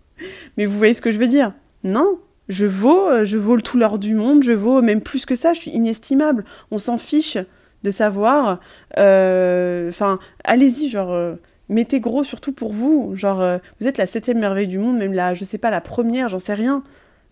mais 0.57 0.65
vous 0.65 0.77
voyez 0.77 0.93
ce 0.93 1.01
que 1.01 1.11
je 1.11 1.17
veux 1.17 1.27
dire? 1.27 1.53
Non 1.83 2.19
je 2.49 2.65
vaux, 2.65 3.07
euh, 3.09 3.25
je 3.25 3.37
vaux 3.37 3.59
tout 3.59 3.77
l'or 3.77 3.99
du 3.99 4.15
monde, 4.15 4.43
je 4.43 4.53
vaux 4.53 4.81
même 4.81 5.01
plus 5.01 5.25
que 5.25 5.35
ça, 5.35 5.53
je 5.53 5.61
suis 5.61 5.71
inestimable. 5.71 6.45
On 6.71 6.77
s'en 6.77 6.97
fiche 6.97 7.37
de 7.83 7.91
savoir. 7.91 8.59
euh, 8.97 9.89
Enfin, 9.89 10.19
allez-y, 10.43 10.89
genre, 10.89 11.11
euh, 11.11 11.35
mettez 11.69 11.99
gros 11.99 12.23
surtout 12.23 12.53
pour 12.53 12.71
vous. 12.73 13.11
Genre, 13.15 13.43
vous 13.79 13.87
êtes 13.87 13.97
la 13.97 14.05
septième 14.05 14.39
merveille 14.39 14.67
du 14.67 14.79
monde, 14.79 14.97
même 14.97 15.13
la, 15.13 15.33
je 15.33 15.43
sais 15.43 15.57
pas, 15.57 15.71
la 15.71 15.81
première, 15.81 16.29
j'en 16.29 16.39
sais 16.39 16.53
rien. 16.53 16.83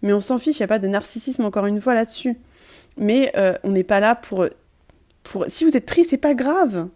Mais 0.01 0.13
on 0.13 0.19
s'en 0.19 0.37
fiche, 0.37 0.59
il 0.59 0.61
n'y 0.61 0.65
a 0.65 0.67
pas 0.67 0.79
de 0.79 0.87
narcissisme 0.87 1.45
encore 1.45 1.65
une 1.65 1.81
fois 1.81 1.95
là-dessus. 1.95 2.37
Mais 2.97 3.33
on 3.63 3.71
n'est 3.71 3.83
pas 3.83 3.99
là 3.99 4.15
pour, 4.15 4.45
pour... 5.23 5.45
Si 5.47 5.63
vous 5.63 5.75
êtes 5.75 5.85
triste, 5.85 6.11
c'est 6.11 6.17
pas 6.17 6.33
grave. 6.33 6.87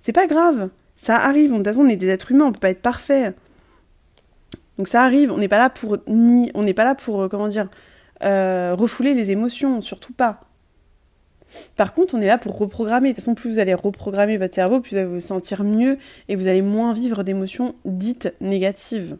C'est 0.00 0.12
pas 0.12 0.26
grave. 0.26 0.68
Ça 0.96 1.16
arrive. 1.16 1.50
De 1.50 1.56
toute 1.56 1.66
façon, 1.66 1.80
on 1.80 1.88
est 1.88 1.96
des 1.96 2.08
êtres 2.08 2.32
humains, 2.32 2.46
on 2.46 2.52
peut 2.52 2.60
pas 2.60 2.70
être 2.70 2.82
parfait. 2.82 3.34
Donc 4.78 4.88
ça 4.88 5.02
arrive. 5.02 5.32
On 5.32 5.38
n'est 5.38 5.48
pas 5.48 5.58
là 5.58 5.70
pour 5.70 5.98
ni, 6.08 6.50
on 6.54 6.62
n'est 6.62 6.74
pas 6.74 6.84
là 6.84 6.94
pour 6.94 7.22
euh, 7.22 7.28
comment 7.28 7.48
dire, 7.48 7.68
euh, 8.22 8.74
refouler 8.74 9.14
les 9.14 9.30
émotions, 9.30 9.80
surtout 9.80 10.12
pas. 10.12 10.40
Par 11.76 11.94
contre, 11.94 12.14
on 12.14 12.20
est 12.20 12.26
là 12.26 12.38
pour 12.38 12.58
reprogrammer. 12.58 13.10
De 13.10 13.14
toute 13.14 13.22
façon, 13.22 13.34
plus 13.34 13.50
vous 13.50 13.58
allez 13.58 13.74
reprogrammer 13.74 14.36
votre 14.38 14.54
cerveau, 14.54 14.80
plus 14.80 14.92
vous 14.92 14.96
allez 14.96 15.06
vous 15.06 15.20
sentir 15.20 15.62
mieux 15.62 15.98
et 16.28 16.36
vous 16.36 16.48
allez 16.48 16.62
moins 16.62 16.92
vivre 16.92 17.22
d'émotions 17.22 17.74
dites 17.84 18.34
négatives. 18.40 19.18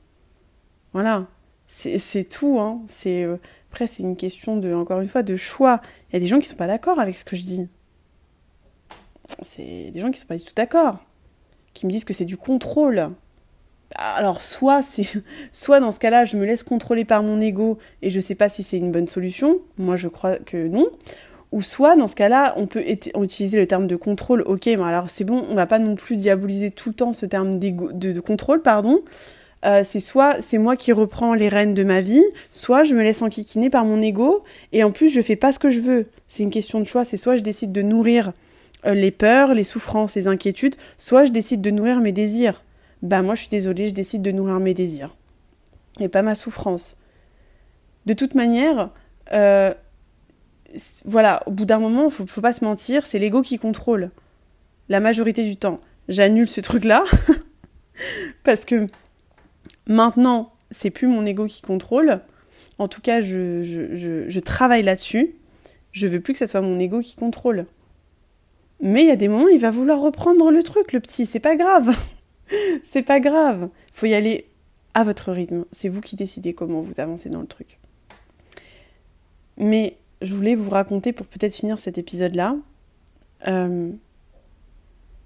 Voilà. 0.92 1.26
C'est 1.66 2.28
tout. 2.28 2.58
Hein. 2.60 2.82
C'est 2.88 3.24
euh, 3.24 3.36
après, 3.70 3.86
c'est 3.86 4.02
une 4.02 4.16
question 4.16 4.56
de, 4.56 4.72
encore 4.72 5.00
une 5.00 5.08
fois, 5.08 5.22
de 5.22 5.36
choix. 5.36 5.80
Il 6.08 6.14
y 6.14 6.16
a 6.16 6.20
des 6.20 6.26
gens 6.26 6.38
qui 6.38 6.46
sont 6.46 6.56
pas 6.56 6.68
d'accord 6.68 7.00
avec 7.00 7.16
ce 7.16 7.24
que 7.24 7.34
je 7.36 7.42
dis. 7.42 7.68
C'est 9.42 9.90
des 9.90 10.00
gens 10.00 10.10
qui 10.10 10.20
sont 10.20 10.26
pas 10.26 10.36
du 10.36 10.44
tout 10.44 10.52
d'accord, 10.54 10.98
qui 11.72 11.86
me 11.86 11.90
disent 11.90 12.04
que 12.04 12.12
c'est 12.12 12.24
du 12.24 12.36
contrôle. 12.36 13.10
Alors 13.94 14.42
soit 14.42 14.82
c'est 14.82 15.06
soit 15.52 15.80
dans 15.80 15.92
ce 15.92 15.98
cas-là, 16.00 16.24
je 16.24 16.36
me 16.36 16.44
laisse 16.44 16.62
contrôler 16.62 17.04
par 17.04 17.22
mon 17.22 17.40
ego 17.40 17.78
et 18.02 18.10
je 18.10 18.20
sais 18.20 18.34
pas 18.34 18.48
si 18.48 18.62
c'est 18.62 18.78
une 18.78 18.92
bonne 18.92 19.08
solution. 19.08 19.58
Moi, 19.78 19.96
je 19.96 20.08
crois 20.08 20.36
que 20.36 20.66
non. 20.68 20.88
Ou 21.52 21.62
soit, 21.62 21.94
dans 21.94 22.08
ce 22.08 22.16
cas-là, 22.16 22.54
on 22.56 22.66
peut 22.66 22.82
utiliser 22.84 23.58
le 23.58 23.66
terme 23.68 23.86
de 23.86 23.94
contrôle. 23.94 24.42
Ok, 24.42 24.66
mais 24.66 24.82
alors 24.82 25.08
c'est 25.08 25.22
bon, 25.22 25.46
on 25.48 25.54
va 25.54 25.66
pas 25.66 25.78
non 25.78 25.94
plus 25.94 26.16
diaboliser 26.16 26.72
tout 26.72 26.88
le 26.88 26.96
temps 26.96 27.12
ce 27.12 27.26
terme 27.26 27.60
de, 27.60 27.92
de, 28.12 28.20
contrôle, 28.20 28.60
pardon. 28.60 29.02
Euh, 29.64 29.82
c'est 29.84 30.00
soit 30.00 30.42
c'est 30.42 30.58
moi 30.58 30.74
qui 30.74 30.92
reprends 30.92 31.32
les 31.32 31.48
rênes 31.48 31.72
de 31.72 31.84
ma 31.84 32.00
vie, 32.00 32.24
soit 32.50 32.82
je 32.82 32.94
me 32.96 33.02
laisse 33.04 33.22
enquiquiner 33.22 33.70
par 33.70 33.84
mon 33.84 34.02
ego 34.02 34.42
et 34.72 34.82
en 34.82 34.90
plus 34.90 35.08
je 35.08 35.22
fais 35.22 35.36
pas 35.36 35.52
ce 35.52 35.60
que 35.60 35.70
je 35.70 35.78
veux. 35.78 36.06
C'est 36.26 36.42
une 36.42 36.50
question 36.50 36.80
de 36.80 36.84
choix. 36.84 37.04
C'est 37.04 37.16
soit 37.16 37.36
je 37.36 37.42
décide 37.42 37.70
de 37.70 37.82
nourrir 37.82 38.32
euh, 38.84 38.94
les 38.94 39.12
peurs, 39.12 39.54
les 39.54 39.64
souffrances, 39.64 40.16
les 40.16 40.26
inquiétudes, 40.26 40.74
soit 40.98 41.24
je 41.24 41.30
décide 41.30 41.60
de 41.60 41.70
nourrir 41.70 42.00
mes 42.00 42.12
désirs. 42.12 42.64
Bah 43.04 43.22
moi 43.22 43.36
je 43.36 43.42
suis 43.42 43.48
désolée, 43.48 43.86
je 43.86 43.94
décide 43.94 44.22
de 44.22 44.32
nourrir 44.32 44.58
mes 44.58 44.74
désirs 44.74 45.14
et 46.00 46.08
pas 46.08 46.22
ma 46.22 46.34
souffrance. 46.34 46.96
De 48.06 48.14
toute 48.14 48.34
manière, 48.34 48.90
euh, 49.32 49.72
voilà, 51.04 51.42
au 51.46 51.52
bout 51.52 51.66
d'un 51.66 51.78
moment, 51.78 52.10
faut, 52.10 52.26
faut 52.26 52.40
pas 52.40 52.52
se 52.52 52.64
mentir, 52.64 53.06
c'est 53.06 53.20
l'ego 53.20 53.42
qui 53.42 53.58
contrôle. 53.58 54.10
La 54.88 55.00
majorité 55.00 55.44
du 55.44 55.56
temps. 55.56 55.80
J'annule 56.08 56.46
ce 56.46 56.60
truc-là. 56.60 57.04
parce 58.44 58.64
que 58.64 58.88
maintenant, 59.86 60.52
c'est 60.70 60.90
plus 60.90 61.06
mon 61.06 61.24
ego 61.24 61.46
qui 61.46 61.62
contrôle. 61.62 62.20
En 62.78 62.88
tout 62.88 63.00
cas, 63.00 63.20
je, 63.20 64.38
travaille 64.40 64.82
là-dessus. 64.82 65.34
Je 65.92 66.08
veux 66.08 66.20
plus 66.20 66.32
que 66.32 66.38
ce 66.38 66.46
soit 66.46 66.60
mon 66.60 66.78
ego 66.78 67.00
qui 67.00 67.14
contrôle. 67.14 67.66
Mais 68.80 69.02
il 69.02 69.08
y 69.08 69.12
a 69.12 69.16
des 69.16 69.28
moments, 69.28 69.48
il 69.48 69.60
va 69.60 69.70
vouloir 69.70 70.00
reprendre 70.00 70.50
le 70.50 70.62
truc, 70.62 70.92
le 70.92 71.00
petit. 71.00 71.26
C'est 71.26 71.40
pas 71.40 71.56
grave. 71.56 71.96
c'est 72.84 73.02
pas 73.02 73.20
grave. 73.20 73.68
Faut 73.92 74.06
y 74.06 74.14
aller 74.14 74.46
à 74.94 75.04
votre 75.04 75.32
rythme. 75.32 75.64
C'est 75.72 75.88
vous 75.88 76.00
qui 76.00 76.16
décidez 76.16 76.54
comment 76.54 76.80
vous 76.80 77.00
avancez 77.00 77.28
dans 77.28 77.40
le 77.40 77.46
truc. 77.46 77.78
Mais 79.56 79.96
je 80.22 80.34
voulais 80.34 80.54
vous 80.54 80.70
raconter, 80.70 81.12
pour 81.12 81.26
peut-être 81.26 81.54
finir 81.54 81.80
cet 81.80 81.98
épisode-là, 81.98 82.56
euh, 83.46 83.90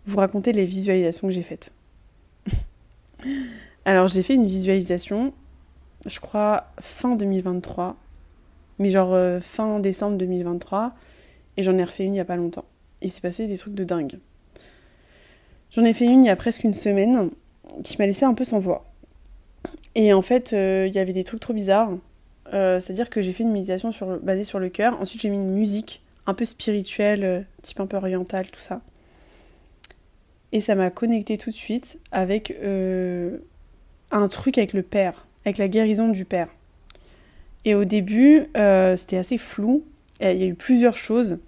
vous 0.06 0.16
raconter 0.16 0.52
les 0.52 0.64
visualisations 0.64 1.28
que 1.28 1.34
j'ai 1.34 1.42
faites. 1.42 1.72
Alors 3.84 4.08
j'ai 4.08 4.22
fait 4.22 4.34
une 4.34 4.46
visualisation, 4.46 5.32
je 6.06 6.20
crois, 6.20 6.72
fin 6.80 7.16
2023, 7.16 7.96
mais 8.78 8.90
genre 8.90 9.12
euh, 9.14 9.40
fin 9.40 9.80
décembre 9.80 10.18
2023, 10.18 10.94
et 11.56 11.62
j'en 11.62 11.76
ai 11.78 11.84
refait 11.84 12.04
une 12.04 12.12
il 12.12 12.14
n'y 12.14 12.20
a 12.20 12.24
pas 12.24 12.36
longtemps. 12.36 12.64
Il 13.00 13.10
s'est 13.10 13.20
passé 13.20 13.46
des 13.46 13.56
trucs 13.56 13.74
de 13.74 13.84
dingue. 13.84 14.18
J'en 15.72 15.84
ai 15.84 15.92
fait 15.92 16.06
une 16.06 16.24
il 16.24 16.26
y 16.26 16.30
a 16.30 16.36
presque 16.36 16.64
une 16.64 16.74
semaine, 16.74 17.30
qui 17.84 17.96
m'a 17.98 18.06
laissé 18.06 18.24
un 18.24 18.34
peu 18.34 18.44
sans 18.44 18.58
voix. 18.58 18.84
Et 19.94 20.12
en 20.12 20.22
fait, 20.22 20.52
euh, 20.52 20.86
il 20.88 20.94
y 20.94 20.98
avait 20.98 21.12
des 21.12 21.24
trucs 21.24 21.40
trop 21.40 21.52
bizarres. 21.52 21.92
Euh, 22.54 22.80
c'est-à-dire 22.80 23.10
que 23.10 23.20
j'ai 23.20 23.32
fait 23.32 23.42
une 23.42 23.52
méditation 23.52 23.92
sur, 23.92 24.18
basée 24.20 24.44
sur 24.44 24.58
le 24.58 24.68
cœur. 24.68 24.98
Ensuite, 25.00 25.20
j'ai 25.20 25.28
mis 25.28 25.36
une 25.36 25.52
musique 25.52 26.02
un 26.26 26.34
peu 26.34 26.44
spirituelle, 26.44 27.24
euh, 27.24 27.40
type 27.62 27.80
un 27.80 27.86
peu 27.86 27.96
orientale, 27.96 28.46
tout 28.50 28.60
ça. 28.60 28.80
Et 30.52 30.60
ça 30.60 30.74
m'a 30.74 30.90
connecté 30.90 31.36
tout 31.36 31.50
de 31.50 31.54
suite 31.54 31.98
avec 32.10 32.58
un 34.10 34.28
truc 34.28 34.56
avec 34.56 34.72
le 34.72 34.82
père, 34.82 35.26
avec 35.44 35.58
la 35.58 35.68
guérison 35.68 36.08
du 36.08 36.24
père. 36.24 36.48
Et 37.66 37.74
au 37.74 37.84
début, 37.84 38.46
c'était 38.96 39.18
assez 39.18 39.36
flou. 39.36 39.84
Il 40.22 40.38
y 40.38 40.44
a 40.44 40.46
eu 40.46 40.54
plusieurs 40.54 40.96
choses. 40.96 41.38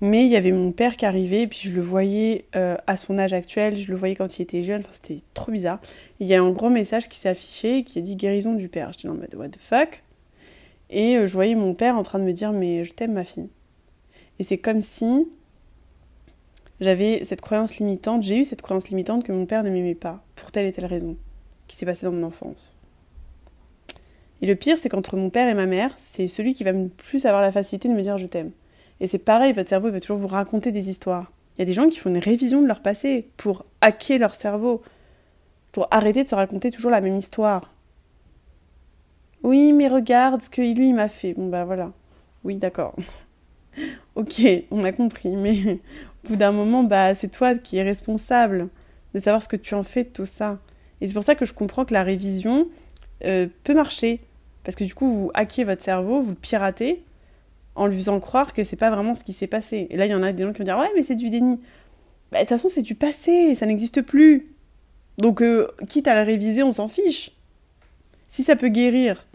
Mais 0.00 0.24
il 0.26 0.30
y 0.30 0.36
avait 0.36 0.52
mon 0.52 0.72
père 0.72 0.96
qui 0.96 1.06
arrivait, 1.06 1.42
et 1.42 1.46
puis 1.46 1.60
je 1.62 1.74
le 1.74 1.80
voyais 1.80 2.44
à 2.52 2.96
son 2.96 3.18
âge 3.18 3.32
actuel, 3.32 3.76
je 3.78 3.90
le 3.90 3.96
voyais 3.96 4.14
quand 4.14 4.38
il 4.38 4.42
était 4.42 4.62
jeune, 4.62 4.80
enfin, 4.80 4.90
c'était 4.92 5.22
trop 5.32 5.50
bizarre. 5.50 5.80
il 6.20 6.26
y 6.26 6.34
a 6.34 6.42
un 6.42 6.50
gros 6.50 6.68
message 6.68 7.08
qui 7.08 7.18
s'est 7.18 7.30
affiché 7.30 7.82
qui 7.82 7.98
a 7.98 8.02
dit 8.02 8.14
guérison 8.14 8.52
du 8.54 8.68
père. 8.68 8.92
J'étais 8.92 9.08
en 9.08 9.14
mode 9.14 9.34
what 9.34 9.48
the 9.48 9.58
fuck? 9.58 10.02
Et 10.90 11.16
euh, 11.16 11.26
je 11.26 11.32
voyais 11.32 11.54
mon 11.54 11.74
père 11.74 11.96
en 11.96 12.02
train 12.02 12.18
de 12.18 12.24
me 12.24 12.32
dire 12.32 12.52
mais 12.52 12.84
je 12.84 12.92
t'aime 12.92 13.14
ma 13.14 13.24
fille. 13.24 13.48
Et 14.38 14.44
c'est 14.44 14.58
comme 14.58 14.80
si 14.80 15.26
j'avais 16.80 17.24
cette 17.24 17.40
croyance 17.40 17.76
limitante, 17.76 18.22
j'ai 18.22 18.38
eu 18.38 18.44
cette 18.44 18.62
croyance 18.62 18.90
limitante 18.90 19.24
que 19.24 19.32
mon 19.32 19.46
père 19.46 19.62
ne 19.62 19.70
m'aimait 19.70 19.94
pas, 19.94 20.22
pour 20.34 20.52
telle 20.52 20.66
et 20.66 20.72
telle 20.72 20.84
raison, 20.84 21.16
qui 21.68 21.76
s'est 21.76 21.86
passée 21.86 22.04
dans 22.04 22.12
mon 22.12 22.22
enfance. 22.22 22.74
Et 24.42 24.46
le 24.46 24.54
pire, 24.54 24.76
c'est 24.78 24.90
qu'entre 24.90 25.16
mon 25.16 25.30
père 25.30 25.48
et 25.48 25.54
ma 25.54 25.64
mère, 25.64 25.94
c'est 25.96 26.28
celui 26.28 26.52
qui 26.52 26.64
va 26.64 26.72
le 26.72 26.88
plus 26.88 27.24
avoir 27.24 27.40
la 27.40 27.50
facilité 27.50 27.88
de 27.88 27.94
me 27.94 28.02
dire 28.02 28.18
je 28.18 28.26
t'aime. 28.26 28.50
Et 29.00 29.08
c'est 29.08 29.18
pareil, 29.18 29.52
votre 29.52 29.68
cerveau 29.68 29.88
il 29.88 29.92
va 29.92 30.00
toujours 30.00 30.16
vous 30.16 30.26
raconter 30.26 30.72
des 30.72 30.90
histoires. 30.90 31.32
Il 31.56 31.60
y 31.60 31.62
a 31.62 31.64
des 31.64 31.72
gens 31.72 31.88
qui 31.88 31.98
font 31.98 32.10
une 32.10 32.18
révision 32.18 32.60
de 32.62 32.66
leur 32.66 32.80
passé 32.80 33.28
pour 33.36 33.64
hacker 33.80 34.18
leur 34.18 34.34
cerveau, 34.34 34.82
pour 35.72 35.88
arrêter 35.90 36.22
de 36.22 36.28
se 36.28 36.34
raconter 36.34 36.70
toujours 36.70 36.90
la 36.90 37.00
même 37.00 37.16
histoire. 37.16 37.72
Oui, 39.42 39.72
mais 39.72 39.88
regarde 39.88 40.42
ce 40.42 40.50
que 40.50 40.60
lui 40.60 40.92
m'a 40.92 41.08
fait. 41.08 41.34
Bon 41.34 41.48
bah 41.48 41.64
voilà. 41.64 41.92
Oui, 42.44 42.56
d'accord. 42.56 42.94
ok, 44.14 44.42
on 44.70 44.84
a 44.84 44.92
compris, 44.92 45.36
mais 45.36 45.80
au 46.24 46.28
bout 46.28 46.36
d'un 46.36 46.52
moment, 46.52 46.82
bah 46.82 47.14
c'est 47.14 47.30
toi 47.30 47.54
qui 47.54 47.76
es 47.76 47.82
responsable 47.82 48.68
de 49.14 49.20
savoir 49.20 49.42
ce 49.42 49.48
que 49.48 49.56
tu 49.56 49.74
en 49.74 49.82
fais 49.82 50.04
de 50.04 50.08
tout 50.08 50.26
ça. 50.26 50.58
Et 51.00 51.08
c'est 51.08 51.14
pour 51.14 51.24
ça 51.24 51.34
que 51.34 51.44
je 51.44 51.52
comprends 51.52 51.84
que 51.84 51.94
la 51.94 52.02
révision 52.02 52.68
euh, 53.24 53.46
peut 53.64 53.74
marcher. 53.74 54.20
Parce 54.64 54.74
que 54.74 54.84
du 54.84 54.94
coup, 54.94 55.12
vous 55.12 55.30
hackez 55.34 55.64
votre 55.64 55.82
cerveau, 55.82 56.20
vous 56.20 56.30
le 56.30 56.36
piratez, 56.36 57.04
en 57.76 57.86
lui 57.86 57.96
faisant 57.96 58.18
croire 58.20 58.52
que 58.52 58.64
c'est 58.64 58.76
pas 58.76 58.90
vraiment 58.90 59.14
ce 59.14 59.22
qui 59.22 59.32
s'est 59.32 59.46
passé. 59.46 59.86
Et 59.90 59.96
là, 59.96 60.06
il 60.06 60.12
y 60.12 60.14
en 60.14 60.22
a 60.22 60.32
des 60.32 60.42
gens 60.42 60.52
qui 60.52 60.58
vont 60.58 60.64
dire 60.64 60.78
Ouais, 60.78 60.90
mais 60.96 61.04
c'est 61.04 61.14
du 61.14 61.28
déni. 61.28 61.60
Bah, 62.32 62.38
de 62.38 62.42
toute 62.42 62.48
façon, 62.48 62.68
c'est 62.68 62.82
du 62.82 62.94
passé, 62.94 63.54
ça 63.54 63.66
n'existe 63.66 64.02
plus. 64.02 64.54
Donc, 65.18 65.40
euh, 65.40 65.68
quitte 65.88 66.08
à 66.08 66.14
la 66.14 66.24
réviser, 66.24 66.62
on 66.62 66.72
s'en 66.72 66.88
fiche. 66.88 67.32
Si 68.28 68.42
ça 68.42 68.56
peut 68.56 68.68
guérir 68.68 69.26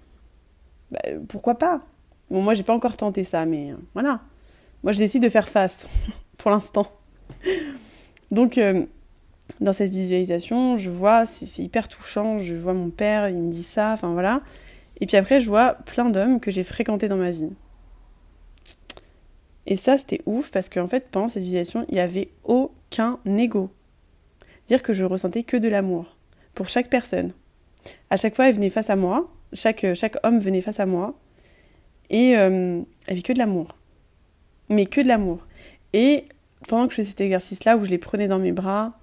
bah, 0.91 0.99
pourquoi 1.29 1.55
pas? 1.55 1.81
Bon, 2.29 2.41
moi, 2.41 2.53
j'ai 2.53 2.63
pas 2.63 2.73
encore 2.73 2.97
tenté 2.97 3.23
ça, 3.23 3.45
mais 3.45 3.71
euh, 3.71 3.75
voilà. 3.93 4.21
Moi, 4.83 4.91
je 4.91 4.97
décide 4.97 5.23
de 5.23 5.29
faire 5.29 5.47
face, 5.47 5.87
pour 6.37 6.51
l'instant. 6.51 6.87
Donc, 8.31 8.57
euh, 8.57 8.85
dans 9.59 9.73
cette 9.73 9.91
visualisation, 9.91 10.77
je 10.77 10.89
vois, 10.89 11.25
c'est 11.25 11.61
hyper 11.61 11.87
touchant, 11.87 12.39
je 12.39 12.55
vois 12.55 12.73
mon 12.73 12.89
père, 12.89 13.29
il 13.29 13.37
me 13.37 13.51
dit 13.51 13.63
ça, 13.63 13.91
enfin 13.93 14.11
voilà. 14.13 14.41
Et 14.99 15.05
puis 15.05 15.17
après, 15.17 15.39
je 15.39 15.47
vois 15.47 15.73
plein 15.85 16.09
d'hommes 16.09 16.39
que 16.39 16.51
j'ai 16.51 16.63
fréquentés 16.63 17.07
dans 17.07 17.17
ma 17.17 17.31
vie. 17.31 17.49
Et 19.67 19.75
ça, 19.75 19.97
c'était 19.97 20.21
ouf 20.25 20.51
parce 20.51 20.69
qu'en 20.69 20.87
fait, 20.87 21.09
pendant 21.11 21.29
cette 21.29 21.43
visualisation, 21.43 21.85
il 21.89 21.95
n'y 21.95 21.99
avait 21.99 22.29
aucun 22.43 23.19
ego. 23.25 23.69
Dire 24.67 24.81
que 24.81 24.93
je 24.93 25.03
ressentais 25.03 25.43
que 25.43 25.57
de 25.57 25.69
l'amour 25.69 26.17
pour 26.53 26.69
chaque 26.69 26.89
personne. 26.89 27.33
À 28.09 28.17
chaque 28.17 28.35
fois, 28.35 28.49
elle 28.49 28.55
venait 28.55 28.69
face 28.69 28.89
à 28.89 28.95
moi, 28.95 29.31
chaque, 29.53 29.85
homme 30.23 30.39
venait 30.39 30.61
face 30.61 30.79
à 30.79 30.85
moi 30.85 31.17
et 32.09 32.37
euh, 32.37 32.81
avait 33.07 33.21
que 33.21 33.33
de 33.33 33.37
l'amour. 33.37 33.75
Mais 34.69 34.85
que 34.85 35.01
de 35.01 35.07
l'amour. 35.07 35.45
Et 35.93 36.25
pendant 36.67 36.87
que 36.87 36.91
je 36.91 36.97
faisais 36.97 37.09
cet 37.09 37.21
exercice-là, 37.21 37.77
où 37.77 37.85
je 37.85 37.89
les 37.89 37.97
prenais 37.97 38.27
dans 38.27 38.39
mes 38.39 38.51
bras, 38.51 38.97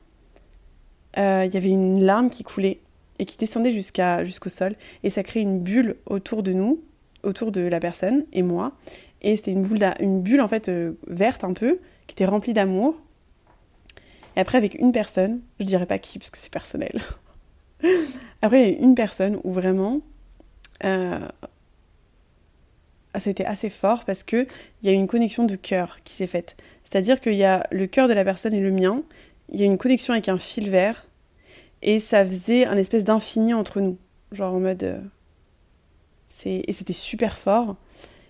euh, 1.18 1.44
il 1.46 1.52
y 1.52 1.56
avait 1.56 1.70
une 1.70 2.02
larme 2.02 2.30
qui 2.30 2.44
coulait 2.44 2.80
et 3.18 3.26
qui 3.26 3.36
descendait 3.36 3.72
jusqu'à, 3.72 4.24
jusqu'au 4.24 4.50
sol. 4.50 4.76
Et 5.02 5.11
ça 5.11 5.22
créait 5.22 5.42
une 5.42 5.61
bulle 5.61 5.96
autour 6.06 6.42
de 6.42 6.52
nous, 6.52 6.82
autour 7.22 7.52
de 7.52 7.61
la 7.61 7.80
personne 7.80 8.24
et 8.32 8.42
moi. 8.42 8.72
Et 9.22 9.36
c'était 9.36 9.52
une, 9.52 9.62
boule 9.62 9.82
une 10.00 10.22
bulle 10.22 10.40
en 10.40 10.48
fait 10.48 10.68
euh, 10.68 10.92
verte 11.06 11.44
un 11.44 11.52
peu, 11.52 11.80
qui 12.06 12.14
était 12.14 12.24
remplie 12.24 12.52
d'amour. 12.52 13.00
Et 14.36 14.40
après, 14.40 14.58
avec 14.58 14.74
une 14.74 14.92
personne, 14.92 15.40
je 15.58 15.64
dirais 15.64 15.86
pas 15.86 15.98
qui 15.98 16.18
parce 16.18 16.30
que 16.30 16.38
c'est 16.38 16.52
personnel. 16.52 17.00
après, 18.42 18.72
il 18.72 18.84
une 18.84 18.94
personne 18.94 19.40
où 19.42 19.52
vraiment 19.52 20.00
euh, 20.84 21.18
c'était 23.18 23.44
assez 23.44 23.70
fort 23.70 24.04
parce 24.04 24.22
qu'il 24.22 24.46
y 24.82 24.88
a 24.88 24.92
une 24.92 25.06
connexion 25.06 25.44
de 25.44 25.56
cœur 25.56 25.98
qui 26.04 26.14
s'est 26.14 26.26
faite. 26.26 26.56
C'est-à-dire 26.84 27.20
qu'il 27.20 27.34
y 27.34 27.44
a 27.44 27.66
le 27.70 27.86
cœur 27.86 28.08
de 28.08 28.12
la 28.12 28.24
personne 28.24 28.54
et 28.54 28.60
le 28.60 28.70
mien, 28.70 29.02
il 29.50 29.58
y 29.58 29.62
a 29.62 29.66
une 29.66 29.78
connexion 29.78 30.12
avec 30.12 30.28
un 30.28 30.38
fil 30.38 30.70
vert, 30.70 31.06
et 31.82 32.00
ça 32.00 32.24
faisait 32.24 32.66
un 32.66 32.76
espèce 32.76 33.04
d'infini 33.04 33.54
entre 33.54 33.80
nous. 33.80 33.98
Genre 34.32 34.54
en 34.54 34.60
mode. 34.60 34.82
Euh, 34.82 35.00
et 36.44 36.72
c'était 36.72 36.92
super 36.92 37.38
fort. 37.38 37.76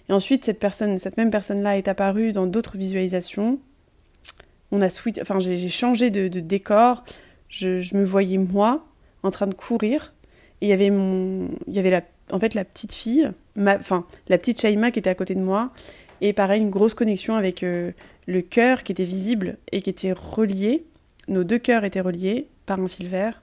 Et 0.09 0.13
ensuite, 0.13 0.45
cette, 0.45 0.59
personne, 0.59 0.99
cette 0.99 1.17
même 1.17 1.31
personne-là 1.31 1.77
est 1.77 1.89
apparue 1.89 2.33
dans 2.33 2.47
d'autres 2.47 2.77
visualisations. 2.77 3.59
On 4.71 4.81
a 4.81 4.91
switch, 4.91 5.19
enfin, 5.21 5.39
j'ai 5.39 5.69
changé 5.69 6.11
de, 6.11 6.29
décor. 6.41 7.05
Je, 7.49 7.97
me 7.97 8.05
voyais 8.05 8.39
moi 8.39 8.87
en 9.23 9.31
train 9.31 9.47
de 9.47 9.55
courir. 9.55 10.15
Et 10.61 10.67
il 10.67 10.69
y 10.69 10.73
avait 10.73 10.91
mon, 10.91 11.51
il 11.67 11.75
y 11.75 11.79
avait 11.79 11.91
la, 11.91 12.03
en 12.33 12.41
fait 12.41 12.55
la 12.55 12.65
petite 12.65 12.93
fille, 12.93 13.31
enfin 13.57 14.05
la 14.29 14.39
petite 14.39 14.61
Shaima 14.61 14.91
qui 14.91 14.99
était 14.99 15.11
à 15.11 15.15
côté 15.15 15.35
de 15.35 15.41
moi. 15.41 15.73
Et 16.21 16.33
pareil, 16.33 16.61
une 16.61 16.71
grosse 16.71 16.95
connexion 16.95 17.37
avec 17.37 17.63
euh, 17.63 17.93
le 18.27 18.43
cœur 18.43 18.83
qui 18.83 18.93
était 18.93 19.05
visible 19.05 19.57
et 19.71 19.83
qui 19.83 19.91
était 19.91 20.13
relié. 20.13 20.85
Nos 21.29 21.45
deux 21.45 21.59
cœurs 21.59 21.85
étaient 21.85 22.01
reliés 22.01 22.49
par 22.67 22.81
un 22.81 22.89
fil 22.89 23.09
vert. 23.09 23.41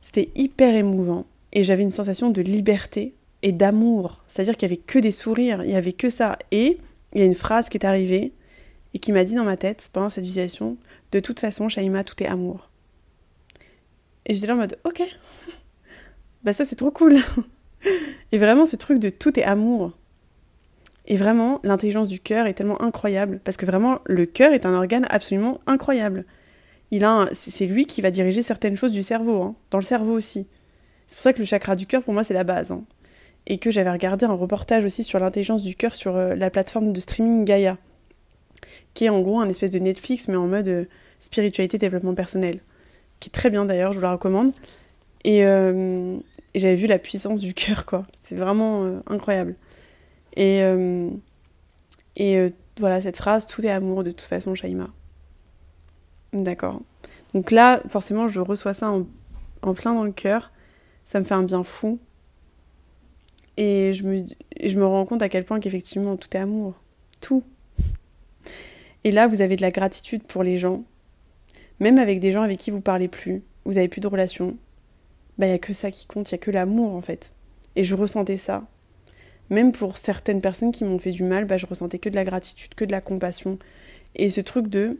C'était 0.00 0.30
hyper 0.34 0.74
émouvant 0.74 1.24
et 1.52 1.62
j'avais 1.62 1.82
une 1.82 1.90
sensation 1.90 2.30
de 2.30 2.42
liberté 2.42 3.14
et 3.44 3.52
d'amour. 3.52 4.24
C'est-à-dire 4.26 4.56
qu'il 4.56 4.68
n'y 4.68 4.74
avait 4.74 4.82
que 4.82 4.98
des 4.98 5.12
sourires, 5.12 5.62
il 5.62 5.68
n'y 5.68 5.76
avait 5.76 5.92
que 5.92 6.10
ça. 6.10 6.38
Et 6.50 6.78
il 7.12 7.20
y 7.20 7.22
a 7.22 7.26
une 7.26 7.34
phrase 7.34 7.68
qui 7.68 7.76
est 7.76 7.86
arrivée 7.86 8.32
et 8.94 8.98
qui 8.98 9.12
m'a 9.12 9.22
dit 9.22 9.34
dans 9.34 9.44
ma 9.44 9.56
tête 9.56 9.90
pendant 9.92 10.08
cette 10.08 10.24
visualisation 10.24 10.78
De 11.12 11.20
toute 11.20 11.38
façon, 11.38 11.68
Shaima, 11.68 12.02
tout 12.02 12.20
est 12.22 12.26
amour. 12.26 12.70
Et 14.26 14.34
j'étais 14.34 14.46
là 14.46 14.54
en 14.54 14.56
mode 14.56 14.78
Ok, 14.84 15.02
bah 16.42 16.54
ça 16.54 16.64
c'est 16.64 16.74
trop 16.74 16.90
cool. 16.90 17.18
et 18.32 18.38
vraiment, 18.38 18.64
ce 18.64 18.76
truc 18.76 18.98
de 18.98 19.10
tout 19.10 19.38
est 19.38 19.44
amour. 19.44 19.92
Et 21.06 21.18
vraiment, 21.18 21.60
l'intelligence 21.64 22.08
du 22.08 22.20
cœur 22.20 22.46
est 22.46 22.54
tellement 22.54 22.80
incroyable 22.80 23.40
parce 23.44 23.58
que 23.58 23.66
vraiment, 23.66 23.98
le 24.06 24.24
cœur 24.24 24.54
est 24.54 24.64
un 24.64 24.72
organe 24.72 25.06
absolument 25.10 25.60
incroyable. 25.66 26.24
Il 26.90 27.04
a, 27.04 27.28
c'est 27.32 27.66
lui 27.66 27.84
qui 27.84 28.00
va 28.00 28.10
diriger 28.10 28.42
certaines 28.42 28.76
choses 28.78 28.92
du 28.92 29.02
cerveau, 29.02 29.42
hein, 29.42 29.54
dans 29.70 29.78
le 29.78 29.84
cerveau 29.84 30.12
aussi. 30.12 30.46
C'est 31.06 31.16
pour 31.16 31.22
ça 31.22 31.34
que 31.34 31.40
le 31.40 31.44
chakra 31.44 31.76
du 31.76 31.86
cœur, 31.86 32.02
pour 32.02 32.14
moi, 32.14 32.24
c'est 32.24 32.32
la 32.32 32.44
base. 32.44 32.72
Hein. 32.72 32.84
Et 33.46 33.58
que 33.58 33.70
j'avais 33.70 33.90
regardé 33.90 34.24
un 34.24 34.32
reportage 34.32 34.84
aussi 34.84 35.04
sur 35.04 35.18
l'intelligence 35.18 35.62
du 35.62 35.74
cœur 35.74 35.94
sur 35.94 36.16
euh, 36.16 36.34
la 36.34 36.50
plateforme 36.50 36.92
de 36.92 37.00
streaming 37.00 37.44
Gaia, 37.44 37.76
qui 38.94 39.04
est 39.04 39.10
en 39.10 39.20
gros 39.20 39.40
un 39.40 39.48
espèce 39.48 39.70
de 39.70 39.78
Netflix, 39.78 40.28
mais 40.28 40.36
en 40.36 40.46
mode 40.46 40.68
euh, 40.68 40.84
spiritualité, 41.20 41.78
développement 41.78 42.14
personnel, 42.14 42.60
qui 43.20 43.28
est 43.28 43.32
très 43.32 43.50
bien 43.50 43.64
d'ailleurs, 43.64 43.92
je 43.92 43.98
vous 43.98 44.04
la 44.04 44.12
recommande. 44.12 44.52
Et, 45.24 45.44
euh, 45.44 46.16
j'avais 46.54 46.76
vu 46.76 46.86
la 46.86 46.98
puissance 46.98 47.40
du 47.40 47.52
cœur, 47.54 47.84
quoi. 47.84 48.04
C'est 48.20 48.36
vraiment 48.36 49.00
incroyable. 49.08 49.56
Et, 50.36 50.60
et 52.16 52.52
voilà, 52.78 53.02
cette 53.02 53.16
phrase, 53.16 53.48
tout 53.48 53.66
est 53.66 53.70
amour 53.70 54.04
de 54.04 54.12
toute 54.12 54.20
façon, 54.20 54.54
Shaima. 54.54 54.88
D'accord. 56.32 56.80
Donc 57.32 57.50
là, 57.50 57.80
forcément, 57.88 58.28
je 58.28 58.40
reçois 58.40 58.74
ça 58.74 58.90
en, 58.90 59.74
plein 59.74 59.94
dans 59.94 60.04
le 60.04 60.12
cœur. 60.12 60.52
Ça 61.04 61.20
me 61.20 61.24
fait 61.24 61.34
un 61.34 61.42
bien 61.42 61.62
fou. 61.62 61.98
Et 63.56 63.92
je 63.92 64.04
me, 64.04 64.86
rends 64.86 65.06
compte 65.06 65.22
à 65.22 65.28
quel 65.28 65.44
point 65.44 65.60
qu'effectivement, 65.60 66.16
tout 66.16 66.28
est 66.34 66.40
amour. 66.40 66.74
Tout. 67.20 67.44
Et 69.04 69.12
là, 69.12 69.26
vous 69.28 69.42
avez 69.42 69.56
de 69.56 69.62
la 69.62 69.70
gratitude 69.70 70.22
pour 70.24 70.42
les 70.42 70.58
gens. 70.58 70.84
Même 71.80 71.98
avec 71.98 72.20
des 72.20 72.32
gens 72.32 72.42
avec 72.42 72.58
qui 72.58 72.70
vous 72.70 72.80
parlez 72.80 73.08
plus, 73.08 73.42
vous 73.64 73.78
avez 73.78 73.88
plus 73.88 74.00
de 74.00 74.06
relation. 74.06 74.56
Bah, 75.38 75.46
il 75.46 75.50
n'y 75.50 75.54
a 75.54 75.58
que 75.58 75.72
ça 75.72 75.90
qui 75.90 76.06
compte, 76.06 76.30
il 76.30 76.34
n'y 76.34 76.38
a 76.40 76.42
que 76.42 76.50
l'amour 76.50 76.94
en 76.94 77.00
fait. 77.00 77.32
Et 77.76 77.84
je 77.84 77.94
ressentais 77.94 78.38
ça. 78.38 78.64
Même 79.50 79.72
pour 79.72 79.98
certaines 79.98 80.40
personnes 80.40 80.72
qui 80.72 80.84
m'ont 80.84 80.98
fait 80.98 81.10
du 81.10 81.24
mal, 81.24 81.44
bah, 81.44 81.56
je 81.56 81.66
ressentais 81.66 81.98
que 81.98 82.08
de 82.08 82.14
la 82.14 82.24
gratitude, 82.24 82.74
que 82.74 82.84
de 82.84 82.92
la 82.92 83.00
compassion. 83.00 83.58
Et 84.14 84.30
ce 84.30 84.40
truc 84.40 84.68
de 84.68 84.98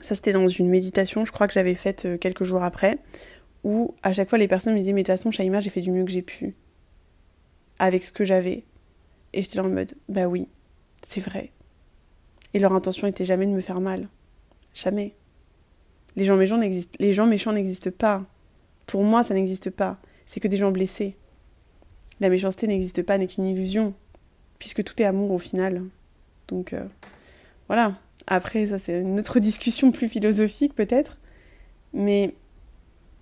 ça, 0.00 0.14
c'était 0.14 0.32
dans 0.32 0.48
une 0.48 0.68
méditation, 0.68 1.24
je 1.24 1.32
crois 1.32 1.48
que 1.48 1.54
j'avais 1.54 1.74
faite 1.74 2.04
euh, 2.04 2.18
quelques 2.18 2.44
jours 2.44 2.62
après, 2.62 2.98
où 3.64 3.94
à 4.02 4.12
chaque 4.12 4.28
fois 4.28 4.38
les 4.38 4.48
personnes 4.48 4.74
me 4.74 4.78
disaient 4.78 4.92
Mais 4.92 5.02
de 5.02 5.06
toute 5.06 5.16
façon, 5.16 5.30
Shaima, 5.30 5.60
j'ai 5.60 5.70
fait 5.70 5.80
du 5.80 5.90
mieux 5.90 6.04
que 6.04 6.10
j'ai 6.10 6.22
pu, 6.22 6.54
avec 7.78 8.04
ce 8.04 8.12
que 8.12 8.24
j'avais. 8.24 8.64
Et 9.32 9.42
j'étais 9.42 9.56
là 9.56 9.64
en 9.64 9.68
mode 9.68 9.94
Bah 10.08 10.26
oui, 10.26 10.48
c'est 11.02 11.20
vrai. 11.20 11.52
Et 12.54 12.58
leur 12.58 12.72
intention 12.72 13.06
était 13.06 13.24
jamais 13.24 13.46
de 13.46 13.52
me 13.52 13.60
faire 13.60 13.80
mal. 13.80 14.08
Jamais. 14.74 15.14
Les 16.16 16.24
gens 16.24 16.36
méchants 16.36 16.58
n'existent, 16.58 16.96
les 16.98 17.12
gens 17.12 17.26
méchants 17.26 17.52
n'existent 17.52 17.90
pas. 17.90 18.24
Pour 18.86 19.04
moi, 19.04 19.22
ça 19.22 19.34
n'existe 19.34 19.70
pas. 19.70 19.98
C'est 20.26 20.40
que 20.40 20.48
des 20.48 20.56
gens 20.56 20.70
blessés. 20.70 21.16
La 22.20 22.28
méchanceté 22.28 22.66
n'existe 22.66 23.02
pas, 23.02 23.18
n'est 23.18 23.26
qu'une 23.26 23.46
illusion, 23.46 23.94
puisque 24.58 24.82
tout 24.82 25.00
est 25.00 25.04
amour 25.04 25.30
au 25.30 25.38
final. 25.38 25.82
Donc 26.48 26.72
euh, 26.72 26.84
voilà. 27.68 27.98
Après, 28.26 28.66
ça 28.66 28.78
c'est 28.78 29.00
une 29.00 29.18
autre 29.20 29.40
discussion 29.40 29.92
plus 29.92 30.08
philosophique 30.08 30.74
peut-être. 30.74 31.18
Mais 31.92 32.34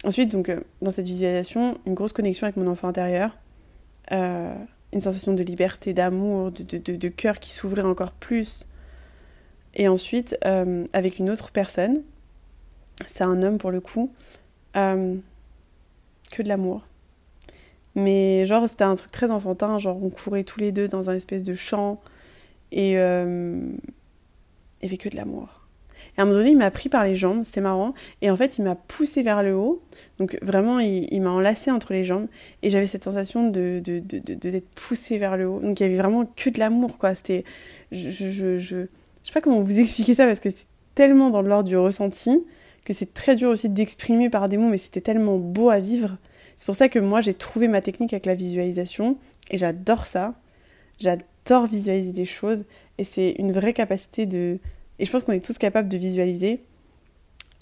ensuite, 0.05 0.31
donc, 0.31 0.49
euh, 0.49 0.61
dans 0.83 0.91
cette 0.91 1.07
visualisation, 1.07 1.79
une 1.87 1.95
grosse 1.95 2.13
connexion 2.13 2.47
avec 2.47 2.57
mon 2.57 2.67
enfant 2.67 2.89
intérieur, 2.89 3.37
euh, 4.13 4.55
une 4.93 5.01
sensation 5.01 5.33
de 5.33 5.43
liberté, 5.43 5.95
d'amour, 5.95 6.53
de, 6.53 6.79
de, 6.79 7.09
cœur 7.09 7.41
qui 7.41 7.53
s'ouvrait 7.53 7.83
encore 7.83 8.13
plus. 8.13 8.67
Et 9.75 9.89
ensuite, 9.89 10.39
euh, 10.45 10.87
avec 10.93 11.19
une 11.19 11.31
autre 11.31 11.51
personne, 11.51 12.03
c'est 13.07 13.25
un 13.25 13.43
homme 13.43 13.59
pour 13.59 13.71
le 13.71 13.81
coup, 13.81 14.13
que 14.75 16.43
de 16.43 16.49
l'amour. 16.49 16.87
Mais 17.95 18.45
genre, 18.47 18.69
c'était 18.69 18.85
un 18.85 18.95
truc 18.95 19.11
très 19.11 19.31
enfantin, 19.31 19.79
genre 19.79 20.03
on 20.03 20.11
courait 20.11 20.45
tous 20.45 20.61
les 20.61 20.71
deux 20.73 20.89
dans 20.89 21.09
un 21.11 21.15
espèce 21.15 21.43
de 21.43 21.55
champ. 21.55 22.01
Et, 22.73 22.93
il 22.93 23.79
avait 24.83 24.99
que 24.99 25.09
de 25.09 25.17
l'amour. 25.17 25.66
Et 26.17 26.21
à 26.21 26.23
un 26.23 26.27
moment 26.27 26.39
donné, 26.39 26.51
il 26.51 26.57
m'a 26.57 26.71
pris 26.71 26.89
par 26.89 27.05
les 27.05 27.15
jambes, 27.15 27.43
c'était 27.45 27.61
marrant, 27.61 27.95
et 28.23 28.31
en 28.31 28.37
fait, 28.37 28.59
il 28.59 28.65
m'a 28.65 28.75
poussé 28.75 29.23
vers 29.23 29.43
le 29.43 29.55
haut. 29.55 29.83
Donc 30.19 30.39
vraiment, 30.43 30.79
il, 30.79 31.21
m'a 31.21 31.31
enlacé 31.31 31.71
entre 31.71 31.93
les 31.93 32.05
jambes, 32.05 32.27
et 32.63 32.71
j'avais 32.71 32.87
cette 32.87 33.05
sensation 33.05 33.51
de, 33.51 33.81
de, 33.85 34.01
de, 34.01 34.19
d'être 34.19 34.69
poussé 34.75 35.19
vers 35.19 35.37
le 35.37 35.47
haut. 35.47 35.61
Donc 35.61 35.79
il 35.81 35.83
y 35.83 35.87
avait 35.87 35.99
vraiment 35.99 36.25
que 36.25 36.51
de 36.51 36.59
l'amour, 36.59 36.99
quoi. 36.99 37.15
C'était, 37.15 37.45
je, 37.93 38.11
je, 38.11 38.31
je, 38.31 38.59
je, 38.59 38.87
sais 39.25 39.33
pas 39.33 39.41
comment 39.41 39.61
vous 39.61 39.79
expliquer 39.79 40.15
ça 40.15 40.27
parce 40.27 40.41
que 40.41 40.51
c'est 40.51 40.67
tellement 40.95 41.31
dans 41.31 41.43
l'ordre 41.43 41.69
du 41.69 41.77
ressenti 41.77 42.45
que 42.87 42.93
c'est 42.93 43.13
très 43.13 43.37
dur 43.37 43.51
aussi 43.51 43.69
d'exprimer 43.69 44.31
par 44.31 44.49
des 44.49 44.57
mots, 44.57 44.69
mais 44.69 44.79
c'était 44.79 45.01
tellement 45.01 45.37
beau 45.39 45.71
à 45.71 45.81
vivre. 45.81 46.17
C'est 46.57 46.67
pour 46.67 46.77
ça 46.77 46.89
que 46.89 46.99
moi, 46.99 47.21
j'ai 47.21 47.35
trouvé 47.35 47.69
ma 47.69 47.83
technique 47.83 48.13
avec 48.13 48.25
la 48.27 48.35
visualisation, 48.35 49.19
et 49.51 49.59
j'adore 49.59 50.07
ça. 50.07 50.35
J'adore 50.99 51.67
visualiser 51.67 52.13
des 52.13 52.25
choses. 52.25 52.65
Et 52.99 53.05
c'est 53.05 53.35
une 53.39 53.53
vraie 53.53 53.75
capacité 53.75 54.25
de... 54.25 54.59
Et 54.99 55.05
je 55.05 55.11
pense 55.11 55.25
qu'on 55.25 55.33
est 55.33 55.45
tous 55.45 55.59
capables 55.59 55.89
de 55.89 55.97
visualiser. 55.97 56.63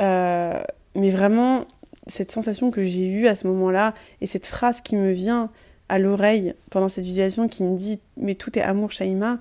Euh, 0.00 0.62
mais 0.94 1.10
vraiment, 1.10 1.66
cette 2.06 2.30
sensation 2.30 2.70
que 2.70 2.84
j'ai 2.84 3.06
eue 3.06 3.26
à 3.26 3.34
ce 3.34 3.46
moment-là, 3.46 3.94
et 4.20 4.26
cette 4.26 4.46
phrase 4.46 4.80
qui 4.80 4.96
me 4.96 5.12
vient 5.12 5.50
à 5.88 5.98
l'oreille 5.98 6.54
pendant 6.70 6.88
cette 6.88 7.04
visualisation 7.04 7.48
qui 7.48 7.62
me 7.62 7.76
dit 7.76 8.00
«Mais 8.16 8.34
tout 8.34 8.58
est 8.58 8.62
amour, 8.62 8.92
Shaima», 8.92 9.38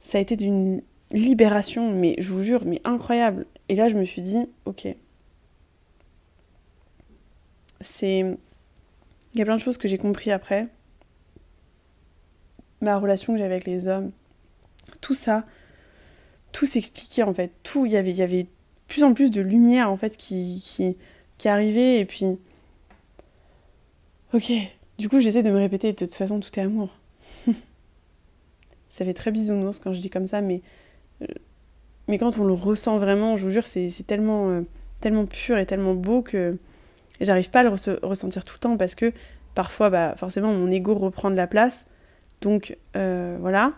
ça 0.00 0.18
a 0.18 0.20
été 0.20 0.36
d'une 0.36 0.82
libération, 1.12 1.92
mais 1.92 2.14
je 2.18 2.30
vous 2.30 2.42
jure, 2.42 2.64
mais 2.64 2.80
incroyable. 2.84 3.46
Et 3.68 3.74
là, 3.74 3.88
je 3.88 3.96
me 3.96 4.04
suis 4.04 4.22
dit 4.22 4.38
«Ok, 4.64 4.86
c'est... 7.80 8.38
Il 9.32 9.38
y 9.38 9.42
a 9.42 9.44
plein 9.44 9.56
de 9.56 9.62
choses 9.62 9.78
que 9.78 9.86
j'ai 9.86 9.98
compris 9.98 10.32
après. 10.32 10.66
Ma 12.80 12.98
relation 12.98 13.32
que 13.32 13.38
j'avais 13.38 13.54
avec 13.54 13.66
les 13.66 13.86
hommes, 13.86 14.10
tout 15.00 15.14
ça, 15.14 15.44
tout 16.52 16.66
s'expliquait 16.66 17.22
en 17.22 17.34
fait. 17.34 17.52
Tout, 17.62 17.86
il 17.86 17.92
y 17.92 17.96
avait, 17.96 18.10
il 18.10 18.16
y 18.16 18.22
avait 18.22 18.46
plus 18.88 19.04
en 19.04 19.14
plus 19.14 19.30
de 19.30 19.40
lumière 19.40 19.90
en 19.90 19.96
fait 19.96 20.16
qui, 20.16 20.60
qui, 20.64 20.96
qui 21.38 21.48
arrivait 21.48 21.98
et 21.98 22.04
puis. 22.04 22.38
Ok, 24.32 24.52
du 24.98 25.08
coup 25.08 25.20
j'essaie 25.20 25.42
de 25.42 25.50
me 25.50 25.58
répéter, 25.58 25.92
de 25.92 25.98
toute 25.98 26.14
façon 26.14 26.38
tout 26.40 26.50
est 26.58 26.62
amour. 26.62 26.90
ça 28.90 29.04
fait 29.04 29.14
très 29.14 29.30
bisounours 29.30 29.78
quand 29.78 29.92
je 29.92 30.00
dis 30.00 30.10
comme 30.10 30.26
ça, 30.26 30.40
mais, 30.40 30.62
euh, 31.22 31.26
mais 32.08 32.18
quand 32.18 32.38
on 32.38 32.44
le 32.44 32.52
ressent 32.52 32.98
vraiment, 32.98 33.36
je 33.36 33.44
vous 33.44 33.50
jure, 33.50 33.66
c'est 33.66 33.90
tellement, 34.06 34.50
euh, 34.50 34.62
tellement 35.00 35.26
pur 35.26 35.58
et 35.58 35.66
tellement 35.66 35.94
beau 35.94 36.22
que 36.22 36.58
j'arrive 37.20 37.50
pas 37.50 37.60
à 37.60 37.62
le 37.64 37.70
ressentir 38.02 38.44
tout 38.44 38.54
le 38.56 38.60
temps 38.60 38.76
parce 38.76 38.94
que 38.94 39.12
parfois, 39.54 39.90
bah, 39.90 40.14
forcément, 40.16 40.52
mon 40.52 40.70
ego 40.70 40.94
reprend 40.94 41.30
de 41.30 41.36
la 41.36 41.46
place. 41.46 41.86
Donc 42.40 42.76
euh, 42.96 43.36
voilà 43.40 43.74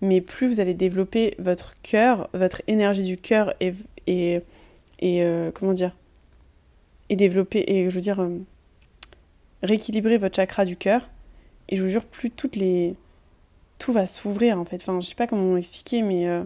mais 0.00 0.20
plus 0.20 0.48
vous 0.48 0.60
allez 0.60 0.74
développer 0.74 1.34
votre 1.38 1.74
cœur, 1.82 2.28
votre 2.32 2.62
énergie 2.66 3.04
du 3.04 3.18
cœur 3.18 3.54
et, 3.60 3.74
et, 4.06 4.40
et 5.00 5.22
euh, 5.22 5.50
comment 5.52 5.72
dire 5.72 5.94
et 7.08 7.16
développer 7.16 7.64
et 7.66 7.90
je 7.90 7.94
veux 7.94 8.00
dire 8.00 8.20
euh, 8.20 8.38
rééquilibrer 9.62 10.16
votre 10.16 10.36
chakra 10.36 10.64
du 10.64 10.76
cœur. 10.76 11.08
Et 11.68 11.76
je 11.76 11.82
vous 11.82 11.88
jure 11.88 12.04
plus 12.04 12.30
toutes 12.30 12.56
les 12.56 12.94
tout 13.78 13.92
va 13.92 14.06
s'ouvrir 14.06 14.58
en 14.58 14.64
fait. 14.64 14.76
Enfin 14.76 15.00
je 15.00 15.06
sais 15.06 15.14
pas 15.14 15.26
comment 15.26 15.56
expliquer 15.56 16.02
mais 16.02 16.28
euh, 16.28 16.44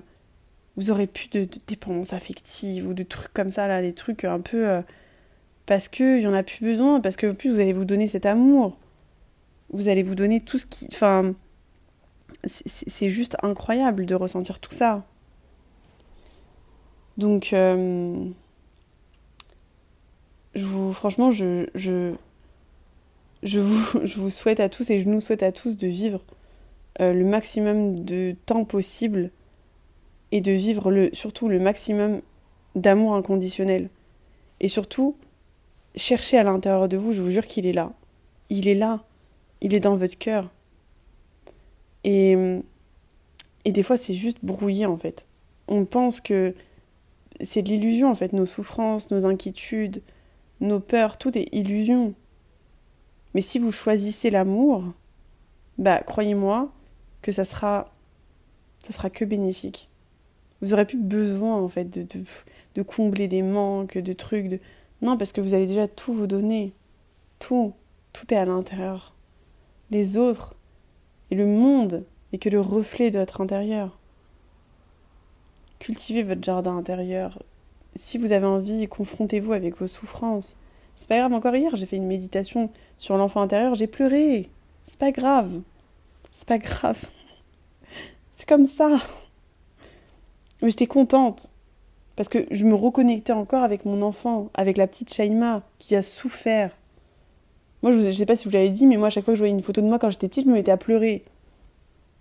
vous 0.77 0.91
aurez 0.91 1.07
plus 1.07 1.31
de, 1.31 1.47
dépendance 1.67 2.13
affective 2.13 2.89
ou 2.89 2.95
de 2.95 3.03
trucs 3.03 3.33
comme 3.33 3.51
ça 3.51 3.69
là 3.69 3.81
les 3.81 3.93
trucs 3.93 4.25
un 4.25 4.41
peu 4.41 4.81
parce 5.67 5.89
que 5.89 6.19
il 6.19 6.23
y 6.23 6.27
en 6.27 6.35
a 6.35 6.43
plus 6.43 6.65
besoin 6.65 7.01
parce 7.01 7.17
que 7.17 7.31
plus 7.33 7.51
vous 7.51 7.61
allez 7.61 7.73
vous 7.73 7.85
donner 7.85 8.09
cet 8.09 8.27
amour. 8.27 8.77
Vous 9.71 9.89
allez 9.89 10.03
vous 10.03 10.15
donner 10.15 10.41
tout 10.41 10.59
ce 10.59 10.67
qui 10.67 10.89
enfin 10.93 11.35
c'est 12.45 13.11
juste 13.11 13.37
incroyable 13.43 14.07
de 14.07 14.14
ressentir 14.14 14.61
tout 14.61 14.72
ça. 14.72 15.05
Donc, 17.16 17.53
euh, 17.53 18.28
je 20.55 20.64
vous, 20.64 20.93
franchement, 20.93 21.30
je, 21.30 21.66
je, 21.74 22.14
vous, 23.59 24.01
je 24.05 24.18
vous 24.18 24.30
souhaite 24.30 24.61
à 24.61 24.68
tous 24.68 24.91
et 24.91 25.01
je 25.01 25.09
nous 25.09 25.20
souhaite 25.20 25.43
à 25.43 25.53
tous 25.53 25.76
de 25.76 25.87
vivre 25.87 26.20
euh, 27.01 27.12
le 27.12 27.24
maximum 27.24 28.05
de 28.05 28.35
temps 28.47 28.64
possible 28.64 29.30
et 30.32 30.41
de 30.41 30.53
vivre 30.53 30.91
le, 30.91 31.11
surtout 31.12 31.49
le 31.49 31.59
maximum 31.59 32.20
d'amour 32.74 33.14
inconditionnel. 33.14 33.89
Et 34.61 34.68
surtout, 34.68 35.16
cherchez 35.97 36.39
à 36.39 36.43
l'intérieur 36.43 36.89
de 36.89 36.97
vous, 36.97 37.12
je 37.12 37.22
vous 37.22 37.30
jure 37.30 37.47
qu'il 37.47 37.66
est 37.66 37.72
là. 37.72 37.93
Il 38.51 38.68
est 38.68 38.74
là. 38.74 39.05
Il 39.61 39.74
est 39.74 39.80
dans 39.80 39.97
votre 39.97 40.18
cœur. 40.18 40.51
Et, 42.05 42.37
et 43.65 43.73
des 43.73 43.83
fois, 43.83 43.97
c'est 43.97 44.15
juste 44.15 44.39
brouillé 44.43 44.87
en 44.87 44.97
fait. 44.97 45.27
On 45.69 45.85
pense 45.85 46.21
que 46.21 46.55
c'est 47.41 47.63
de 47.63 47.69
l'illusion 47.69 48.11
en 48.11 48.15
fait, 48.15 48.33
nos 48.33 48.47
souffrances, 48.47 49.11
nos 49.11 49.27
inquiétudes, 49.27 50.03
nos 50.61 50.81
peurs, 50.81 51.19
tout 51.19 51.37
est 51.37 51.49
illusion. 51.53 52.15
Mais 53.35 53.41
si 53.41 53.59
vous 53.59 53.73
choisissez 53.73 54.31
l'amour, 54.31 54.85
bah 55.79 56.01
croyez-moi 56.01 56.73
que 57.23 57.33
ça 57.33 57.45
sera 57.45 57.93
ça 58.87 58.93
sera 58.93 59.11
que 59.11 59.25
bénéfique. 59.25 59.89
Vous 60.61 60.73
aurez 60.73 60.87
plus 60.87 60.99
besoin 60.99 61.57
en 61.57 61.69
fait 61.69 61.91
de, 61.91 62.03
de, 62.03 62.25
de 62.75 62.83
combler 62.83 63.29
des 63.29 63.43
manques, 63.43 63.99
de 63.99 64.13
trucs, 64.13 64.49
de 64.49 64.61
non 65.03 65.17
parce 65.17 65.33
que 65.33 65.41
vous 65.41 65.55
allez 65.55 65.67
déjà 65.67 65.89
tout 65.89 66.13
vous 66.13 66.27
donner, 66.27 66.73
tout, 67.39 67.73
tout 68.13 68.33
est 68.33 68.37
à 68.37 68.45
l'intérieur. 68.45 69.15
Les 69.91 70.17
autres 70.17 70.55
le 71.35 71.47
monde 71.47 72.05
n'est 72.32 72.39
que 72.39 72.49
le 72.49 72.61
reflet 72.61 73.11
de 73.11 73.18
votre 73.18 73.41
intérieur. 73.41 73.99
Cultivez 75.78 76.22
votre 76.22 76.43
jardin 76.43 76.76
intérieur. 76.76 77.43
Si 77.97 78.18
vous 78.18 78.32
avez 78.32 78.47
envie, 78.47 78.89
confrontez-vous 78.89 79.53
avec 79.53 79.76
vos 79.76 79.87
souffrances. 79.87 80.57
C'est 80.97 81.09
pas 81.09 81.18
grave, 81.18 81.32
encore 81.32 81.55
hier, 81.55 81.74
j'ai 81.76 81.87
fait 81.87 81.97
une 81.97 82.07
méditation 82.07 82.70
sur 82.97 83.16
l'enfant 83.16 83.43
intérieur, 83.43 83.74
j'ai 83.74 83.87
pleuré. 83.87 84.49
C'est 84.85 84.99
pas 84.99 85.12
grave. 85.12 85.61
C'est 86.32 86.49
pas 86.49 86.59
grave. 86.59 87.01
C'est 88.32 88.49
comme 88.49 88.66
ça. 88.66 88.99
Mais 90.62 90.70
j'étais 90.70 90.87
contente. 90.87 91.51
Parce 92.16 92.28
que 92.28 92.47
je 92.51 92.64
me 92.64 92.74
reconnectais 92.74 93.32
encore 93.32 93.62
avec 93.62 93.85
mon 93.85 94.03
enfant, 94.03 94.51
avec 94.55 94.76
la 94.76 94.87
petite 94.87 95.12
Shaima 95.12 95.62
qui 95.78 95.97
a 95.97 96.03
souffert. 96.03 96.70
Moi, 97.85 97.93
je 97.93 97.99
ne 97.99 98.12
sais 98.12 98.24
pas 98.24 98.35
si 98.35 98.47
vous 98.47 98.51
l'avez 98.51 98.70
dit, 98.70 98.87
mais 98.87 98.97
moi, 98.97 99.09
à 99.09 99.11
chaque 99.11 99.26
fois 99.26 99.35
que 99.35 99.37
je 99.37 99.43
voyais 99.43 99.53
une 99.53 99.62
photo 99.62 99.82
de 99.82 99.87
moi 99.87 99.99
quand 99.99 100.09
j'étais 100.09 100.26
petite, 100.26 100.47
je 100.47 100.49
me 100.49 100.55
mettais 100.55 100.70
à 100.70 100.78
pleurer. 100.78 101.22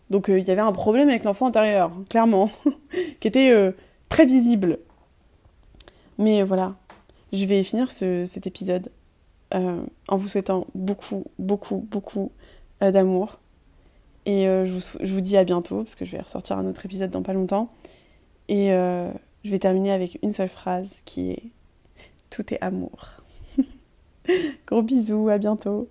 Donc, 0.10 0.30
euh, 0.30 0.38
il 0.38 0.46
y 0.46 0.52
avait 0.52 0.60
un 0.60 0.74
problème 0.74 1.08
avec 1.08 1.24
l'enfant 1.24 1.48
intérieur, 1.48 1.90
clairement, 2.10 2.52
qui 3.22 3.30
était 3.30 3.50
euh, 3.52 3.72
très 4.10 4.26
visible. 4.26 4.80
Mais 6.18 6.44
voilà, 6.44 6.76
je 7.32 7.46
vais 7.46 7.64
finir 7.64 7.94
cet 7.94 8.46
épisode 8.46 8.92
euh, 9.54 9.82
en 10.10 10.18
vous 10.18 10.28
souhaitant 10.28 10.68
beaucoup, 10.76 11.24
beaucoup, 11.40 11.88
beaucoup 11.90 12.34
d'amour. 12.82 13.40
Et 14.26 14.44
je 14.44 14.70
vous, 14.70 14.82
je, 15.02 15.14
vous, 15.14 15.22
dis 15.22 15.38
à 15.38 15.46
bientôt, 15.46 15.78
parce 15.78 15.96
que 15.96 16.04
je 16.04 16.12
vais 16.12 16.22
ressortir 16.22 16.58
un 16.58 16.66
autre 16.66 16.86
épisode 16.86 17.10
dans 17.10 17.24
pas 17.24 17.32
longtemps. 17.32 17.72
Et 18.50 18.68
je 18.68 19.50
vais 19.50 19.60
terminer 19.60 19.94
avec 19.94 20.20
une 20.24 20.34
seule 20.34 20.50
phrase 20.50 21.00
qui 21.06 21.32
est 21.32 21.44
Tout 22.30 22.54
est 22.54 22.62
amour. 22.62 23.23
Gros 24.68 24.82
bisous, 24.82 25.30
à 25.30 25.38
bientôt. 25.38 25.90